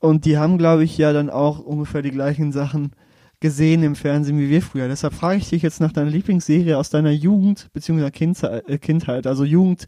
und 0.00 0.26
die 0.26 0.36
haben, 0.36 0.58
glaube 0.58 0.84
ich, 0.84 0.98
ja 0.98 1.12
dann 1.14 1.30
auch 1.30 1.58
ungefähr 1.60 2.02
die 2.02 2.10
gleichen 2.10 2.52
Sachen 2.52 2.92
gesehen 3.40 3.82
im 3.82 3.96
Fernsehen 3.96 4.38
wie 4.38 4.50
wir 4.50 4.60
früher. 4.60 4.88
Deshalb 4.88 5.14
frage 5.14 5.38
ich 5.38 5.48
dich 5.48 5.62
jetzt 5.62 5.80
nach 5.80 5.92
deiner 5.92 6.10
Lieblingsserie 6.10 6.76
aus 6.76 6.90
deiner 6.90 7.10
Jugend 7.10 7.68
bzw. 7.72 8.10
Kindheit, 8.10 8.68
äh, 8.68 8.78
Kindheit. 8.78 9.26
Also 9.26 9.44
Jugend 9.44 9.86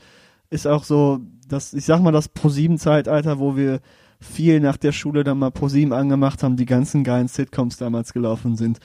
ist 0.51 0.67
auch 0.67 0.85
so, 0.85 1.21
das, 1.49 1.75
ich 1.75 1.85
sag 1.85 2.01
mal, 2.01 2.13
das 2.13 2.29
Pro-7-Zeitalter, 2.29 3.39
wo 3.39 3.57
wir 3.57 3.81
viel 4.25 4.61
nach 4.61 4.77
der 4.77 4.93
Schule 4.93 5.25
dann 5.25 5.39
mal 5.39 5.51
Pro-7 5.51 5.93
angemacht 5.93 6.43
haben, 6.43 6.57
die 6.57 6.67
ganzen 6.67 7.05
geilen 7.05 7.29
Sitcoms 7.29 7.77
damals 7.77 8.13
gelaufen 8.13 8.57
sind. 8.57 8.79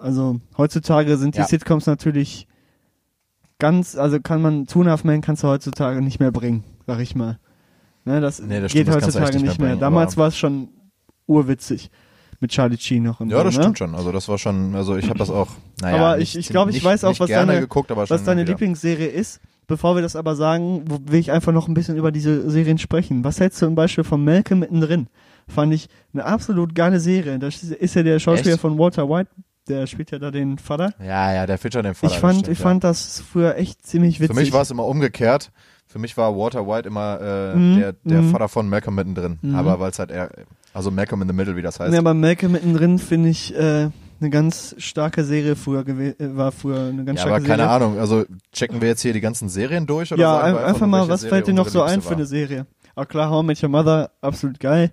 Also 0.00 0.40
heutzutage 0.56 1.16
sind 1.16 1.34
die 1.34 1.40
Ja. 1.40 1.46
Sitcoms 1.46 1.86
natürlich 1.86 2.46
ganz, 3.58 3.96
also 3.96 4.20
kann 4.20 4.42
man, 4.42 4.66
Two 4.66 4.84
Men 5.04 5.20
kannst 5.22 5.42
du 5.42 5.48
heutzutage 5.48 6.02
nicht 6.02 6.20
mehr 6.20 6.30
bringen, 6.32 6.64
sag 6.86 7.00
ich 7.00 7.14
mal. 7.14 7.38
Ne, 8.04 8.20
das, 8.20 8.40
Nee, 8.40 8.60
das 8.60 8.72
geht 8.72 8.82
stimmt, 8.82 8.88
das 8.88 9.06
heutzutage 9.06 9.24
echt 9.24 9.34
nicht 9.34 9.42
nicht 9.44 9.58
mehr 9.58 9.68
bringen, 9.70 9.80
Damals 9.80 10.16
war 10.16 10.28
es 10.28 10.36
schon 10.36 10.68
urwitzig 11.26 11.90
mit 12.40 12.50
Charlie 12.52 12.76
Sheen 12.76 13.02
noch 13.02 13.20
und 13.20 13.30
Ja, 13.30 13.38
so, 13.38 13.44
das 13.44 13.56
ne? 13.56 13.62
stimmt 13.62 13.78
schon. 13.78 13.94
Also 13.94 14.12
das 14.12 14.28
war 14.28 14.38
schon, 14.38 14.74
also 14.74 14.96
ich 14.96 15.08
habe 15.08 15.18
das 15.18 15.30
auch, 15.30 15.48
naja, 15.80 15.96
aber 15.96 16.18
ich, 16.20 16.36
ich 16.36 16.48
glaube, 16.48 16.70
ich 16.70 16.84
weiß 16.84 17.04
auch, 17.04 17.18
was 17.18 17.30
deine, 17.30 17.58
geguckt, 17.60 17.90
aber 17.90 18.08
was 18.08 18.24
deine. 18.24 18.44
Lieblingsserie 18.44 19.06
ist. 19.06 19.40
Bevor 19.66 19.96
wir 19.96 20.02
das 20.02 20.14
aber 20.14 20.36
sagen, 20.36 20.84
will 21.06 21.18
ich 21.18 21.32
einfach 21.32 21.52
noch 21.52 21.66
ein 21.66 21.74
bisschen 21.74 21.96
über 21.96 22.12
diese 22.12 22.48
Serien 22.50 22.78
sprechen. 22.78 23.24
Was 23.24 23.40
hältst 23.40 23.60
du 23.60 23.66
zum 23.66 23.74
Beispiel 23.74 24.04
von 24.04 24.22
Malcolm 24.22 24.60
mittendrin? 24.60 25.08
Fand 25.48 25.74
ich 25.74 25.88
eine 26.12 26.24
absolut 26.24 26.74
geile 26.74 27.00
Serie. 27.00 27.38
Das 27.38 27.62
ist 27.62 27.94
ja 27.94 28.02
der 28.02 28.18
Schauspieler 28.18 28.54
Echt? 28.54 28.60
von 28.60 28.78
Walter 28.78 29.08
White, 29.08 29.30
der 29.68 29.86
spielt 29.86 30.12
ja 30.12 30.18
da 30.18 30.30
den 30.30 30.58
Vater. 30.58 30.92
Ja, 31.00 31.32
ja, 31.32 31.46
der 31.46 31.58
Fischer 31.58 31.82
den 31.82 31.94
Vater. 31.94 32.14
ich 32.14 32.20
fand, 32.20 32.34
das 32.34 32.40
stimmt, 32.40 32.52
ich 32.52 32.62
fand 32.62 32.84
das 32.84 33.20
früher 33.20 33.56
echt 33.56 33.84
ziemlich 33.84 34.16
ja. 34.16 34.22
witzig. 34.22 34.36
Für 34.36 34.40
mich 34.40 34.52
war 34.52 34.62
es 34.62 34.70
immer 34.70 34.84
umgekehrt. 34.86 35.50
Für 35.86 35.98
mich 35.98 36.16
war 36.16 36.36
Walter 36.36 36.66
White 36.66 36.88
immer 36.88 37.20
äh, 37.20 37.56
Mhm, 37.56 37.78
der, 37.78 37.92
der 38.04 38.22
mhm. 38.22 38.30
Vater 38.30 38.48
von 38.48 38.68
Malcolm 38.68 38.94
mittendrin. 38.96 39.38
Mhm. 39.42 39.54
Aber 39.54 39.80
weil 39.80 39.90
es 39.90 39.98
halt 39.98 40.10
eher, 40.10 40.30
also 40.74 40.90
Malcolm 40.90 41.22
in 41.22 41.28
the 41.28 41.34
Middle, 41.34 41.56
wie 41.56 41.62
das 41.62 41.80
heißt. 41.80 41.92
Ja, 41.92 42.00
aber 42.00 42.14
Malcolm 42.14 42.52
mittendrin 42.52 42.98
finde 42.98 43.30
ich 43.30 43.54
äh, 43.56 43.88
eine 44.20 44.30
ganz 44.30 44.74
starke 44.78 45.24
Serie 45.24 45.56
früher 45.56 45.86
äh, 45.86 46.14
war 46.18 46.52
früher 46.52 46.88
eine 46.88 47.04
ganz 47.04 47.18
Ja, 47.18 47.26
starke 47.26 47.36
aber 47.36 47.44
keine 47.46 47.62
Serie. 47.62 47.70
Ahnung, 47.70 47.98
also 47.98 48.24
checken 48.52 48.80
wir 48.80 48.88
jetzt 48.88 49.02
hier 49.02 49.12
die 49.12 49.20
ganzen 49.20 49.48
Serien 49.48 49.86
durch 49.86 50.12
oder 50.12 50.20
ja, 50.20 50.40
ein, 50.40 50.56
einfach, 50.56 50.80
nur, 50.80 50.88
mal, 50.88 51.08
was 51.08 51.20
Serie 51.20 51.34
fällt 51.34 51.46
dir 51.48 51.54
noch 51.54 51.68
so 51.68 51.82
ein 51.82 52.02
für 52.02 52.14
eine 52.14 52.26
Serie? 52.26 52.66
Ah 52.94 53.04
klar, 53.04 53.30
How 53.30 53.42
I 53.42 53.46
Met 53.46 53.62
Your 53.62 53.68
Mother, 53.68 54.10
absolut 54.20 54.58
geil. 54.58 54.90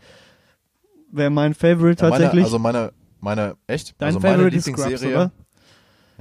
Wäre 1.11 1.29
mein 1.29 1.53
Favorite 1.53 2.03
Ja, 2.03 2.09
tatsächlich. 2.09 2.33
Meine, 2.33 2.45
also 2.45 2.59
meine, 2.59 2.91
meine, 3.19 3.55
echt? 3.67 3.95
Dein 3.97 4.07
also 4.07 4.19
meine 4.19 4.35
Favorite 4.35 4.57
ist 4.57 4.63
Scrubs, 4.65 4.79
Lieblingsserie. 4.79 5.15
oder? 5.15 5.31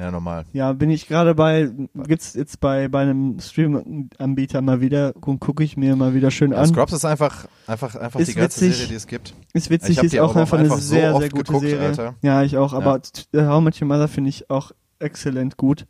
Ja, 0.03 0.11
normal. 0.11 0.47
Ja, 0.53 0.73
bin 0.73 0.91
ich 0.91 1.07
gerade 1.07 1.35
bei, 1.37 1.71
gibt's 1.95 2.35
jetzt 2.35 2.59
bei, 2.59 2.89
bei 2.89 3.03
einem 3.03 3.39
Stream-Anbieter 3.39 4.61
mal 4.61 4.81
wieder, 4.81 5.13
gucke 5.13 5.63
ich 5.63 5.77
mir 5.77 5.95
mal 5.95 6.13
wieder 6.13 6.33
schön 6.33 6.53
an. 6.53 6.67
Scrubs 6.67 6.93
ist 6.93 7.05
einfach, 7.05 7.47
einfach, 7.69 7.95
einfach 7.95 8.19
Ist 8.19 8.31
die 8.31 8.35
geilste 8.35 8.63
witzig. 8.63 8.75
Serie, 8.77 8.89
die 8.89 8.95
es 8.97 9.07
gibt. 9.07 9.35
Ist 9.53 9.71
witzig, 9.71 10.03
ist 10.03 10.19
auch 10.19 10.31
auch 10.31 10.37
einfach 10.37 10.59
eine 10.59 10.65
einfach 10.65 10.81
so 10.81 10.89
sehr, 10.95 11.17
sehr 11.17 11.29
gute 11.31 11.45
geguckt, 11.45 11.67
Serie. 11.69 11.87
Alter. 11.87 12.15
Ja, 12.23 12.43
ich 12.43 12.57
auch, 12.57 12.73
aber 12.73 13.01
Ja. 13.33 13.41
äh, 13.41 13.47
How 13.47 13.63
Met 13.63 13.81
Your 13.81 13.87
Mother 13.87 14.09
finde 14.09 14.31
ich 14.31 14.51
auch 14.51 14.73
exzellent 14.99 15.57
gut. 15.57 15.87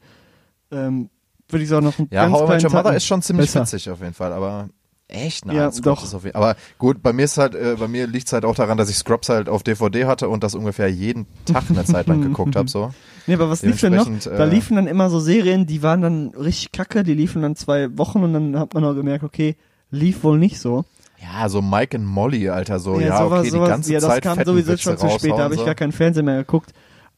Ähm, 0.70 1.08
Würde 1.48 1.64
ich 1.64 1.72
auch 1.72 1.80
noch 1.80 1.98
einen 1.98 2.08
Ja, 2.10 2.24
ganz 2.24 2.34
How 2.34 2.44
kleinen 2.46 2.64
Your 2.66 2.72
Mother 2.72 2.94
ist 2.94 3.06
schon 3.06 3.22
ziemlich 3.22 3.46
besser. 3.46 3.60
witzig 3.62 3.88
auf 3.90 4.00
jeden 4.02 4.14
Fall, 4.14 4.32
aber 4.34 4.68
echt? 5.12 5.46
Nein, 5.46 5.56
Ja, 5.56 5.70
Scrubs 5.70 6.10
doch. 6.10 6.24
Aber 6.34 6.56
gut, 6.78 7.02
bei 7.02 7.12
mir 7.12 7.24
ist 7.24 7.38
halt, 7.38 7.54
äh, 7.54 7.76
bei 7.78 7.88
mir 7.88 8.06
liegt's 8.06 8.32
halt 8.32 8.44
auch 8.44 8.54
daran, 8.54 8.76
dass 8.78 8.90
ich 8.90 8.96
Scrubs 8.96 9.28
halt 9.28 9.48
auf 9.48 9.62
DVD 9.62 10.06
hatte 10.06 10.28
und 10.28 10.42
das 10.42 10.54
ungefähr 10.54 10.88
jeden 10.88 11.26
Tag 11.44 11.64
eine 11.68 11.84
Zeit 11.84 12.06
lang 12.06 12.20
geguckt 12.22 12.56
habe, 12.56 12.68
so. 12.68 12.90
Nee, 13.26 13.34
aber 13.34 13.48
was 13.50 13.62
lief 13.62 13.80
denn 13.80 13.94
noch? 13.94 14.08
Da 14.24 14.30
äh, 14.30 14.48
liefen 14.48 14.76
dann 14.76 14.86
immer 14.88 15.08
so 15.10 15.20
Serien, 15.20 15.66
die 15.66 15.82
waren 15.82 16.00
dann 16.02 16.28
richtig 16.30 16.72
kacke, 16.72 17.04
die 17.04 17.14
liefen 17.14 17.42
dann 17.42 17.54
zwei 17.56 17.96
Wochen 17.96 18.22
und 18.24 18.32
dann 18.32 18.58
hat 18.58 18.74
man 18.74 18.84
auch 18.84 18.94
gemerkt, 18.94 19.22
okay, 19.24 19.56
lief 19.90 20.24
wohl 20.24 20.38
nicht 20.38 20.58
so. 20.58 20.84
Ja, 21.22 21.48
so 21.48 21.62
Mike 21.62 21.96
and 21.96 22.04
Molly, 22.06 22.48
Alter, 22.48 22.80
so, 22.80 22.98
ja, 22.98 23.18
sowas- 23.18 23.40
okay, 23.42 23.50
sowas- 23.50 23.64
die 23.66 23.70
ganze 23.70 23.92
ja, 23.92 24.00
das 24.00 24.08
Zeit 24.08 24.22
kam 24.24 24.44
sowieso 24.44 24.72
Witze 24.72 24.82
schon 24.82 24.98
zu 24.98 25.08
spät, 25.10 25.30
da 25.30 25.44
habe 25.44 25.54
ich 25.54 25.60
so. 25.60 25.66
gar 25.66 25.76
keinen 25.76 25.92
Fernseher 25.92 26.24
mehr 26.24 26.38
geguckt. 26.38 26.72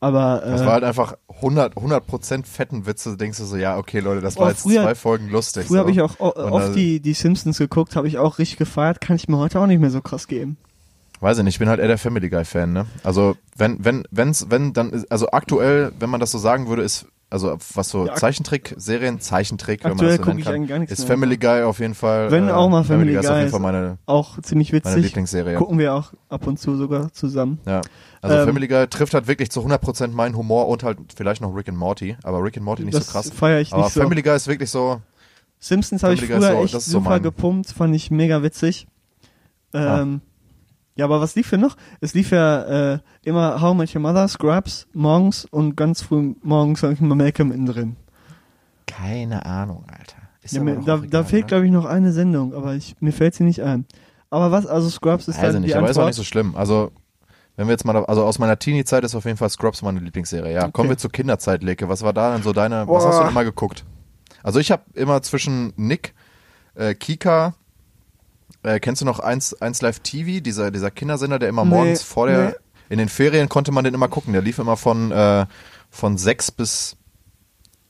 Aber 0.05 0.45
äh, 0.45 0.51
Das 0.51 0.67
war 0.67 0.73
halt 0.75 0.85
einfach 0.85 1.15
100, 1.41 1.75
100% 1.77 2.45
fetten 2.45 2.85
Witze, 2.87 3.17
denkst 3.17 3.39
du 3.39 3.45
so, 3.45 3.57
ja, 3.57 3.79
okay, 3.79 4.01
Leute, 4.01 4.21
das 4.21 4.37
Oh, 4.37 4.41
war 4.41 4.51
jetzt 4.51 4.61
früher- 4.63 4.83
zwei 4.83 4.95
Folgen 4.95 5.31
lustig. 5.31 5.67
früher 5.67 5.79
so. 5.79 5.81
habe 5.81 5.91
ich 5.93 6.01
auch 6.03 6.21
o- 6.21 6.35
oft 6.37 6.69
da- 6.69 6.73
die, 6.73 7.01
die 7.01 7.15
Simpsons 7.15 7.57
geguckt, 7.59 7.97
habe 7.97 8.07
ich 8.07 8.19
auch 8.19 8.39
richtig 8.39 8.59
gefeiert, 8.59 9.01
kann 9.01 9.17
ich 9.17 9.29
mir 9.29 9.39
heute 9.39 9.59
auch 9.61 9.67
nicht 9.67 9.81
mehr 9.81 9.91
so 9.91 10.01
krass 10.03 10.27
geben. 10.29 10.57
Weiß 11.21 11.39
ich 11.39 11.45
nicht, 11.45 11.55
ich 11.55 11.59
bin 11.59 11.69
halt 11.71 11.81
eher 11.81 11.89
der 11.89 11.97
Family 11.97 12.29
Guy 12.29 12.45
Fan, 12.45 12.73
ne? 12.75 12.85
Also, 13.03 13.37
wenn, 13.57 13.83
wenn, 13.83 14.05
wenn's, 14.11 14.47
wenn, 14.51 14.73
dann, 14.75 14.91
ist- 14.91 15.11
also 15.11 15.31
aktuell, 15.31 15.93
wenn 15.99 16.11
man 16.11 16.21
das 16.21 16.31
so 16.33 16.39
sagen 16.39 16.69
würde, 16.69 16.83
ist, 16.83 17.07
also 17.31 17.57
was 17.75 17.89
so 17.89 18.07
Ja, 18.07 18.15
Zeichentrick-Serien, 18.15 19.19
Zeichentrick, 19.21 19.83
wenn 19.83 19.91
man 19.97 20.07
aktuell 20.07 20.19
das 20.19 20.27
so 20.27 20.53
nennen 20.53 20.69
kann, 20.69 20.83
ist 20.83 20.99
mehr. 21.01 21.07
Family 21.09 21.37
Guy 21.39 21.63
auf 21.63 21.81
jeden 21.81 21.95
Fall. 21.95 22.31
Wenn 22.31 22.49
äh, 22.49 22.53
auch 22.53 22.69
mal 22.69 22.85
Family 22.85 23.13
ist 23.15 23.21
auf 23.27 23.33
Guy 23.33 23.39
jeden 23.39 23.51
Fall 23.51 23.61
meine, 23.61 23.99
Auch 24.07 24.41
ziemlich 24.43 24.73
meine 24.73 24.85
witzig. 24.85 25.03
Lieblingsserie. 25.05 25.57
Gucken 25.57 25.79
wir 25.79 25.95
auch 25.95 26.13
ab 26.29 26.47
und 26.47 26.59
zu 26.61 26.77
sogar 26.77 27.13
zusammen. 27.13 27.59
Ja. 27.67 27.81
Also 28.25 28.37
Ähm, 28.39 28.47
Family 28.47 28.69
Guy 28.69 28.87
trifft 28.89 29.13
halt 29.15 29.27
wirklich 29.27 29.51
zu 29.51 29.61
100% 29.61 30.09
meinen 30.09 30.35
Humor 30.37 30.69
und 30.69 30.83
halt 30.83 30.99
vielleicht 31.15 31.43
noch 31.43 31.55
Rick 31.55 31.69
and 31.69 31.77
Morty, 31.77 32.17
aber 32.23 32.43
Rick 32.43 32.57
and 32.57 32.65
Morty 32.65 32.85
nicht 32.85 32.95
so 33.03 33.13
krass. 33.13 33.31
feiere 33.31 33.61
ich 33.61 33.73
aber 33.73 33.83
nicht 33.85 33.93
so. 33.93 34.01
Family 34.01 34.23
Guy 34.23 34.35
ist 34.37 34.47
wirklich 34.49 34.71
so, 34.71 35.03
Simpsons 35.59 36.03
habe 36.03 36.15
ich 36.15 36.25
früher 36.25 36.41
so- 36.41 36.63
echt 36.63 36.73
so 36.73 36.79
super 36.79 37.11
mein- 37.11 37.23
gepumpt, 37.23 37.71
fand 37.71 37.95
ich 37.95 38.11
mega 38.11 38.43
witzig. 38.43 38.87
Ähm, 39.75 40.21
ja, 40.97 41.05
aber 41.05 41.21
was 41.21 41.35
lief 41.35 41.51
denn 41.51 41.61
noch? 41.61 41.77
Es 42.01 42.15
lief 42.15 42.31
ja 42.31 42.93
äh, 42.95 42.99
immer 43.25 43.61
How 43.61 43.75
Met 43.77 43.95
Your 43.95 44.01
Mother, 44.01 44.29
Scrubs, 44.29 44.87
morgens 44.95 45.45
und 45.47 45.77
ganz 45.77 46.01
früh 46.03 46.35
morgens 46.43 46.81
sag 46.81 46.93
ich 46.93 47.01
mal 47.01 47.15
Malcolm 47.17 47.51
innen 47.53 47.67
drin. 47.67 47.97
keine 48.87 49.45
Ahnung, 49.45 49.85
Alter. 49.91 50.17
Ja, 50.51 50.63
mir, 50.63 50.77
da, 50.77 50.97
auch 50.97 51.01
da 51.01 51.05
egal, 51.05 51.25
fehlt 51.25 51.49
glaube 51.49 51.67
ich 51.67 51.73
noch 51.73 51.85
eine 51.87 52.13
Sendung, 52.13 52.55
aber 52.55 52.75
ich, 52.75 52.95
mir 53.01 53.13
fällt 53.13 53.35
sie 53.35 53.45
nicht 53.45 53.63
ein. 53.63 53.87
Aber 54.31 54.51
was, 54.53 54.67
also 54.67 54.89
Scrubs 54.91 55.27
ist 55.29 55.39
Weiß 55.39 55.49
ich 55.49 55.53
dann 55.53 55.63
nicht, 55.63 55.73
die 55.73 55.77
aber 55.77 55.89
ist 55.89 55.97
auch 55.97 56.03
Antwort. 56.03 56.07
nicht 56.09 56.17
so 56.17 56.25
schlimm. 56.25 56.55
Also, 56.55 56.93
wenn 57.57 57.67
wir 57.69 57.73
jetzt 57.73 57.85
mal, 57.85 57.97
also 58.05 58.25
aus 58.25 58.39
meiner 58.39 58.59
Teenie-Zeit 58.59 59.05
ist 59.05 59.15
auf 59.15 59.25
jeden 59.25 59.37
Fall 59.37 59.49
Scrubs 59.51 59.83
meine 59.83 60.01
Lieblingsserie. 60.01 60.53
Ja, 60.53 60.71
kommen 60.71 60.89
wir 60.89 60.97
zur 60.99 61.13
Kinderzeit, 61.13 61.63
Leke. 61.63 61.89
Was 61.89 62.03
war 62.03 62.13
da 62.13 62.33
denn 62.33 62.43
so 62.43 62.53
deine, 62.53 62.89
was 62.89 63.05
hast 63.05 63.15
du 63.15 63.19
Boah. 63.19 63.21
denn 63.21 63.31
immer 63.31 63.45
geguckt? 63.45 63.85
Also 64.43 64.59
ich 64.59 64.71
habe 64.71 64.83
immer 64.95 65.23
zwischen 65.23 65.73
Nick, 65.77 66.15
äh, 66.75 66.95
Kika, 66.95 67.55
äh, 68.63 68.81
kennst 68.81 69.03
du 69.03 69.07
noch 69.07 69.21
1, 69.21 69.61
1 69.63 69.83
Live 69.83 70.01
TV, 70.01 70.41
dieser, 70.43 70.71
dieser 70.71 70.91
Kindersender, 70.91 71.39
der 71.39 71.49
immer 71.49 71.65
Nee, 71.65 71.71
morgens 71.71 72.03
vor 72.03 72.27
der, 72.27 72.49
nee. 72.49 72.55
in 72.89 72.99
den 72.99 73.09
Ferien 73.09 73.49
konnte 73.49 73.73
man 73.73 73.85
den 73.85 73.95
immer 73.95 74.09
gucken. 74.09 74.33
Der 74.33 74.43
lief 74.43 74.59
immer 74.59 74.77
von, 74.77 75.13
äh, 75.13 75.47
von 75.91 76.19
6 76.19 76.51
bis 76.51 76.97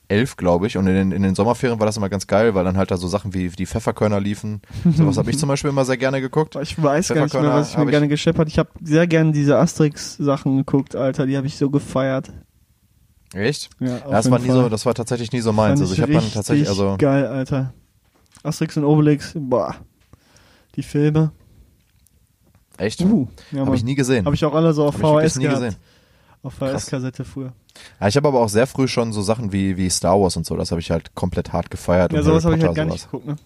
11, 0.08 0.36
glaube 0.36 0.66
ich. 0.66 0.76
Und 0.76 0.86
in 0.86 0.94
den, 0.94 1.12
in 1.12 1.22
den 1.22 1.34
Sommerferien 1.34 1.78
war 1.80 1.86
das 1.86 1.96
immer 1.96 2.08
ganz 2.10 2.26
geil, 2.26 2.54
weil 2.54 2.64
dann 2.64 2.76
halt 2.76 2.90
da 2.90 2.96
so 2.96 3.08
Sachen 3.08 3.32
wie 3.34 3.48
die 3.48 3.66
Pfefferkörner 3.66 4.20
liefen. 4.20 4.60
Sowas 4.96 5.16
habe 5.16 5.30
ich 5.30 5.38
zum 5.38 5.48
Beispiel 5.48 5.70
immer 5.70 5.84
sehr 5.84 5.96
gerne 5.96 6.20
geguckt. 6.20 6.56
ich 6.60 6.80
weiß 6.82 7.08
gar 7.08 7.24
nicht 7.24 7.34
mehr, 7.34 7.42
was 7.44 7.70
ich 7.70 7.76
mir 7.78 7.84
ich- 7.84 7.90
gerne 7.90 8.08
gescheppert. 8.08 8.48
Ich 8.48 8.58
habe 8.58 8.68
sehr 8.82 9.06
gerne 9.06 9.32
diese 9.32 9.58
Asterix-Sachen 9.58 10.58
geguckt, 10.58 10.94
Alter. 10.96 11.26
Die 11.26 11.36
habe 11.36 11.46
ich 11.46 11.56
so 11.56 11.70
gefeiert. 11.70 12.32
Echt? 13.32 13.70
Ja, 13.80 13.98
das 14.10 14.30
war 14.30 14.38
nie 14.38 14.46
Fall. 14.46 14.54
so, 14.64 14.68
das 14.68 14.86
war 14.86 14.94
tatsächlich 14.94 15.32
nie 15.32 15.40
so 15.40 15.52
meins. 15.52 15.80
Also 15.80 15.92
ich 15.94 16.00
habe 16.00 16.12
dann 16.12 16.30
tatsächlich, 16.32 16.68
also 16.68 16.96
geil, 16.98 17.26
Alter. 17.26 17.72
Asterix 18.44 18.76
und 18.76 18.84
Obelix, 18.84 19.32
boah. 19.34 19.74
Die 20.76 20.82
Filme. 20.82 21.32
echt, 22.76 23.00
Uh, 23.00 23.26
ja, 23.52 23.64
habe 23.64 23.74
ich 23.76 23.84
nie 23.84 23.94
gesehen. 23.94 24.26
Hab 24.26 24.34
ich 24.34 24.44
auch 24.44 24.54
alle 24.54 24.72
so 24.72 24.84
auf 24.86 25.02
Hab 25.02 25.22
ich 25.24 25.30
VHS 25.32 25.36
nie 25.36 25.44
gehabt. 25.44 25.60
gesehen. 25.62 25.76
Auf 26.44 26.54
VHS-Kassette 26.54 27.24
früher. 27.24 27.52
Ja, 28.00 28.06
ich 28.06 28.16
habe 28.16 28.28
aber 28.28 28.40
auch 28.40 28.48
sehr 28.48 28.66
früh 28.66 28.86
schon 28.86 29.12
so 29.12 29.22
Sachen 29.22 29.50
wie, 29.52 29.76
wie 29.76 29.88
Star 29.90 30.20
Wars 30.20 30.36
und 30.36 30.46
so, 30.46 30.56
das 30.56 30.70
habe 30.70 30.80
ich 30.80 30.90
halt 30.90 31.14
komplett 31.14 31.52
hart 31.52 31.70
gefeiert. 31.70 32.12
Ja, 32.12 32.22
sowas 32.22 32.44
habe 32.44 32.56
ich 32.56 32.62
halt 32.62 32.74
gar 32.74 32.84
nicht 32.84 33.00
sowas. 33.00 33.10
geguckt, 33.10 33.26
ne? 33.26 33.36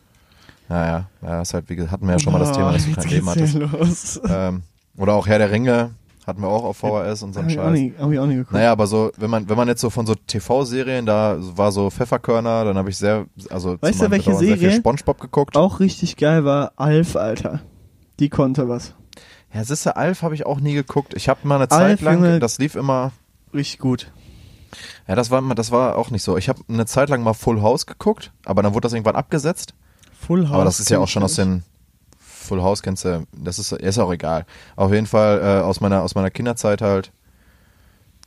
Ja, 0.68 1.06
ja, 1.22 1.40
ist 1.40 1.54
halt, 1.54 1.70
wie 1.70 1.76
gesagt, 1.76 1.92
hatten 1.92 2.06
wir 2.06 2.12
ja 2.12 2.18
schon 2.18 2.32
mal 2.32 2.40
das 2.40 2.52
Thema, 2.52 2.72
dass 2.72 2.84
du 2.84 2.92
kein 2.92 3.08
Leben 3.08 3.30
hattest. 3.30 3.54
los. 3.54 4.20
Ähm, 4.28 4.62
oder 4.98 5.14
auch 5.14 5.26
Herr 5.26 5.38
der 5.38 5.50
Ringe 5.50 5.92
hatten 6.26 6.42
wir 6.42 6.48
auch 6.48 6.64
auf 6.64 6.76
VHS 6.76 7.22
und 7.22 7.32
so 7.32 7.38
Hab 7.40 7.46
ein 7.46 7.50
ich, 7.50 7.58
auch 7.58 7.64
Scheiß. 7.64 7.72
nie, 7.72 7.94
hab 7.98 8.10
ich 8.12 8.18
auch 8.18 8.26
nie 8.26 8.34
geguckt. 8.34 8.52
Naja, 8.52 8.72
aber 8.72 8.86
so, 8.86 9.10
wenn 9.16 9.30
man, 9.30 9.48
wenn 9.48 9.56
man 9.56 9.68
jetzt 9.68 9.80
so 9.80 9.88
von 9.88 10.06
so 10.06 10.14
TV-Serien, 10.14 11.06
da 11.06 11.38
war 11.38 11.72
so 11.72 11.88
Pfefferkörner, 11.88 12.64
dann 12.64 12.76
habe 12.76 12.90
ich 12.90 12.98
sehr, 12.98 13.26
also 13.48 13.78
Weißt 13.80 14.02
du, 14.02 14.10
welche 14.10 14.30
Bedauern 14.32 14.44
Serie? 14.44 14.72
Spongebob 14.72 15.20
geguckt. 15.20 15.56
Auch 15.56 15.80
richtig 15.80 16.16
geil 16.16 16.44
war 16.44 16.72
Alf, 16.76 17.16
Alter. 17.16 17.60
Die 18.18 18.28
konnte 18.28 18.68
was. 18.68 18.94
Ja, 19.52 19.64
Sisse 19.64 19.96
Alf 19.96 20.22
habe 20.22 20.34
ich 20.34 20.46
auch 20.46 20.60
nie 20.60 20.74
geguckt. 20.74 21.14
Ich 21.14 21.28
habe 21.28 21.46
mal 21.46 21.56
eine 21.56 21.70
Alf, 21.70 21.70
Zeit 21.70 22.00
lang, 22.02 22.16
Junge. 22.16 22.38
das 22.38 22.58
lief 22.58 22.74
immer, 22.74 23.12
Richtig 23.54 23.78
gut. 23.78 24.10
ja, 25.06 25.14
das 25.14 25.30
war 25.30 25.42
das 25.54 25.70
war 25.70 25.96
auch 25.96 26.10
nicht 26.10 26.22
so. 26.22 26.36
Ich 26.36 26.48
habe 26.48 26.60
eine 26.68 26.86
Zeit 26.86 27.08
lang 27.08 27.22
mal 27.22 27.32
Full 27.32 27.62
House 27.62 27.86
geguckt, 27.86 28.32
aber 28.44 28.62
dann 28.62 28.74
wurde 28.74 28.82
das 28.82 28.92
irgendwann 28.92 29.16
abgesetzt. 29.16 29.74
Full 30.20 30.48
House. 30.48 30.54
Aber 30.54 30.64
das 30.64 30.80
ist 30.80 30.90
ja 30.90 30.98
auch 30.98 31.08
schon 31.08 31.22
aus 31.22 31.36
den 31.36 31.62
Full 32.48 32.62
House 32.62 32.82
kennst 32.82 33.04
du, 33.04 33.26
das 33.32 33.58
ist, 33.58 33.72
ist 33.72 33.98
auch 33.98 34.12
egal. 34.12 34.46
Auf 34.74 34.92
jeden 34.92 35.06
Fall 35.06 35.40
äh, 35.40 35.62
aus 35.62 35.80
meiner 35.80 36.02
aus 36.02 36.14
meiner 36.14 36.30
Kinderzeit 36.30 36.80
halt. 36.82 37.12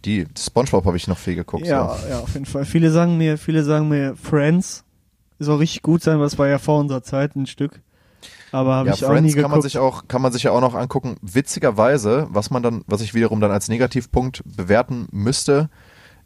Die 0.05 0.25
SpongeBob 0.37 0.85
habe 0.85 0.97
ich 0.97 1.07
noch 1.07 1.17
viel 1.17 1.35
geguckt. 1.35 1.65
Ja, 1.65 1.95
so. 1.95 2.07
ja, 2.07 2.19
auf 2.19 2.33
jeden 2.33 2.45
Fall. 2.45 2.65
Viele 2.65 2.91
sagen 2.91 3.17
mir, 3.17 3.37
viele 3.37 3.63
sagen 3.63 3.87
mir, 3.87 4.15
Friends 4.15 4.83
soll 5.37 5.57
richtig 5.57 5.81
gut 5.83 6.01
sein, 6.01 6.19
was 6.19 6.37
war 6.37 6.47
ja 6.47 6.57
vor 6.59 6.79
unserer 6.79 7.03
Zeit 7.03 7.35
ein 7.35 7.45
Stück. 7.45 7.81
Aber 8.51 8.75
habe 8.75 8.89
Ja, 8.89 8.95
ich 8.95 9.05
auch 9.05 9.09
nie 9.09 9.13
Friends 9.15 9.33
geguckt. 9.35 9.41
kann 9.43 9.51
man 9.51 9.61
sich 9.61 9.77
auch 9.77 10.07
kann 10.07 10.21
man 10.21 10.31
sich 10.33 10.43
ja 10.43 10.51
auch 10.51 10.61
noch 10.61 10.75
angucken. 10.75 11.15
Witzigerweise, 11.21 12.27
was 12.31 12.49
man 12.49 12.63
dann, 12.63 12.83
was 12.87 13.01
ich 13.01 13.13
wiederum 13.13 13.39
dann 13.39 13.51
als 13.51 13.69
Negativpunkt 13.69 14.41
bewerten 14.45 15.07
müsste, 15.11 15.69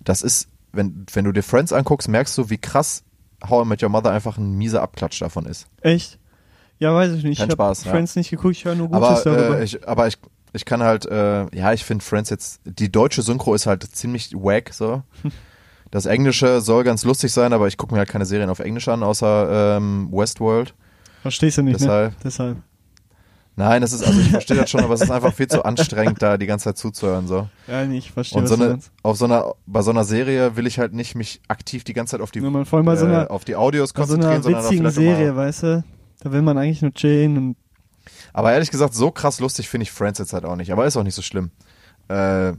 das 0.04 0.22
ist, 0.22 0.48
wenn 0.72 1.06
wenn 1.14 1.26
du 1.26 1.32
dir 1.32 1.44
Friends 1.44 1.72
anguckst, 1.74 2.08
merkst 2.08 2.38
du, 2.38 2.50
wie 2.50 2.58
krass 2.58 3.04
How 3.48 3.66
I 3.66 3.68
Met 3.68 3.84
Your 3.84 3.90
Mother 3.90 4.12
einfach 4.12 4.38
ein 4.38 4.54
mieser 4.54 4.82
Abklatsch 4.82 5.22
davon 5.22 5.46
ist. 5.46 5.68
Echt? 5.82 6.20
Ja, 6.80 6.94
weiß 6.94 7.14
ich 7.14 7.24
nicht. 7.24 7.38
Kein 7.38 7.48
ich 7.48 7.52
habe 7.52 7.64
Spaß, 7.64 7.84
ja. 7.86 7.92
Friends 7.92 8.16
nicht 8.16 8.30
geguckt, 8.32 8.56
ich 8.56 8.66
höre 8.66 8.76
nur 8.76 8.90
Gutes 8.90 9.04
Aber 9.26 9.36
darüber. 9.36 9.60
äh, 9.60 9.64
ich, 9.64 9.88
aber 9.88 10.08
ich 10.08 10.18
ich 10.54 10.64
kann 10.66 10.82
halt, 10.82 11.06
äh, 11.06 11.46
ja, 11.56 11.74
ich 11.74 11.84
finde 11.84 12.04
Friends 12.04 12.30
jetzt, 12.30 12.62
die 12.66 12.90
deutsche 12.92 13.22
Synchro 13.22 13.54
ist 13.54 13.66
halt 13.68 13.84
ziemlich 13.84 14.32
wack 14.34 14.74
so. 14.74 15.04
Das 15.92 16.08
Englische 16.08 16.60
soll 16.62 16.84
ganz 16.84 17.06
lustig 17.06 17.32
sein, 17.32 17.54
aber 17.54 17.68
ich 17.68 17.78
gucke 17.78 17.94
mir 17.94 18.00
halt 18.00 18.10
keine 18.10 18.26
Serien 18.26 18.50
auf 18.50 18.60
Englisch 18.60 18.88
an, 18.90 19.04
außer 19.04 19.78
ähm, 19.78 20.10
Westworld. 20.12 20.74
Verstehst 21.26 21.58
du 21.58 21.64
nicht, 21.64 21.80
deshalb- 21.80 22.12
ne? 22.12 22.18
Deshalb. 22.24 22.58
Nein, 23.56 23.82
das 23.82 23.94
ist, 23.94 24.04
also 24.06 24.20
ich 24.20 24.30
verstehe 24.30 24.58
das 24.58 24.70
schon, 24.70 24.84
aber 24.84 24.94
es 24.94 25.02
ist 25.02 25.10
einfach 25.10 25.34
viel 25.34 25.48
zu 25.48 25.64
anstrengend, 25.66 26.22
da 26.22 26.38
die 26.38 26.46
ganze 26.46 26.66
Zeit 26.66 26.78
zuzuhören. 26.78 27.26
so. 27.26 27.50
Ja, 27.68 27.84
nee, 27.84 27.98
ich 27.98 28.12
verstehe, 28.12 28.40
Und 28.40 28.48
so 28.48 28.54
eine, 28.54 28.78
auf 29.02 29.18
so 29.18 29.26
einer, 29.26 29.56
bei 29.66 29.82
so 29.82 29.90
einer 29.90 30.04
Serie 30.04 30.56
will 30.56 30.68
ich 30.68 30.78
halt 30.78 30.94
nicht 30.94 31.16
mich 31.16 31.42
aktiv 31.48 31.84
die 31.84 31.94
ganze 31.94 32.12
Zeit 32.12 32.22
auf 32.22 32.30
die, 32.30 32.44
Wenn 32.44 32.52
man 32.52 32.66
vor 32.66 32.78
allem 32.78 32.86
bei 32.86 32.96
so 32.96 33.08
äh, 33.08 33.10
einer, 33.10 33.32
auf 33.32 33.44
die 33.44 33.56
Audios 33.56 33.92
bei 33.92 34.04
so 34.04 34.14
konzentrieren, 34.14 34.46
einer 34.46 34.64
witzigen 34.66 34.92
Serie, 34.92 35.36
weißt 35.36 35.64
du? 35.64 35.84
Da 36.20 36.32
will 36.32 36.44
man 36.44 36.60
eigentlich 36.60 36.84
nur 36.84 36.94
chillen 36.94 37.38
und 37.38 37.56
Aber 38.34 38.52
ehrlich 38.54 38.70
gesagt, 38.70 38.94
so 38.94 39.10
krass 39.10 39.40
lustig 39.40 39.68
finde 39.68 39.84
ich 39.84 39.92
Friends 39.92 40.20
jetzt 40.20 40.34
halt 40.34 40.46
auch 40.46 40.56
nicht. 40.58 40.72
Aber 40.72 40.86
ist 40.86 40.96
auch 40.96 41.04
nicht 41.04 41.16
so 41.16 41.22
schlimm. 41.24 41.50
Äh, 42.08 42.54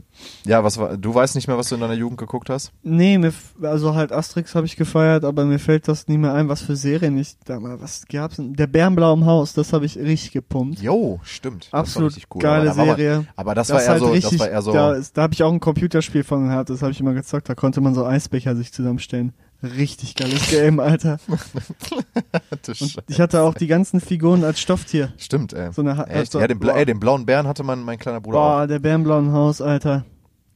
ja, 0.45 0.63
was 0.63 0.77
war, 0.77 0.97
du 0.97 1.13
weißt 1.15 1.35
nicht 1.35 1.47
mehr, 1.47 1.57
was 1.57 1.69
du 1.69 1.75
in 1.75 1.81
deiner 1.81 1.93
Jugend 1.93 2.17
geguckt 2.19 2.49
hast? 2.49 2.71
Nee, 2.83 3.17
mir, 3.17 3.31
also 3.61 3.95
halt 3.95 4.11
Asterix 4.11 4.55
habe 4.55 4.65
ich 4.65 4.75
gefeiert, 4.75 5.23
aber 5.23 5.45
mir 5.45 5.59
fällt 5.59 5.87
das 5.87 6.07
nie 6.09 6.17
mehr 6.17 6.33
ein, 6.33 6.49
was 6.49 6.61
für 6.61 6.75
Serien 6.75 7.17
ich 7.17 7.37
da 7.45 7.59
mal, 7.59 7.79
was 7.79 8.05
gab's 8.07 8.35
denn? 8.35 8.53
Der 8.55 8.67
Bärenblau 8.67 9.13
im 9.13 9.25
Haus, 9.25 9.53
das 9.53 9.71
habe 9.71 9.85
ich 9.85 9.97
richtig 9.97 10.33
gepumpt. 10.33 10.79
Jo, 10.81 11.19
stimmt. 11.23 11.65
Das 11.65 11.73
war 11.73 11.79
Absolut 11.79 12.13
cool. 12.35 12.41
geile 12.41 12.69
aber 12.71 12.77
war 12.77 12.85
man- 12.87 12.95
Serie. 12.97 13.25
aber 13.37 13.55
das, 13.55 13.69
war 13.69 13.81
eher 13.81 13.87
halt 13.89 13.99
so, 13.99 14.09
richtig, 14.09 14.31
das 14.31 14.39
war 14.39 14.49
eher 14.49 14.61
so, 14.61 14.73
da, 14.73 14.97
da 15.13 15.21
habe 15.21 15.33
ich 15.33 15.43
auch 15.43 15.51
ein 15.53 15.59
Computerspiel 15.61 16.23
von 16.25 16.47
gehabt, 16.47 16.69
das 16.69 16.81
habe 16.81 16.91
ich 16.91 16.99
immer 16.99 17.13
gezockt, 17.13 17.47
da 17.47 17.55
konnte 17.55 17.79
man 17.79 17.93
so 17.95 18.05
Eisbecher 18.05 18.55
sich 18.55 18.73
zusammenstellen. 18.73 19.33
Richtig 19.63 20.15
geiles 20.15 20.49
Game, 20.49 20.79
Alter. 20.79 21.19
Ich 23.07 23.19
hatte 23.19 23.41
auch 23.41 23.53
die 23.53 23.67
ganzen 23.67 24.01
Figuren 24.01 24.43
als 24.43 24.59
Stofftier. 24.59 25.13
Stimmt, 25.17 25.53
ey. 25.53 25.71
So 25.71 25.81
eine, 25.81 25.91
Echt? 26.07 26.09
also, 26.09 26.39
ja, 26.39 26.47
den, 26.47 26.59
Bla 26.59 26.73
boah. 26.73 26.79
ey, 26.79 26.85
den 26.85 26.99
blauen 26.99 27.25
Bären 27.25 27.47
hatte 27.47 27.63
mein, 27.63 27.81
mein 27.81 27.97
kleiner 27.97 28.21
Bruder 28.21 28.37
auch. 28.37 28.57
Boah, 28.59 28.67
der 28.67 28.79
Bärenblauen 28.79 29.31
Haus, 29.31 29.61
Alter. 29.61 30.05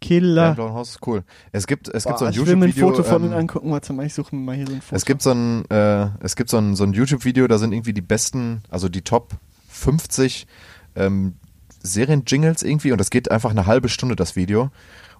Killer. 0.01 0.49
im 0.49 0.55
blauen 0.55 0.73
Haus 0.73 0.97
cool. 1.05 1.23
Es 1.51 1.67
gibt, 1.67 1.87
es 1.87 2.03
gibt 2.03 2.15
Boah, 2.15 2.19
so 2.19 2.25
ein 2.25 2.31
ich 2.31 2.45
will 2.45 2.55
mir 2.55 2.65
ein 2.65 2.69
YouTube-Video. 2.69 2.89
Foto 2.89 3.03
von 3.03 3.15
ähm, 3.17 3.29
denen 3.29 3.39
angucken. 3.39 3.71
Warte 3.71 3.93
mal, 3.93 4.05
ich 4.05 4.13
suche 4.13 4.35
mir 4.35 4.41
mal 4.41 4.55
hier 4.55 4.67
so 4.67 4.73
ein 4.73 4.81
Foto. 4.81 4.95
Es 4.95 5.05
gibt 5.05 5.21
so 5.21 5.31
ein, 5.31 5.65
äh, 5.69 6.07
es 6.21 6.35
gibt 6.35 6.49
so 6.49 6.57
ein, 6.57 6.75
so 6.75 6.83
ein 6.83 6.93
YouTube-Video, 6.93 7.47
da 7.47 7.57
sind 7.57 7.71
irgendwie 7.71 7.93
die 7.93 8.01
besten, 8.01 8.61
also 8.69 8.89
die 8.89 9.03
Top 9.03 9.33
50 9.69 10.47
ähm, 10.95 11.35
Serien-Jingles 11.83 12.63
irgendwie 12.63 12.91
und 12.91 12.99
das 12.99 13.09
geht 13.09 13.31
einfach 13.31 13.51
eine 13.51 13.65
halbe 13.65 13.89
Stunde, 13.89 14.15
das 14.15 14.35
Video. 14.35 14.69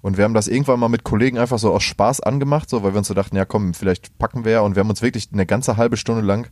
Und 0.01 0.17
wir 0.17 0.23
haben 0.23 0.33
das 0.33 0.47
irgendwann 0.47 0.79
mal 0.79 0.87
mit 0.89 1.03
Kollegen 1.03 1.37
einfach 1.37 1.59
so 1.59 1.71
aus 1.73 1.83
Spaß 1.83 2.21
angemacht, 2.21 2.69
so, 2.69 2.81
weil 2.83 2.93
wir 2.93 2.97
uns 2.97 3.07
so 3.07 3.13
dachten, 3.13 3.35
ja 3.35 3.45
komm, 3.45 3.73
vielleicht 3.73 4.17
packen 4.17 4.45
wir 4.45 4.51
ja. 4.53 4.61
Und 4.61 4.75
wir 4.75 4.79
haben 4.81 4.89
uns 4.89 5.01
wirklich 5.01 5.29
eine 5.31 5.45
ganze 5.45 5.77
halbe 5.77 5.95
Stunde 5.97 6.21
lang 6.21 6.47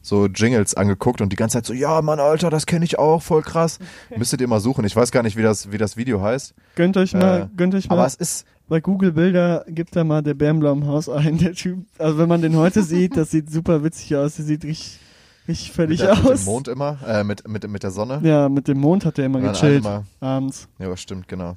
so 0.00 0.26
Jingles 0.26 0.74
angeguckt 0.74 1.20
und 1.22 1.32
die 1.32 1.36
ganze 1.36 1.56
Zeit 1.58 1.66
so, 1.66 1.72
ja 1.72 2.02
Mann, 2.02 2.20
Alter, 2.20 2.50
das 2.50 2.66
kenne 2.66 2.84
ich 2.84 2.98
auch, 2.98 3.22
voll 3.22 3.42
krass. 3.42 3.78
Müsstet 4.16 4.40
ihr 4.42 4.48
mal 4.48 4.60
suchen. 4.60 4.84
Ich 4.84 4.94
weiß 4.94 5.10
gar 5.12 5.22
nicht, 5.22 5.36
wie 5.36 5.42
das, 5.42 5.72
wie 5.72 5.78
das 5.78 5.96
Video 5.96 6.20
heißt. 6.20 6.54
Gönnt 6.76 6.96
euch 6.96 7.14
mal, 7.14 7.42
Äh, 7.42 7.56
gönnt 7.56 7.74
euch 7.74 7.88
mal. 7.88 7.96
Aber 7.96 8.06
es 8.06 8.14
ist, 8.14 8.46
Bei 8.68 8.80
Google 8.80 9.12
Bilder 9.12 9.64
gibt 9.68 9.96
da 9.96 10.04
mal 10.04 10.22
der 10.22 10.34
Bärenblau 10.34 10.72
im 10.72 10.86
Haus 10.86 11.08
ein. 11.08 11.38
Der 11.38 11.52
Typ, 11.54 11.84
also 11.98 12.16
wenn 12.18 12.28
man 12.28 12.42
den 12.42 12.56
heute 12.56 12.82
sieht, 12.82 13.16
das 13.16 13.30
sieht 13.30 13.50
super 13.50 13.82
witzig 13.82 14.14
aus. 14.16 14.36
Der 14.36 14.44
sieht 14.44 14.64
richtig, 14.64 15.00
richtig 15.48 15.68
mit, 15.68 15.74
fertig 15.74 16.00
der, 16.00 16.14
mit 16.16 16.32
aus. 16.32 16.44
dem 16.44 16.52
Mond 16.52 16.68
immer, 16.68 16.98
äh, 17.06 17.24
mit, 17.24 17.48
mit, 17.48 17.68
mit 17.68 17.82
der 17.82 17.90
Sonne. 17.90 18.20
Ja, 18.22 18.48
mit 18.48 18.68
dem 18.68 18.78
Mond 18.78 19.04
hat 19.04 19.18
er 19.18 19.24
immer 19.26 19.40
dann 19.40 19.52
gechillt. 19.52 19.84
einmal- 19.84 20.04
Abends. 20.20 20.68
Ja, 20.78 20.94
stimmt, 20.96 21.28
genau. 21.28 21.56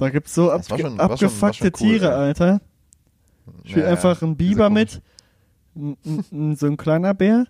Da 0.00 0.08
gibt's 0.10 0.34
so 0.34 0.46
Das 0.50 0.70
war 0.70 0.76
abge 0.78 0.88
schon- 0.88 1.00
abgefuckte 1.00 1.64
cool, 1.66 1.70
Tiere, 1.72 2.06
ey. 2.06 2.12
Alter. 2.12 2.60
Ich 3.64 3.74
will 3.74 3.82
Ja, 3.82 3.88
ja. 3.88 3.94
einfach 3.94 4.22
einen 4.22 4.36
Biber 4.36 4.70
mit, 4.70 5.02
so 5.74 6.66
ein 6.66 6.76
kleiner 6.76 7.14
Bär, 7.14 7.46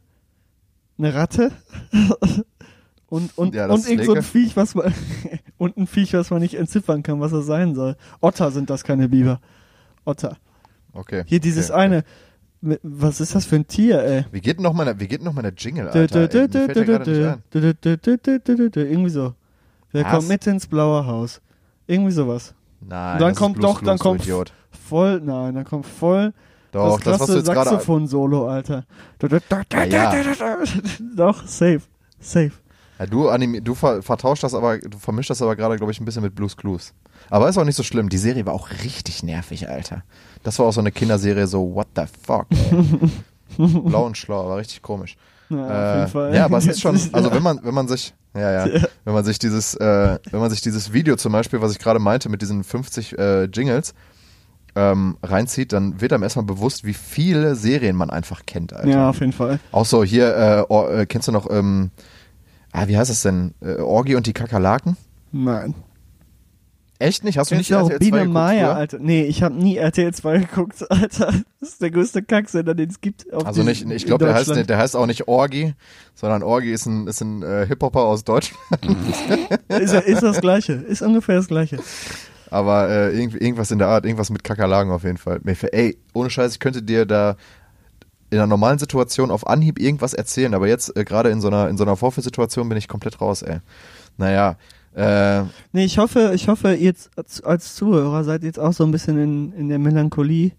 eine 0.98 1.14
Ratte 1.14 1.52
und 3.08 3.36
und 3.38 3.54
Ja, 3.54 3.66
und 3.68 3.88
irgend 3.88 4.04
so 4.04 4.14
ein. 4.14 4.22
Viech, 4.22 4.56
was 4.56 4.74
man 4.74 4.92
und 5.58 5.76
ein 5.76 5.86
Viech, 5.86 6.12
was 6.14 6.30
man 6.30 6.40
nicht 6.40 6.54
entziffern 6.54 7.02
kann, 7.02 7.20
was 7.20 7.32
er 7.32 7.42
sein 7.42 7.74
soll. 7.74 7.96
Otter 8.20 8.50
sind 8.50 8.68
das 8.70 8.84
keine 8.84 9.08
Biber. 9.08 9.40
Otter. 10.04 10.36
Okay. 10.92 11.22
Hier 11.26 11.40
dieses 11.40 11.70
okay, 11.70 11.74
okay. 11.78 11.82
eine. 11.84 12.04
Mit- 12.62 12.80
Was 12.82 13.20
ist 13.20 13.34
das 13.34 13.46
für 13.46 13.56
ein 13.56 13.66
Tier, 13.66 14.02
ey? 14.02 14.24
Wie 14.32 14.40
geht 14.40 14.60
noch 14.60 14.74
meine, 14.74 14.98
wie 15.00 15.08
geht 15.08 15.22
noch 15.22 15.34
Jingle, 15.56 15.86
Alter? 15.88 15.92
fällt 15.92 16.14
der 16.14 16.28
dö, 16.28 16.46
dö, 18.68 18.84
Irgendwie 18.84 19.10
so. 19.10 19.34
Wer 19.92 20.04
kommt 20.04 20.28
mit 20.28 20.46
ins 20.46 20.66
blaue 20.66 21.06
Haus? 21.06 21.40
Irgendwie 21.90 22.12
sowas. 22.12 22.54
Nein, 22.80 23.14
Und 23.14 23.20
dann 23.20 23.28
das 23.30 23.38
kommt 23.38 23.56
ist 23.56 23.60
Blues 23.60 23.74
doch, 23.74 23.82
dann 23.82 23.98
kommt 23.98 24.22
Idiot. 24.22 24.52
voll, 24.88 25.20
nein, 25.20 25.54
dann 25.56 25.64
kommt 25.64 25.86
voll 25.86 26.32
Doch, 26.70 27.00
das, 27.00 27.20
was 27.20 27.26
du 27.26 27.36
jetzt 27.36 27.46
gerade... 27.50 27.70
Saxophon-Solo, 27.70 28.48
Alter. 28.48 28.84
Ja, 29.20 29.84
ja. 29.86 30.14
Doch, 31.16 31.44
safe, 31.46 31.82
safe. 32.20 32.52
Ja, 33.00 33.06
du, 33.06 33.28
animi 33.28 33.60
du 33.60 33.74
ver 33.74 34.02
vertauscht 34.02 34.42
das 34.44 34.54
aber, 34.54 34.78
du 34.78 34.98
vermischst 34.98 35.30
das 35.30 35.42
aber 35.42 35.56
gerade, 35.56 35.76
glaube 35.76 35.90
ich, 35.90 36.00
ein 36.00 36.04
bisschen 36.04 36.22
mit 36.22 36.34
Blues 36.34 36.56
Clues. 36.56 36.94
Aber 37.28 37.48
ist 37.48 37.58
auch 37.58 37.64
nicht 37.64 37.76
so 37.76 37.82
schlimm. 37.82 38.08
Die 38.08 38.18
Serie 38.18 38.46
war 38.46 38.54
auch 38.54 38.68
richtig 38.84 39.22
nervig, 39.22 39.68
Alter. 39.68 40.02
Das 40.42 40.58
war 40.58 40.66
auch 40.66 40.72
so 40.72 40.80
eine 40.80 40.92
Kinderserie, 40.92 41.46
so 41.46 41.74
what 41.74 41.88
the 41.96 42.04
fuck. 42.22 42.46
Blau 43.56 44.06
und 44.06 44.16
schlau, 44.16 44.48
war 44.48 44.58
richtig 44.58 44.82
komisch. 44.82 45.16
Ja, 45.50 45.56
auf 45.64 45.70
Äh, 45.70 45.98
jeden 45.98 46.08
Fall. 46.10 46.34
ja, 46.34 46.44
aber 46.44 46.58
es 46.58 46.66
ist 46.66 46.80
schon, 46.80 46.98
also 47.12 47.32
wenn 47.32 47.42
man, 47.42 47.60
wenn 47.62 47.74
man 47.74 47.88
sich, 47.88 48.14
ja, 48.34 48.66
ja, 48.66 48.82
wenn 49.04 49.14
man 49.14 49.24
sich 49.24 49.38
dieses, 49.38 49.74
äh, 49.74 50.18
wenn 50.30 50.40
man 50.40 50.50
sich 50.50 50.60
dieses 50.60 50.92
Video 50.92 51.16
zum 51.16 51.32
Beispiel, 51.32 51.60
was 51.60 51.72
ich 51.72 51.78
gerade 51.78 51.98
meinte, 51.98 52.28
mit 52.28 52.40
diesen 52.42 52.62
50 52.64 53.18
äh, 53.18 53.44
Jingles 53.44 53.92
ähm, 54.76 55.16
reinzieht, 55.22 55.72
dann 55.72 56.00
wird 56.00 56.12
einem 56.12 56.22
erstmal 56.22 56.44
bewusst, 56.44 56.84
wie 56.84 56.94
viele 56.94 57.56
Serien 57.56 57.96
man 57.96 58.08
einfach 58.10 58.46
kennt, 58.46 58.72
Alter. 58.72 58.88
Ja, 58.88 59.10
auf 59.10 59.18
jeden 59.20 59.32
Fall. 59.32 59.58
Auch 59.72 59.84
so 59.86 60.04
hier, 60.04 60.36
äh, 60.36 60.64
Or 60.68 60.92
äh, 60.92 61.06
kennst 61.06 61.26
du 61.28 61.32
noch, 61.32 61.50
ähm, 61.50 61.90
ah, 62.72 62.86
wie 62.86 62.96
heißt 62.96 63.10
das 63.10 63.22
denn? 63.22 63.52
Äh, 63.60 63.80
Orgi 63.80 64.14
und 64.14 64.26
die 64.26 64.32
Kakerlaken? 64.32 64.96
Nein. 65.32 65.74
Echt 67.00 67.24
nicht? 67.24 67.38
Hast 67.38 67.50
du 67.50 67.54
nicht 67.54 67.70
RTL 67.70 67.96
2 67.96 67.98
Biene 67.98 68.18
geguckt 68.18 68.34
Maya? 68.34 68.74
Alter? 68.74 68.98
Nee, 69.00 69.22
ich 69.22 69.42
habe 69.42 69.54
nie 69.54 69.78
RTL 69.78 70.12
2 70.12 70.38
geguckt, 70.38 70.84
Alter. 70.90 71.32
Das 71.58 71.70
ist 71.70 71.80
der 71.80 71.90
größte 71.90 72.22
Kacksender, 72.22 72.74
den 72.74 72.90
es 72.90 73.00
gibt. 73.00 73.32
Auf 73.32 73.46
Also 73.46 73.62
nicht, 73.62 73.90
ich 73.90 74.04
glaube, 74.04 74.26
der 74.26 74.34
heißt, 74.34 74.68
der 74.68 74.76
heißt 74.76 74.94
auch 74.96 75.06
nicht 75.06 75.26
Orgi, 75.26 75.72
sondern 76.14 76.42
Orgi 76.42 76.70
ist 76.70 76.84
ein, 76.84 77.06
ist 77.06 77.22
ein 77.22 77.42
äh, 77.42 77.66
Hip-Hopper 77.66 78.00
aus 78.00 78.24
Deutschland. 78.24 78.60
ist, 79.68 79.94
ist 79.94 80.22
das 80.22 80.42
Gleiche. 80.42 80.74
Ist 80.74 81.00
ungefähr 81.00 81.36
das 81.36 81.48
Gleiche. 81.48 81.78
Aber 82.50 82.90
äh, 82.90 83.18
irgendwie, 83.18 83.38
irgendwas 83.38 83.70
in 83.70 83.78
der 83.78 83.88
Art, 83.88 84.04
irgendwas 84.04 84.28
mit 84.28 84.44
Kakerlaken 84.44 84.92
auf 84.92 85.04
jeden 85.04 85.16
Fall. 85.16 85.40
Ey, 85.72 85.96
ohne 86.12 86.28
Scheiß, 86.28 86.52
ich 86.52 86.60
könnte 86.60 86.82
dir 86.82 87.06
da 87.06 87.36
in 88.28 88.36
einer 88.36 88.46
normalen 88.46 88.78
Situation 88.78 89.30
auf 89.30 89.46
Anhieb 89.46 89.80
irgendwas 89.80 90.12
erzählen, 90.12 90.52
aber 90.52 90.68
jetzt 90.68 90.94
äh, 90.98 91.04
gerade 91.04 91.30
in 91.30 91.40
so 91.40 91.48
einer 91.48 91.70
in 91.70 91.78
so 91.78 91.84
einer 91.84 91.96
Vorführsituation 91.96 92.68
bin 92.68 92.76
ich 92.76 92.88
komplett 92.88 93.22
raus, 93.22 93.40
ey. 93.40 93.60
Naja, 94.18 94.56
äh, 94.94 95.42
Nee, 95.72 95.84
ich 95.84 95.98
hoffe, 95.98 96.32
ich 96.34 96.48
hoffe, 96.48 96.74
ihr 96.74 96.94
als, 97.16 97.42
als 97.42 97.74
Zuhörer 97.74 98.24
seid 98.24 98.42
jetzt 98.42 98.58
auch 98.58 98.72
so 98.72 98.84
ein 98.84 98.90
bisschen 98.90 99.18
in, 99.18 99.52
in 99.52 99.68
der 99.68 99.78
Melancholie 99.78 100.52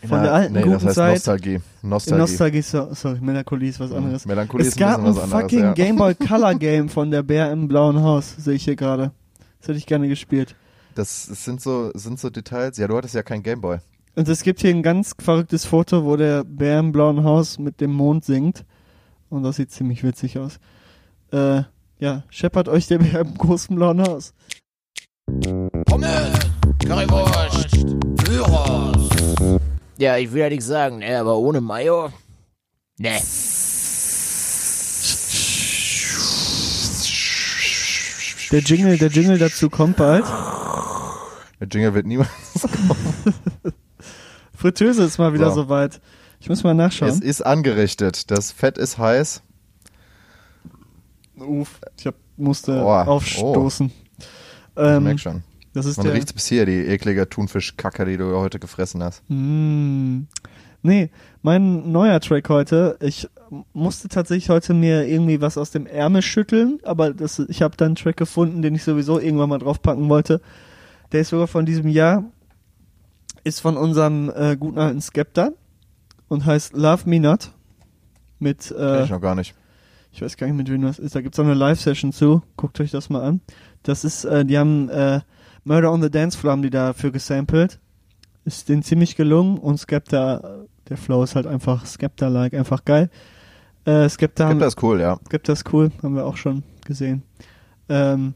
von 0.00 0.18
na, 0.18 0.22
der 0.22 0.34
alten 0.34 0.52
nee, 0.54 0.62
guten 0.62 0.72
das 0.72 0.84
heißt 0.84 0.94
Zeit. 0.96 1.12
Nostalgie. 1.14 1.60
Nostalgie. 1.82 2.20
Nostalgie, 2.20 2.62
so, 2.62 2.88
sorry, 2.92 3.20
Melancholie 3.20 3.68
ist 3.68 3.80
was 3.80 3.92
anderes. 3.92 4.26
Melancholie 4.26 4.66
es 4.66 4.74
ist 4.74 4.76
ein 4.76 4.80
gab 4.80 5.00
ein 5.00 5.06
anderes, 5.06 5.30
fucking 5.30 5.60
ja. 5.60 5.72
Game 5.74 5.96
Boy 5.96 6.14
Color 6.28 6.54
Game 6.56 6.88
von 6.88 7.10
der 7.10 7.22
Bär 7.22 7.52
im 7.52 7.68
blauen 7.68 8.02
Haus, 8.02 8.34
sehe 8.36 8.54
ich 8.54 8.64
hier 8.64 8.76
gerade. 8.76 9.12
Das 9.60 9.68
hätte 9.68 9.78
ich 9.78 9.86
gerne 9.86 10.08
gespielt. 10.08 10.56
Das, 10.94 11.26
das 11.28 11.44
sind 11.44 11.60
so, 11.60 11.90
sind 11.94 12.18
so 12.18 12.30
Details. 12.30 12.76
Ja, 12.78 12.88
du 12.88 12.96
hattest 12.96 13.14
ja 13.14 13.22
kein 13.22 13.42
Gameboy. 13.42 13.78
Und 14.14 14.28
es 14.28 14.42
gibt 14.42 14.60
hier 14.60 14.70
ein 14.70 14.82
ganz 14.82 15.14
verrücktes 15.18 15.64
Foto, 15.64 16.04
wo 16.04 16.16
der 16.16 16.44
Bär 16.44 16.80
im 16.80 16.92
blauen 16.92 17.24
Haus 17.24 17.58
mit 17.58 17.80
dem 17.80 17.92
Mond 17.92 18.24
singt. 18.24 18.64
Und 19.30 19.44
das 19.44 19.56
sieht 19.56 19.70
ziemlich 19.70 20.02
witzig 20.02 20.38
aus. 20.38 20.58
Äh, 21.30 21.62
ja, 22.02 22.24
scheppert 22.30 22.68
euch 22.68 22.88
der 22.88 22.98
Bär 22.98 23.20
im 23.20 23.38
großen 23.38 23.76
blauen 23.76 24.02
Haus. 24.02 24.34
Pommes, 25.86 26.36
Currywurst, 26.84 27.70
Gyros. 28.24 29.08
Ja, 29.98 30.16
ich 30.16 30.32
will 30.32 30.40
ja 30.40 30.48
nichts 30.48 30.66
sagen, 30.66 30.98
ne, 30.98 31.16
aber 31.20 31.38
ohne 31.38 31.60
Mayo? 31.60 32.10
Ne. 32.98 33.20
Der 38.50 38.60
Jingle, 38.60 38.98
der 38.98 39.08
Jingle 39.08 39.38
dazu 39.38 39.70
kommt 39.70 39.96
bald. 39.96 40.24
Der 41.60 41.68
Jingle 41.68 41.94
wird 41.94 42.06
niemals. 42.06 42.28
Fritteuse 44.56 45.04
ist 45.04 45.18
mal 45.18 45.32
wieder 45.34 45.50
So. 45.50 45.62
soweit. 45.62 46.00
Ich 46.40 46.48
muss 46.48 46.64
mal 46.64 46.74
nachschauen. 46.74 47.08
Es 47.08 47.20
ist 47.20 47.42
angerichtet. 47.46 48.32
Das 48.32 48.50
Fett 48.50 48.76
ist 48.76 48.98
heiß. 48.98 49.42
Uff, 51.36 51.80
ich 51.98 52.06
hab, 52.06 52.14
musste 52.36 52.82
Oh, 52.82 52.88
aufstoßen. 52.90 53.90
Ich 54.18 54.26
Ähm, 54.76 55.04
merk 55.04 55.20
schon. 55.20 55.42
das 55.74 55.86
ist 55.86 55.96
Man 55.98 56.06
der. 56.06 56.14
riecht 56.14 56.32
bis 56.34 56.46
hier, 56.46 56.66
die 56.66 56.86
eklige 56.86 57.28
Thunfischkacke, 57.28 58.04
die 58.04 58.16
du 58.16 58.36
heute 58.36 58.58
gefressen 58.58 59.02
hast. 59.02 59.22
Mm. 59.28 60.22
Nee, 60.84 61.10
mein 61.42 61.92
neuer 61.92 62.18
Track 62.20 62.48
heute, 62.48 62.96
ich 63.00 63.28
musste 63.72 64.08
tatsächlich 64.08 64.50
heute 64.50 64.74
mir 64.74 65.06
irgendwie 65.06 65.40
was 65.40 65.56
aus 65.56 65.70
dem 65.70 65.86
Ärmel 65.86 66.22
schütteln, 66.22 66.80
aber 66.82 67.12
das, 67.14 67.38
ich 67.38 67.62
habe 67.62 67.76
dann 67.76 67.88
einen 67.88 67.94
Track 67.94 68.16
gefunden, 68.16 68.62
den 68.62 68.74
ich 68.74 68.82
sowieso 68.82 69.20
irgendwann 69.20 69.48
mal 69.50 69.58
draufpacken 69.58 70.08
wollte. 70.08 70.40
Der 71.12 71.20
ist 71.20 71.28
sogar 71.28 71.46
von 71.46 71.66
diesem 71.66 71.86
Jahr, 71.88 72.24
ist 73.44 73.60
von 73.60 73.76
unserem 73.76 74.32
äh, 74.34 74.56
guten 74.56 74.78
alten 74.78 75.00
Skepta 75.00 75.50
und 76.28 76.46
heißt 76.46 76.72
Love 76.74 77.08
Me 77.08 77.20
Not. 77.20 77.52
Mit, 78.40 78.68
Kenn 78.74 78.78
äh, 78.78 79.04
ich 79.04 79.10
noch 79.10 79.20
gar 79.20 79.36
nicht. 79.36 79.54
Ich 80.12 80.20
weiß 80.20 80.36
gar 80.36 80.46
nicht, 80.46 80.56
mit 80.56 80.70
wem 80.70 80.82
das 80.82 80.98
ist. 80.98 81.14
Da 81.14 81.22
gibt's 81.22 81.38
auch 81.38 81.44
eine 81.44 81.54
Live-Session 81.54 82.12
zu. 82.12 82.42
Guckt 82.56 82.78
euch 82.80 82.90
das 82.90 83.08
mal 83.08 83.22
an. 83.22 83.40
Das 83.82 84.04
ist, 84.04 84.24
äh, 84.24 84.44
die 84.44 84.58
haben 84.58 84.88
äh, 84.90 85.20
Murder 85.64 85.90
on 85.90 86.02
the 86.02 86.10
Dance 86.10 86.36
Floor 86.36 86.52
haben 86.52 86.62
die 86.62 86.70
dafür 86.70 87.10
gesampelt. 87.10 87.80
Ist 88.44 88.68
denen 88.68 88.82
ziemlich 88.82 89.16
gelungen 89.16 89.58
und 89.58 89.78
Skepta, 89.78 90.66
der 90.88 90.96
Flow 90.96 91.22
ist 91.22 91.34
halt 91.34 91.46
einfach 91.46 91.86
Skepta-like, 91.86 92.54
einfach 92.54 92.84
geil. 92.84 93.08
Äh, 93.84 94.08
Skepta, 94.08 94.44
haben, 94.44 94.58
Skepta 94.58 94.66
ist 94.66 94.82
cool, 94.82 95.00
ja. 95.00 95.18
Skepta 95.26 95.52
ist 95.52 95.72
cool, 95.72 95.90
haben 96.02 96.14
wir 96.14 96.26
auch 96.26 96.36
schon 96.36 96.62
gesehen. 96.84 97.22
Ähm, 97.88 98.34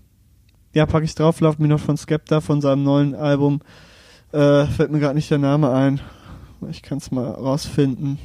ja, 0.72 0.86
packe 0.86 1.04
ich 1.04 1.14
drauf, 1.14 1.40
Love 1.40 1.60
Me 1.60 1.68
Not 1.68 1.80
von 1.80 1.96
Skepta, 1.96 2.40
von 2.40 2.60
seinem 2.60 2.84
neuen 2.84 3.14
Album. 3.14 3.60
Äh, 4.32 4.66
fällt 4.66 4.90
mir 4.90 5.00
gerade 5.00 5.14
nicht 5.14 5.30
der 5.30 5.38
Name 5.38 5.72
ein. 5.72 6.00
Ich 6.70 6.82
kann 6.82 6.98
es 6.98 7.10
mal 7.10 7.28
rausfinden. 7.28 8.18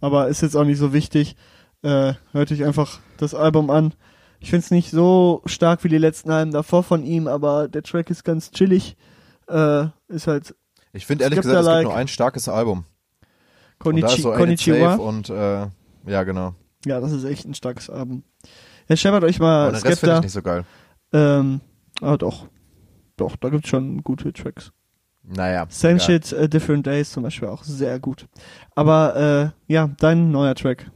Aber 0.00 0.28
ist 0.28 0.42
jetzt 0.42 0.56
auch 0.56 0.64
nicht 0.64 0.78
so 0.78 0.92
wichtig. 0.92 1.36
Äh, 1.82 2.14
hört 2.32 2.52
euch 2.52 2.64
einfach 2.64 3.00
das 3.18 3.34
Album 3.34 3.70
an. 3.70 3.94
Ich 4.40 4.50
find's 4.50 4.70
nicht 4.70 4.90
so 4.90 5.42
stark 5.46 5.84
wie 5.84 5.88
die 5.88 5.98
letzten 5.98 6.30
Alben 6.30 6.52
davor 6.52 6.82
von 6.82 7.04
ihm, 7.04 7.26
aber 7.26 7.68
der 7.68 7.82
Track 7.82 8.10
ist 8.10 8.24
ganz 8.24 8.50
chillig. 8.50 8.96
Äh, 9.48 9.86
ist 10.08 10.26
halt 10.26 10.54
Ich 10.92 11.06
finde 11.06 11.24
ehrlich 11.24 11.40
gesagt, 11.40 11.66
es 11.66 11.66
gibt 11.66 11.82
nur 11.84 11.94
ein 11.94 12.08
starkes 12.08 12.48
Album. 12.48 12.84
und 13.84 14.00
da 14.00 14.06
Konichi 14.06 14.16
ist 14.16 14.22
so 14.22 14.32
Konnichiwa. 14.32 14.94
Und 14.96 15.30
äh, 15.30 15.66
ja, 16.06 16.24
genau. 16.24 16.54
Ja, 16.84 17.00
das 17.00 17.12
ist 17.12 17.24
echt 17.24 17.46
ein 17.46 17.54
starkes 17.54 17.90
Album. 17.90 18.24
Ja, 18.88 18.96
scheppert 18.96 19.24
euch 19.24 19.38
mal 19.38 19.68
Aber 19.68 19.78
den 19.78 19.82
Rest 19.86 20.00
finde 20.00 20.16
ich 20.16 20.22
nicht 20.22 20.32
so 20.32 20.42
geil. 20.42 20.64
Ähm, 21.12 21.60
ah, 22.00 22.16
doch. 22.16 22.46
Doch, 23.16 23.36
da 23.36 23.48
gibt's 23.48 23.68
schon 23.68 24.02
gute 24.02 24.32
Tracks. 24.32 24.72
Naja. 25.22 25.66
Same 25.68 25.94
egal. 25.94 26.06
Shit, 26.06 26.32
äh, 26.32 26.48
Different 26.48 26.86
Days 26.86 27.10
zum 27.10 27.22
Beispiel 27.24 27.48
auch 27.48 27.64
sehr 27.64 27.98
gut. 27.98 28.28
Aber, 28.74 29.52
äh, 29.68 29.72
ja, 29.72 29.90
dein 29.98 30.30
neuer 30.30 30.54
Track. 30.54 30.90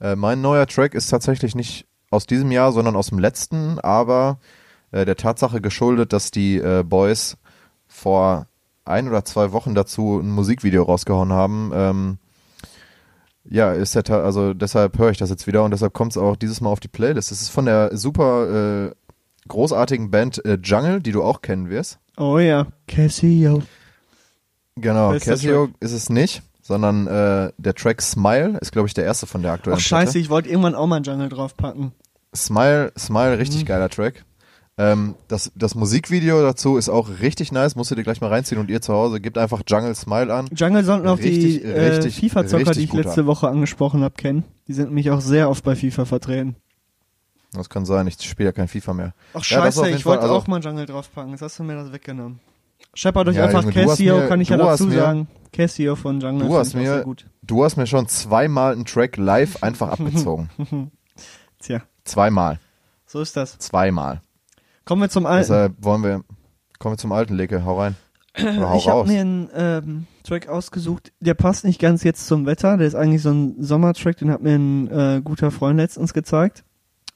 Äh, 0.00 0.16
mein 0.16 0.40
neuer 0.40 0.66
Track 0.66 0.94
ist 0.94 1.08
tatsächlich 1.08 1.54
nicht 1.54 1.86
aus 2.10 2.26
diesem 2.26 2.50
Jahr, 2.50 2.72
sondern 2.72 2.96
aus 2.96 3.08
dem 3.08 3.18
letzten, 3.18 3.78
aber 3.80 4.38
äh, 4.90 5.04
der 5.04 5.16
Tatsache 5.16 5.60
geschuldet, 5.60 6.12
dass 6.12 6.30
die 6.30 6.58
äh, 6.58 6.82
Boys 6.82 7.36
vor 7.86 8.46
ein 8.84 9.08
oder 9.08 9.24
zwei 9.24 9.52
Wochen 9.52 9.74
dazu 9.74 10.18
ein 10.18 10.30
Musikvideo 10.30 10.82
rausgehauen 10.82 11.32
haben. 11.32 11.70
Ähm, 11.74 12.18
ja, 13.44 13.72
ist 13.72 13.94
der 13.94 14.02
Ta 14.02 14.22
also 14.22 14.54
deshalb 14.54 14.98
höre 14.98 15.10
ich 15.10 15.18
das 15.18 15.30
jetzt 15.30 15.46
wieder 15.46 15.64
und 15.64 15.70
deshalb 15.70 15.94
kommt 15.94 16.12
es 16.12 16.18
auch 16.18 16.36
dieses 16.36 16.60
Mal 16.60 16.70
auf 16.70 16.80
die 16.80 16.88
Playlist. 16.88 17.32
Es 17.32 17.42
ist 17.42 17.48
von 17.50 17.66
der 17.66 17.96
super 17.96 18.88
äh, 18.88 18.94
großartigen 19.48 20.10
Band 20.10 20.44
äh, 20.44 20.58
Jungle, 20.62 21.00
die 21.00 21.12
du 21.12 21.22
auch 21.22 21.40
kennen 21.40 21.70
wirst. 21.70 21.98
Oh 22.16 22.38
ja, 22.38 22.66
Casio. 22.86 23.62
Genau, 24.76 25.10
Bester 25.10 25.32
Casio 25.32 25.68
ist 25.80 25.92
es 25.92 26.10
nicht, 26.10 26.42
sondern 26.68 27.06
äh, 27.06 27.50
der 27.56 27.74
Track 27.74 28.02
Smile 28.02 28.58
ist, 28.60 28.72
glaube 28.72 28.86
ich, 28.88 28.92
der 28.94 29.04
erste 29.04 29.26
von 29.26 29.40
der 29.42 29.52
aktuellen 29.52 29.78
Ach 29.78 29.82
scheiße, 29.82 30.04
Platte. 30.12 30.18
ich 30.18 30.28
wollte 30.28 30.50
irgendwann 30.50 30.74
auch 30.74 30.86
mal 30.86 30.96
einen 30.96 31.04
Jungle 31.06 31.30
draufpacken. 31.30 31.92
Smile, 32.36 32.92
Smile, 32.98 33.38
richtig 33.38 33.62
Mhm. 33.62 33.66
geiler 33.66 33.88
Track. 33.88 34.26
Ähm, 34.76 35.14
das, 35.28 35.50
das 35.56 35.74
Musikvideo 35.74 36.42
dazu 36.42 36.76
ist 36.76 36.90
auch 36.90 37.08
richtig 37.20 37.52
nice, 37.52 37.74
musst 37.74 37.90
du 37.90 37.94
dir 37.94 38.02
gleich 38.04 38.20
mal 38.20 38.28
reinziehen 38.28 38.60
und 38.60 38.68
ihr 38.68 38.82
zu 38.82 38.92
Hause 38.92 39.18
gebt 39.18 39.38
einfach 39.38 39.62
Jungle 39.66 39.94
Smile 39.94 40.32
an. 40.32 40.46
Jungle 40.54 40.84
sollten 40.84 41.08
auch 41.08 41.18
Richtig, 41.18 41.62
die 41.62 41.64
äh, 41.64 42.10
FIFA-Zocker, 42.10 42.72
die 42.72 42.84
ich 42.84 42.92
letzte 42.92 43.24
Woche 43.26 43.48
angesprochen 43.48 44.02
habe, 44.04 44.14
kennen. 44.14 44.44
Die 44.68 44.74
sind 44.74 44.88
nämlich 44.88 45.10
auch 45.10 45.20
sehr 45.22 45.48
oft 45.48 45.64
bei 45.64 45.74
FIFA 45.74 46.04
vertreten. 46.04 46.54
Das 47.54 47.70
kann 47.70 47.86
sein, 47.86 48.06
ich 48.06 48.20
spiele 48.22 48.50
ja 48.50 48.52
kein 48.52 48.68
FIFA 48.68 48.92
mehr. 48.92 49.14
Ach 49.32 49.42
scheiße, 49.42 49.88
ich 49.88 50.04
wollte 50.04 50.24
also- 50.24 50.34
auch 50.34 50.46
mal 50.46 50.60
Jungle 50.60 50.84
draufpacken. 50.84 51.30
Jetzt 51.32 51.40
hast 51.40 51.58
du 51.58 51.64
mir 51.64 51.74
das 51.76 51.90
weggenommen. 51.92 52.40
Scheppert 52.98 53.28
euch 53.28 53.36
Ja, 53.36 53.44
einfach 53.44 53.62
Junge, 53.62 53.74
Casio, 53.74 54.16
mir- 54.18 54.26
kann 54.26 54.40
ich 54.40 54.48
ja 54.48 54.56
dazu 54.56 54.86
mir- 54.86 54.98
sagen. 54.98 55.28
Casio 55.52 55.94
von 55.94 56.18
Jungle. 56.20 56.48
Du 56.48 56.56
hast 56.56 56.74
mir, 56.74 57.02
gut. 57.04 57.26
du 57.42 57.62
hast 57.62 57.76
mir 57.76 57.86
schon 57.86 58.08
zweimal 58.08 58.72
einen 58.72 58.86
Track 58.86 59.16
live 59.16 59.62
einfach 59.62 59.90
abgezogen. 59.90 60.50
Tja, 61.60 61.82
zweimal. 62.02 62.58
so 63.06 63.20
ist 63.20 63.36
das. 63.36 63.56
Zweimal. 63.58 64.20
Kommen 64.84 65.00
wir 65.02 65.10
zum 65.10 65.26
alten. 65.26 65.42
Deshalb 65.46 65.74
wollen 65.78 66.02
wir, 66.02 66.24
kommen 66.80 66.94
wir 66.94 66.98
zum 66.98 67.12
alten 67.12 67.36
Leke, 67.36 67.64
hau 67.64 67.78
rein. 67.78 67.94
Oder 68.36 68.68
hau 68.70 68.76
ich 68.78 68.88
habe 68.88 69.06
mir 69.08 69.20
einen 69.20 69.48
ähm, 69.54 70.06
Track 70.24 70.48
ausgesucht, 70.48 71.12
der 71.20 71.34
passt 71.34 71.64
nicht 71.64 71.80
ganz 71.80 72.02
jetzt 72.02 72.26
zum 72.26 72.46
Wetter. 72.46 72.78
Der 72.78 72.88
ist 72.88 72.96
eigentlich 72.96 73.22
so 73.22 73.30
ein 73.30 73.62
Sommertrack, 73.62 74.16
den 74.16 74.32
hat 74.32 74.42
mir 74.42 74.56
ein 74.56 74.88
äh, 74.90 75.20
guter 75.22 75.52
Freund 75.52 75.76
letztens 75.78 76.12
gezeigt. 76.14 76.64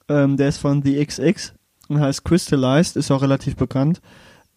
Ähm, 0.07 0.37
der 0.37 0.47
ist 0.47 0.59
von 0.59 0.81
The 0.81 1.05
XX 1.05 1.53
und 1.89 1.99
heißt 1.99 2.23
Crystallized, 2.23 2.95
ist 2.95 3.11
auch 3.11 3.21
relativ 3.21 3.57
bekannt. 3.57 4.01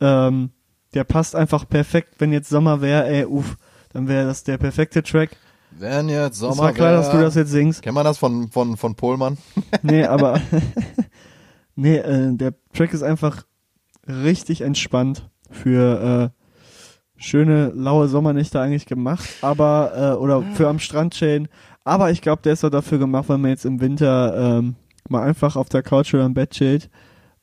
Ähm, 0.01 0.51
der 0.97 1.05
passt 1.05 1.36
einfach 1.36 1.68
perfekt, 1.68 2.14
wenn 2.18 2.32
jetzt 2.32 2.49
Sommer 2.49 2.80
wäre, 2.80 3.07
ey, 3.07 3.24
uff, 3.24 3.57
dann 3.92 4.09
wäre 4.09 4.26
das 4.26 4.42
der 4.42 4.59
perfekte 4.59 5.03
Track. 5.05 5.36
Wenn 5.70 6.09
jetzt 6.09 6.38
Sommer 6.38 6.53
Es 6.55 6.59
war 6.59 6.72
klar, 6.72 6.90
wär- 6.92 6.97
dass 6.97 7.11
du 7.11 7.18
das 7.20 7.34
jetzt 7.36 7.51
singst. 7.51 7.82
Kennt 7.82 7.94
man 7.94 8.05
das 8.05 8.18
von, 8.18 8.49
von, 8.49 8.76
von 8.76 8.94
Pohlmann? 8.97 9.36
Nee, 9.82 10.05
aber 10.05 10.40
nee, 11.76 11.97
äh, 11.97 12.34
der 12.34 12.55
Track 12.74 12.92
ist 12.92 13.03
einfach 13.03 13.44
richtig 14.09 14.61
entspannt 14.62 15.28
für 15.51 16.32
äh, 16.34 17.20
schöne 17.20 17.72
laue 17.74 18.09
Sommernächte 18.09 18.61
eigentlich 18.61 18.86
gemacht, 18.86 19.28
aber 19.42 19.92
äh, 19.94 20.16
oder 20.20 20.42
für 20.55 20.68
am 20.68 20.78
Strand 20.78 21.14
chillen. 21.14 21.49
Aber 21.84 22.11
ich 22.11 22.20
glaube, 22.20 22.42
der 22.42 22.53
ist 22.55 22.64
auch 22.64 22.70
dafür 22.70 22.99
gemacht, 22.99 23.28
weil 23.28 23.38
man 23.38 23.51
jetzt 23.51 23.64
im 23.64 23.80
Winter 23.80 24.59
ähm, 24.59 24.74
mal 25.09 25.22
einfach 25.22 25.57
auf 25.57 25.68
der 25.68 25.82
Couch 25.82 26.12
oder 26.14 26.24
im 26.26 26.34
Bett 26.34 26.51
chillt 26.51 26.90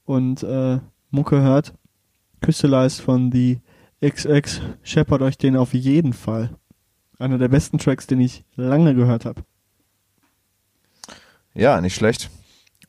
und 0.05 0.43
äh, 0.43 0.79
Mucke 1.11 1.41
hört. 1.41 1.73
Crystallized 2.43 3.01
von 3.01 3.31
The 3.31 3.61
XX. 4.05 4.61
Shepherd 4.83 5.21
euch 5.21 5.37
den 5.37 5.55
auf 5.55 5.73
jeden 5.73 6.13
Fall. 6.13 6.49
Einer 7.17 7.37
der 7.37 7.47
besten 7.47 7.77
Tracks, 7.77 8.05
den 8.05 8.19
ich 8.19 8.43
lange 8.55 8.93
gehört 8.93 9.23
habe. 9.25 9.43
Ja, 11.53 11.79
nicht 11.79 11.95
schlecht. 11.95 12.29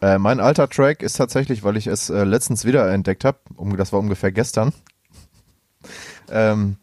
Äh, 0.01 0.19
mein 0.19 0.41
alter 0.41 0.69
Track 0.69 1.03
ist 1.03 1.17
tatsächlich, 1.17 1.63
weil 1.63 1.77
ich 1.77 1.87
es 1.87 2.11
äh, 2.11 2.25
letztens 2.25 2.65
wieder 2.65 2.91
entdeckt 2.93 3.25
habe, 3.25 3.39
um, 3.55 3.77
das 3.77 3.93
war 3.93 4.01
ungefähr 4.01 4.33
gestern, 4.33 4.73
ähm, 6.31 6.77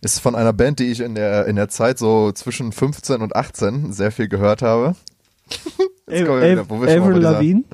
ist 0.00 0.20
von 0.20 0.36
einer 0.36 0.52
Band, 0.52 0.78
die 0.78 0.92
ich 0.92 1.00
in 1.00 1.16
der, 1.16 1.46
in 1.46 1.56
der 1.56 1.68
Zeit 1.68 1.98
so 1.98 2.30
zwischen 2.30 2.70
15 2.70 3.22
und 3.22 3.34
18 3.34 3.92
sehr 3.92 4.12
viel 4.12 4.28
gehört 4.28 4.62
habe. 4.62 4.94
Jetzt 6.08 6.28
Avril 6.28 7.18
Lavigne. 7.18 7.64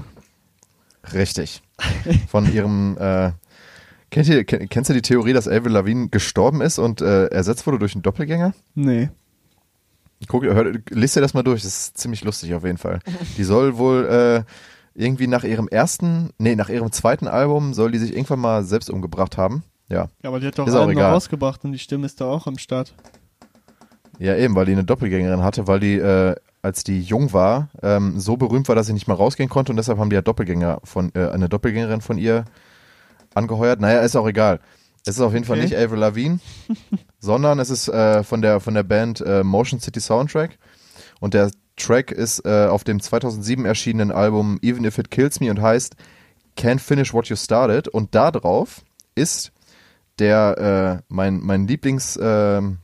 Richtig. 1.12 1.62
Von 2.28 2.50
ihrem, 2.52 2.96
äh, 2.98 3.32
kennt 4.10 4.28
ihr, 4.28 4.44
kenn, 4.44 4.68
kennst 4.68 4.90
du 4.90 4.94
die 4.94 5.02
Theorie, 5.02 5.32
dass 5.32 5.48
Avril 5.48 5.72
Lavigne 5.72 6.08
gestorben 6.08 6.60
ist 6.60 6.78
und 6.78 7.00
äh, 7.00 7.26
ersetzt 7.26 7.66
wurde 7.66 7.78
durch 7.78 7.94
einen 7.94 8.02
Doppelgänger? 8.02 8.52
Nee. 8.74 9.10
Guck, 10.28 10.44
hör, 10.44 10.72
lest 10.90 11.16
dir 11.16 11.20
das 11.20 11.34
mal 11.34 11.42
durch, 11.42 11.62
das 11.62 11.76
ist 11.76 11.98
ziemlich 11.98 12.24
lustig 12.24 12.54
auf 12.54 12.64
jeden 12.64 12.76
Fall. 12.78 13.00
Die 13.38 13.44
soll 13.44 13.78
wohl 13.78 14.04
äh, 14.06 14.42
irgendwie 14.94 15.26
nach 15.26 15.44
ihrem 15.44 15.68
ersten, 15.68 16.30
nee, 16.38 16.54
nach 16.54 16.68
ihrem 16.68 16.92
zweiten 16.92 17.26
Album 17.26 17.72
soll 17.72 17.90
die 17.90 17.98
sich 17.98 18.12
irgendwann 18.12 18.40
mal 18.40 18.64
selbst 18.64 18.90
umgebracht 18.90 19.38
haben. 19.38 19.62
Ja. 19.88 20.08
Ja, 20.22 20.28
aber 20.28 20.40
die 20.40 20.46
hat 20.46 20.58
doch 20.58 20.66
Ist 20.66 20.74
einen 20.74 20.94
noch 20.94 21.02
rausgebracht 21.02 21.64
und 21.64 21.72
die 21.72 21.78
Stimme 21.78 22.06
ist 22.06 22.20
da 22.20 22.26
auch 22.26 22.46
am 22.46 22.58
Start. 22.58 22.94
Ja, 24.18 24.36
eben, 24.36 24.54
weil 24.54 24.66
die 24.66 24.72
eine 24.72 24.84
Doppelgängerin 24.84 25.42
hatte, 25.42 25.66
weil 25.66 25.80
die, 25.80 25.94
äh, 25.94 26.34
als 26.60 26.84
die 26.84 27.00
jung 27.00 27.32
war, 27.32 27.70
ähm, 27.82 28.20
so 28.20 28.36
berühmt 28.36 28.68
war, 28.68 28.76
dass 28.76 28.86
sie 28.86 28.92
nicht 28.92 29.08
mehr 29.08 29.16
rausgehen 29.16 29.48
konnte 29.48 29.72
und 29.72 29.76
deshalb 29.76 29.98
haben 29.98 30.10
die 30.10 30.14
ja 30.14 30.22
Doppelgänger 30.22 30.80
von, 30.84 31.10
äh, 31.14 31.30
eine 31.30 31.48
Doppelgängerin 31.48 32.02
von 32.02 32.18
ihr 32.18 32.44
angeheuert. 33.34 33.80
Naja, 33.80 34.00
ist 34.00 34.16
auch 34.16 34.26
egal. 34.28 34.60
Es 35.06 35.16
ist 35.16 35.20
auf 35.22 35.32
jeden 35.32 35.44
Fall 35.44 35.56
Okay. 35.58 35.64
nicht 35.64 35.76
Avril 35.76 35.98
Lavigne, 35.98 36.40
sondern 37.20 37.58
es 37.58 37.70
ist 37.70 37.88
äh, 37.88 38.22
von 38.22 38.42
der 38.42 38.60
von 38.60 38.74
der 38.74 38.82
Band 38.82 39.20
äh, 39.22 39.42
Motion 39.42 39.80
City 39.80 40.00
Soundtrack 40.00 40.58
und 41.20 41.32
der 41.34 41.50
Track 41.76 42.10
ist 42.12 42.44
äh, 42.44 42.66
auf 42.66 42.84
dem 42.84 43.00
2007 43.00 43.64
erschienenen 43.64 44.12
Album 44.12 44.58
Even 44.60 44.84
If 44.84 44.98
It 44.98 45.10
Kills 45.10 45.40
Me 45.40 45.50
und 45.50 45.62
heißt 45.62 45.96
Can't 46.58 46.80
Finish 46.80 47.14
What 47.14 47.28
You 47.28 47.36
Started 47.36 47.88
und 47.88 48.14
da 48.14 48.30
drauf 48.30 48.82
ist 49.14 49.52
der 50.18 51.00
äh, 51.00 51.02
mein 51.08 51.40
mein 51.40 51.66
Lieblings 51.66 52.18
ähm, 52.20 52.78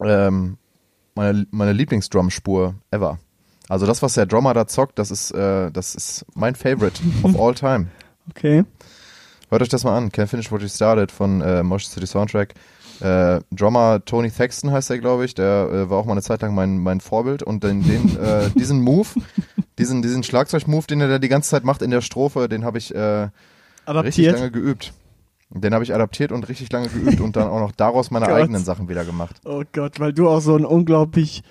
ähm, 0.00 0.56
meine 1.16 1.46
meine 1.50 1.72
Lieblingsdrumspur 1.72 2.76
ever. 2.92 3.18
Also 3.68 3.86
das 3.86 4.02
was 4.02 4.14
der 4.14 4.26
Drummer 4.26 4.54
da 4.54 4.68
zockt, 4.68 4.98
das 5.00 5.10
ist 5.10 5.32
äh, 5.32 5.72
das 5.72 5.96
ist 5.96 6.24
mein 6.34 6.54
Favorite 6.54 7.02
of 7.24 7.40
all 7.40 7.54
time. 7.54 7.88
Okay. 8.30 8.64
Hört 9.54 9.62
euch 9.62 9.68
das 9.68 9.84
mal 9.84 9.96
an. 9.96 10.10
Can't 10.10 10.26
Finish 10.26 10.50
What 10.50 10.62
You 10.62 10.68
Started 10.68 11.12
von 11.12 11.40
äh, 11.40 11.62
Motion 11.62 11.88
City 11.88 12.08
Soundtrack. 12.08 12.54
Äh, 12.98 13.38
Drummer 13.52 14.04
Tony 14.04 14.28
Thaxton 14.28 14.72
heißt 14.72 14.90
er, 14.90 14.98
glaube 14.98 15.24
ich. 15.26 15.36
Der 15.36 15.68
äh, 15.72 15.90
war 15.90 15.98
auch 15.98 16.06
mal 16.06 16.10
eine 16.14 16.22
Zeit 16.22 16.42
lang 16.42 16.56
mein, 16.56 16.78
mein 16.78 17.00
Vorbild. 17.00 17.44
Und 17.44 17.62
den, 17.62 17.84
den, 17.84 18.18
äh, 18.18 18.50
diesen 18.58 18.82
Move, 18.82 19.06
diesen, 19.78 20.02
diesen 20.02 20.24
Schlagzeug-Move, 20.24 20.88
den 20.88 21.00
er 21.02 21.06
da 21.06 21.18
die 21.20 21.28
ganze 21.28 21.50
Zeit 21.50 21.62
macht 21.62 21.82
in 21.82 21.92
der 21.92 22.00
Strophe, 22.00 22.48
den 22.48 22.64
habe 22.64 22.78
ich 22.78 22.92
äh, 22.96 23.28
richtig 23.86 24.32
lange 24.32 24.50
geübt. 24.50 24.92
Den 25.50 25.72
habe 25.72 25.84
ich 25.84 25.94
adaptiert 25.94 26.32
und 26.32 26.48
richtig 26.48 26.72
lange 26.72 26.88
geübt 26.88 27.20
und 27.20 27.36
dann 27.36 27.46
auch 27.46 27.60
noch 27.60 27.70
daraus 27.70 28.10
meine 28.10 28.26
Gott. 28.26 28.34
eigenen 28.34 28.64
Sachen 28.64 28.88
wieder 28.88 29.04
gemacht. 29.04 29.36
Oh 29.44 29.62
Gott, 29.72 30.00
weil 30.00 30.12
du 30.12 30.28
auch 30.28 30.40
so 30.40 30.56
einen 30.56 30.64
unglaublich 30.64 31.44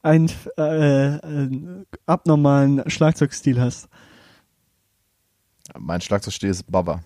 ein, 0.00 0.30
äh, 0.56 1.16
äh, 1.16 1.84
abnormalen 2.06 2.88
Schlagzeugstil 2.88 3.60
hast. 3.60 3.90
Mein 5.78 6.00
Schlagzeugstil 6.00 6.48
ist 6.48 6.62
Baba. 6.62 7.00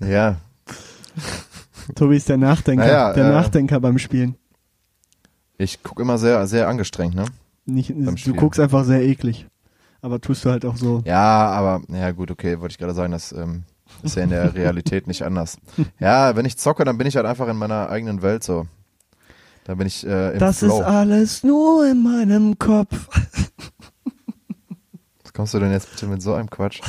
Ja, 0.00 0.36
Tobi 1.94 2.16
ist 2.16 2.28
der 2.28 2.36
Nachdenker, 2.36 2.84
Naja, 2.84 3.12
der 3.12 3.26
äh, 3.26 3.30
Nachdenker 3.30 3.80
beim 3.80 3.98
Spielen. 3.98 4.36
ich 5.58 5.82
gucke 5.82 6.02
immer 6.02 6.18
sehr, 6.18 6.46
sehr 6.46 6.68
angestrengt, 6.68 7.14
ne? 7.14 7.24
Nicht, 7.64 7.90
du 8.26 8.34
guckst 8.34 8.58
einfach 8.60 8.84
sehr 8.84 9.02
eklig. 9.02 9.46
Aber 10.00 10.20
tust 10.20 10.44
du 10.44 10.50
halt 10.50 10.64
auch 10.64 10.76
so. 10.76 11.00
Ja, 11.04 11.46
aber, 11.50 11.80
ja 11.88 12.10
gut, 12.10 12.32
okay, 12.32 12.58
wollte 12.60 12.72
ich 12.72 12.78
gerade 12.78 12.92
sagen, 12.94 13.12
das 13.12 13.30
ähm, 13.30 13.62
ist 14.02 14.16
ja 14.16 14.24
in 14.24 14.30
der 14.30 14.52
Realität 14.56 15.06
nicht 15.06 15.22
anders. 15.22 15.58
Ja, 16.00 16.34
wenn 16.34 16.44
ich 16.44 16.58
zocke, 16.58 16.84
dann 16.84 16.98
bin 16.98 17.06
ich 17.06 17.14
halt 17.14 17.26
einfach 17.26 17.46
in 17.46 17.56
meiner 17.56 17.88
eigenen 17.88 18.20
Welt 18.20 18.42
so. 18.42 18.66
Da 19.64 19.76
bin 19.76 19.86
ich 19.86 20.04
äh, 20.04 20.32
im 20.32 20.38
Das 20.40 20.58
Flow. 20.58 20.80
ist 20.80 20.84
alles 20.86 21.44
nur 21.44 21.86
in 21.88 22.02
meinem 22.02 22.58
Kopf. 22.58 23.08
Was 25.32 25.36
kommst 25.36 25.54
du 25.54 25.60
denn 25.60 25.72
jetzt 25.72 25.90
bitte 25.90 26.04
mit 26.08 26.20
so 26.20 26.34
einem 26.34 26.50
Quatsch? 26.50 26.82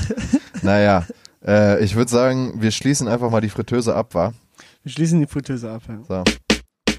naja, 0.63 1.05
äh, 1.45 1.81
ich 1.81 1.95
würde 1.95 2.11
sagen, 2.11 2.61
wir 2.61 2.71
schließen 2.71 3.07
einfach 3.07 3.29
mal 3.29 3.39
die 3.39 3.47
Fritteuse 3.47 3.95
ab, 3.95 4.13
wa? 4.15 4.33
Wir 4.83 4.91
schließen 4.91 5.21
die 5.21 5.27
Fritteuse 5.27 5.71
ab. 5.71 5.81
Ja. 5.87 5.99
So. 6.05 6.23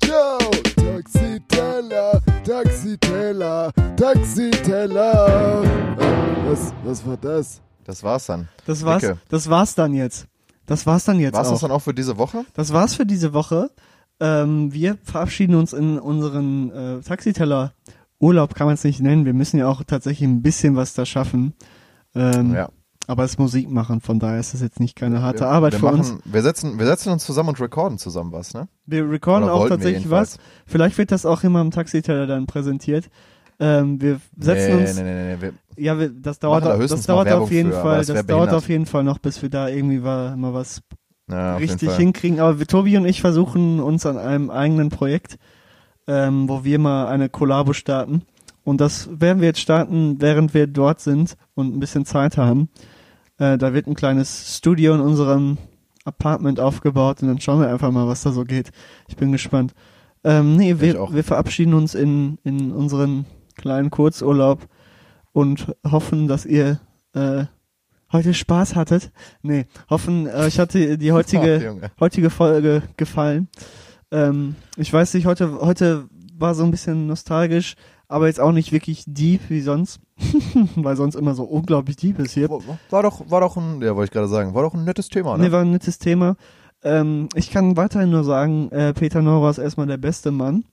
Yo, 0.09 0.39
Taxiteller, 0.75 2.23
Taxiteller, 2.47 3.71
Taxiteller. 3.95 5.63
Äh, 5.99 6.51
was, 6.51 6.73
was 6.83 7.07
war 7.07 7.19
das? 7.19 7.61
Das 7.85 8.03
war's 8.03 8.25
dann. 8.25 8.49
Das 8.65 8.83
war's, 8.83 9.03
Dicke. 9.03 9.19
das 9.29 9.51
war's 9.51 9.75
dann 9.75 9.93
jetzt. 9.93 10.27
Das 10.65 10.87
war's 10.87 11.05
dann 11.05 11.21
jetzt 11.21 11.35
War's 11.35 11.49
auch. 11.49 11.53
das 11.53 11.61
dann 11.61 11.73
auch 11.73 11.81
für 11.83 11.93
diese 11.93 12.17
Woche? 12.17 12.47
Das 12.55 12.73
war's 12.73 12.95
für 12.95 13.05
diese 13.05 13.35
Woche. 13.35 13.71
Ähm, 14.19 14.73
wir 14.73 14.97
verabschieden 15.03 15.57
uns 15.57 15.75
in 15.75 15.99
unseren 15.99 16.71
äh, 16.71 17.01
Taxiteller. 17.03 17.75
Urlaub 18.25 18.55
kann 18.55 18.67
man 18.67 18.75
es 18.75 18.85
nicht 18.85 19.01
nennen. 19.01 19.25
Wir 19.25 19.35
müssen 19.35 19.59
ja 19.59 19.69
auch 19.69 19.83
tatsächlich 19.85 20.29
ein 20.29 20.43
bisschen 20.43 20.77
was 20.77 20.95
da 20.95 21.05
schaffen. 21.07 21.55
Ähm, 22.15 22.55
Ja. 22.55 22.69
Aber 23.07 23.23
es 23.25 23.33
ist 23.33 23.39
Musik 23.39 23.71
machen, 23.71 24.01
von 24.01 24.19
daher 24.19 24.41
ist 24.41 24.55
das 24.55 24.63
jetzt 24.63 24.81
nicht 24.81 24.97
keine 24.97 25.21
harte 25.21 25.41
wir, 25.41 25.49
Arbeit 25.49 25.73
wir 25.75 25.79
für 25.81 25.85
machen, 25.85 25.99
uns. 26.01 26.15
Wir 26.25 26.41
setzen, 26.41 26.79
wir 26.79 26.87
setzen 26.87 27.13
uns 27.13 27.23
zusammen 27.27 27.51
und 27.51 27.61
recorden 27.61 27.99
zusammen 27.99 28.33
was, 28.33 28.55
ne? 28.55 28.67
Wir 28.87 29.11
recorden 29.11 29.45
Oder 29.45 29.53
auch 29.53 29.69
tatsächlich 29.69 30.09
was. 30.09 30.39
Vielleicht 30.67 30.97
wird 30.97 31.13
das 31.13 31.27
auch 31.27 31.43
immer 31.45 31.61
im 31.61 31.71
Taxiteller 31.71 32.27
dann 32.27 32.47
präsentiert. 32.47 33.11
Ähm, 33.61 34.01
wir 34.01 34.21
setzen 34.39 34.77
nee, 34.77 34.81
uns. 34.81 34.97
nee, 34.97 35.03
nee, 35.03 35.35
nee. 35.37 35.43
Wir, 35.43 35.53
Ja, 35.77 35.99
wir, 35.99 36.09
das 36.09 36.39
dauert, 36.39 36.65
da 36.65 36.79
das 36.79 37.03
dauert 37.05 37.31
auf 37.31 37.51
jeden 37.51 37.73
für, 37.73 37.83
Fall, 37.83 37.99
das 37.99 38.07
dauert 38.07 38.27
behindert. 38.27 38.55
auf 38.55 38.69
jeden 38.71 38.87
Fall 38.87 39.05
noch, 39.05 39.19
bis 39.19 39.43
wir 39.43 39.51
da 39.51 39.69
irgendwie 39.69 40.03
wa- 40.03 40.35
mal 40.35 40.55
was 40.55 40.81
ja, 41.31 41.57
richtig 41.57 41.95
hinkriegen. 41.97 42.41
Aber 42.41 42.59
wir, 42.59 42.67
Tobi 42.67 42.97
und 42.97 43.05
ich 43.05 43.21
versuchen 43.21 43.81
uns 43.81 44.07
an 44.07 44.17
einem 44.17 44.49
eigenen 44.49 44.89
Projekt, 44.89 45.37
ähm, 46.07 46.49
wo 46.49 46.65
wir 46.65 46.79
mal 46.79 47.07
eine 47.07 47.29
Kollabo 47.29 47.73
starten. 47.73 48.23
Und 48.65 48.81
das 48.81 49.09
werden 49.21 49.41
wir 49.41 49.49
jetzt 49.49 49.61
starten, 49.61 50.21
während 50.21 50.55
wir 50.55 50.67
dort 50.67 51.01
sind 51.01 51.37
und 51.55 51.75
ein 51.75 51.81
bisschen 51.81 52.07
Zeit 52.07 52.37
haben. 52.37 52.69
Äh, 53.39 53.59
da 53.59 53.75
wird 53.75 53.87
ein 53.87 53.95
kleines 53.95 54.57
Studio 54.57 54.95
in 54.95 55.01
unserem 55.01 55.59
Apartment 56.05 56.61
aufgebaut 56.61 57.23
und 57.23 57.29
dann 57.29 57.41
schauen 57.41 57.61
wir 57.61 57.69
einfach 57.69 57.91
mal, 57.91 58.07
was 58.07 58.23
da 58.23 58.33
so 58.33 58.45
geht. 58.45 58.71
Ich 59.09 59.17
bin 59.17 59.33
gespannt. 59.33 59.75
Ähm, 60.23 60.57
nee, 60.57 60.81
wir, 60.81 61.13
wir 61.13 61.25
verabschieden 61.25 61.75
uns 61.75 61.95
in, 61.95 62.39
in 62.45 62.73
unseren 62.73 63.27
kleinen 63.57 63.91
Kurzurlaub 63.91 64.67
und 65.33 65.75
hoffen, 65.87 66.29
dass 66.29 66.47
ihr 66.47 66.81
äh, 67.13 67.45
heute 68.13 68.33
Spaß 68.33 68.77
hattet. 68.77 69.11
Nee, 69.43 69.67
hoffen, 69.91 70.27
äh, 70.27 70.31
euch 70.31 70.59
hatte 70.59 70.97
die 70.97 71.13
Ach, 71.13 71.17
heutige, 71.17 71.91
heutige 72.01 72.31
Folge 72.31 72.83
gefallen. 72.97 73.49
Ähm, 74.15 74.55
ich 74.77 74.93
weiß 74.93 75.15
nicht, 75.15 75.27
heute, 75.27 75.61
heute 75.61 76.09
war 76.39 76.55
so 76.55 76.63
ein 76.65 76.71
bisschen 76.71 77.07
nostalgisch, 77.07 77.75
aber 78.07 78.27
jetzt 78.29 78.41
auch 78.41 78.53
nicht 78.53 78.71
wirklich 78.71 79.03
deep 79.07 79.41
wie 79.49 79.61
sonst, 79.61 79.99
weil 80.77 80.97
sonst 80.97 81.15
immer 81.17 81.35
so 81.35 81.43
unglaublich 81.45 81.97
deep 81.97 82.19
ist 82.21 82.33
hier. 82.35 82.49
War, 82.49 83.03
doch, 83.03 83.29
war 83.31 83.41
doch 83.41 83.57
ein, 83.57 83.81
ja, 83.83 83.97
wollte 83.97 84.05
ich 84.05 84.11
gerade 84.13 84.29
sagen, 84.29 84.55
war 84.55 84.63
doch 84.63 84.75
ein 84.75 84.85
nettes 84.85 85.09
Thema, 85.09 85.37
ne? 85.37 85.45
Nee, 85.45 85.53
war 85.53 85.63
ein 85.63 85.71
nettes 85.73 85.99
Thema. 85.99 86.37
Ähm, 86.83 87.29
ich 87.35 87.51
kann 87.51 87.77
weiterhin 87.77 88.11
nur 88.11 88.25
sagen, 88.25 88.71
äh, 88.71 88.93
Peter 88.93 89.21
Nora 89.23 89.51
ist 89.51 89.59
erstmal 89.59 89.87
der 89.87 89.97
beste 89.97 90.31
Mann. 90.31 90.65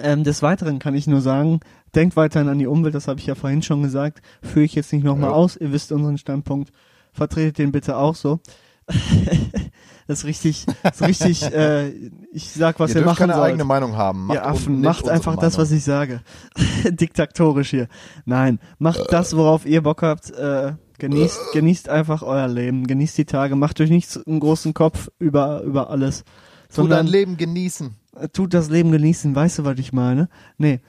Ähm, 0.00 0.24
des 0.24 0.42
Weiteren 0.42 0.78
kann 0.78 0.94
ich 0.94 1.06
nur 1.06 1.20
sagen, 1.20 1.60
denkt 1.94 2.16
weiterhin 2.16 2.48
an 2.48 2.58
die 2.58 2.66
Umwelt, 2.66 2.94
das 2.94 3.08
habe 3.08 3.18
ich 3.20 3.26
ja 3.26 3.34
vorhin 3.34 3.62
schon 3.62 3.82
gesagt. 3.82 4.22
Führe 4.42 4.64
ich 4.64 4.74
jetzt 4.74 4.92
nicht 4.92 5.04
nochmal 5.04 5.30
Ja. 5.30 5.36
aus, 5.36 5.56
ihr 5.56 5.72
wisst 5.72 5.90
unseren 5.92 6.16
Standpunkt. 6.18 6.72
Vertretet 7.12 7.58
den 7.58 7.72
bitte 7.72 7.96
auch 7.96 8.14
so. 8.14 8.40
das 10.12 10.20
ist 10.20 10.24
richtig, 10.26 10.66
das 10.82 11.00
ist 11.00 11.08
richtig, 11.08 11.42
äh, 11.54 11.88
ich 12.32 12.50
sag, 12.50 12.78
was 12.80 12.94
ihr 12.94 13.00
ihr, 13.00 13.06
machen 13.06 13.16
keine 13.18 13.34
sollt. 13.34 13.46
eigene 13.46 13.64
Meinung 13.64 13.96
haben. 13.96 14.26
Macht 14.26 14.36
Ihr 14.36 14.46
Affen, 14.46 14.80
macht 14.80 15.08
einfach 15.08 15.36
das, 15.36 15.56
was 15.58 15.70
ich 15.72 15.82
sage. 15.84 16.20
Diktatorisch 16.84 17.70
hier. 17.70 17.88
Nein, 18.24 18.58
macht 18.78 19.10
das, 19.10 19.36
worauf 19.36 19.64
ihr 19.66 19.82
Bock 19.82 20.02
habt. 20.02 20.30
Äh, 20.30 20.74
genießt, 20.98 21.52
genießt 21.52 21.88
einfach 21.88 22.22
euer 22.22 22.46
Leben. 22.48 22.86
Genießt 22.86 23.16
die 23.18 23.24
Tage. 23.24 23.56
Macht 23.56 23.80
euch 23.80 23.90
nicht 23.90 24.18
einen 24.26 24.40
großen 24.40 24.74
Kopf 24.74 25.08
über, 25.18 25.62
über 25.62 25.90
alles. 25.90 26.20
Tu 26.20 26.24
dein 26.24 26.74
Sondern 26.74 27.06
Leben 27.06 27.36
genießen. 27.36 27.94
äh, 28.20 28.28
tut 28.28 28.54
das 28.54 28.68
Leben 28.70 28.92
genießen. 28.92 29.34
Weißt 29.34 29.58
du, 29.58 29.64
was 29.64 29.78
ich 29.78 29.92
meine? 29.92 30.28
Nee. 30.58 30.80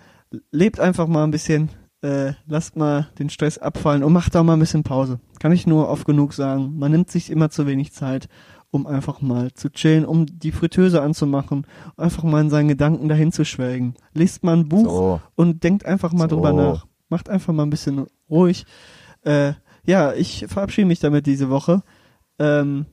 Lebt 0.52 0.80
einfach 0.80 1.08
mal 1.08 1.24
ein 1.24 1.32
bisschen. 1.32 1.70
Äh, 2.02 2.34
lasst 2.48 2.76
mal 2.76 3.08
den 3.18 3.30
Stress 3.30 3.58
abfallen 3.58 4.04
und 4.04 4.12
macht 4.12 4.36
auch 4.36 4.44
mal 4.44 4.54
ein 4.54 4.60
bisschen 4.60 4.84
Pause. 4.84 5.22
Kann 5.40 5.54
ich 5.54 5.66
nur 5.66 5.88
oft 5.88 6.06
genug 6.06 6.34
sagen. 6.34 6.78
Man 6.78 6.92
nimmt 6.92 7.10
sich 7.10 7.30
immer 7.32 7.50
zu 7.50 7.66
wenig 7.66 7.94
Zeit, 7.94 8.28
um 8.74 8.88
einfach 8.88 9.22
mal 9.22 9.54
zu 9.54 9.70
chillen, 9.70 10.04
um 10.04 10.26
die 10.26 10.52
Fritteuse 10.52 11.00
anzumachen, 11.02 11.68
einfach 11.96 12.24
mal 12.24 12.42
in 12.42 12.50
seinen 12.50 12.70
Gedanken 12.70 13.08
dahin 13.08 13.32
zu 13.32 13.46
schwelgen. 13.46 13.94
Lest 14.14 14.44
mal 14.44 14.58
ein 14.58 14.68
Buch 14.68 14.86
So. 14.90 15.22
und 15.36 15.64
denkt 15.64 15.86
einfach 15.86 16.12
mal 16.12 16.28
So. 16.28 16.36
drüber 16.36 16.54
nach. 16.54 16.88
Macht 17.08 17.30
einfach 17.30 17.54
mal 17.54 17.64
ein 17.64 17.70
bisschen 17.70 18.08
ruhig. 18.30 18.66
Äh, 19.22 19.54
ja, 19.86 20.14
ich 20.14 20.46
verabschiede 20.48 20.88
mich 20.88 21.00
damit 21.00 21.28
diese 21.28 21.52
Woche. 21.52 21.84
Ähm, 22.40 22.88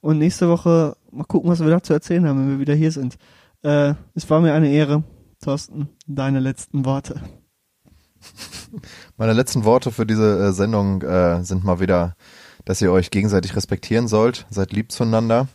und 0.00 0.18
nächste 0.18 0.48
Woche 0.48 0.96
mal 1.12 1.24
gucken, 1.24 1.48
was 1.48 1.60
wir 1.60 1.70
da 1.70 1.80
zu 1.80 1.92
erzählen 1.92 2.26
haben, 2.26 2.40
wenn 2.40 2.50
wir 2.50 2.58
wieder 2.58 2.74
hier 2.74 2.90
sind. 2.90 3.16
Äh, 3.62 3.94
es 4.14 4.28
war 4.28 4.40
mir 4.40 4.52
eine 4.52 4.68
Ehre. 4.70 5.04
Thorsten, 5.42 5.88
deine 6.08 6.40
letzten 6.40 6.84
Worte. 6.84 7.20
Meine 9.16 9.32
letzten 9.32 9.64
Worte 9.64 9.92
für 9.92 10.06
diese 10.06 10.48
äh, 10.48 10.52
Sendung 10.52 11.02
äh, 11.02 11.42
sind 11.44 11.64
mal 11.64 11.78
wieder, 11.80 12.14
dass 12.64 12.80
ihr 12.82 12.92
euch 12.92 13.10
gegenseitig 13.10 13.56
respektieren 13.56 14.08
sollt, 14.08 14.46
seid 14.50 14.72
lieb 14.72 14.92
zueinander 14.92 15.48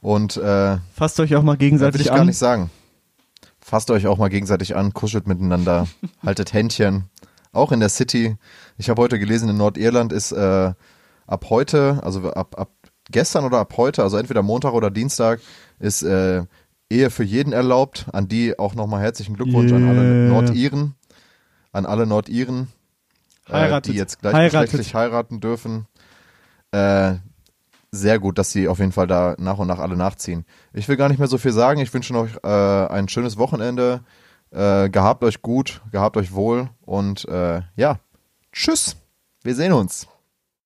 und 0.00 0.36
äh, 0.36 0.78
Fasst 0.94 1.20
euch 1.20 1.34
auch 1.36 1.42
mal 1.42 1.52
das 1.52 1.60
will 1.60 1.66
gegenseitig 1.68 2.00
ich 2.02 2.08
gar 2.08 2.20
an. 2.20 2.26
nicht 2.26 2.38
sagen. 2.38 2.70
Fasst 3.60 3.90
euch 3.90 4.06
auch 4.06 4.18
mal 4.18 4.28
gegenseitig 4.28 4.74
an, 4.76 4.92
kuschelt 4.92 5.26
miteinander, 5.26 5.86
haltet 6.24 6.52
Händchen, 6.52 7.04
auch 7.52 7.72
in 7.72 7.80
der 7.80 7.88
City. 7.88 8.36
Ich 8.76 8.90
habe 8.90 9.00
heute 9.00 9.18
gelesen, 9.18 9.48
in 9.48 9.56
Nordirland 9.56 10.12
ist 10.12 10.32
äh, 10.32 10.72
ab 11.26 11.46
heute, 11.48 12.00
also 12.02 12.32
ab, 12.32 12.58
ab 12.58 12.70
gestern 13.10 13.44
oder 13.44 13.58
ab 13.58 13.74
heute, 13.76 14.02
also 14.02 14.16
entweder 14.16 14.42
Montag 14.42 14.72
oder 14.72 14.90
Dienstag, 14.90 15.40
ist 15.78 16.02
äh, 16.02 16.42
Ehe 16.90 17.10
für 17.10 17.24
jeden 17.24 17.52
erlaubt. 17.52 18.06
An 18.12 18.28
die 18.28 18.58
auch 18.58 18.74
nochmal 18.74 19.00
herzlichen 19.00 19.34
Glückwunsch 19.34 19.72
an 19.72 19.88
alle 19.88 20.02
Yeah. 20.02 20.28
Nordiren, 20.28 20.94
an 21.72 21.86
alle 21.86 22.06
Nordiren, 22.06 22.68
äh, 23.48 23.80
die 23.82 23.92
jetzt 23.92 24.20
gleichgeschlechtlich 24.20 24.94
heiraten 24.94 25.40
dürfen. 25.40 25.86
Äh, 26.72 27.14
sehr 27.90 28.18
gut, 28.18 28.38
dass 28.38 28.50
sie 28.50 28.68
auf 28.68 28.78
jeden 28.78 28.92
Fall 28.92 29.06
da 29.06 29.36
nach 29.38 29.58
und 29.58 29.68
nach 29.68 29.78
alle 29.78 29.96
nachziehen. 29.96 30.44
Ich 30.72 30.88
will 30.88 30.96
gar 30.96 31.08
nicht 31.08 31.18
mehr 31.18 31.28
so 31.28 31.38
viel 31.38 31.52
sagen. 31.52 31.80
Ich 31.80 31.92
wünsche 31.92 32.14
euch 32.14 32.36
äh, 32.42 32.86
ein 32.88 33.08
schönes 33.08 33.36
Wochenende. 33.36 34.00
Äh, 34.50 34.90
gehabt 34.90 35.24
euch 35.24 35.40
gut, 35.40 35.80
gehabt 35.92 36.16
euch 36.16 36.32
wohl 36.32 36.68
und 36.82 37.26
äh, 37.28 37.62
ja, 37.76 37.98
Tschüss. 38.52 38.96
Wir 39.42 39.54
sehen 39.54 39.72
uns. 39.72 40.06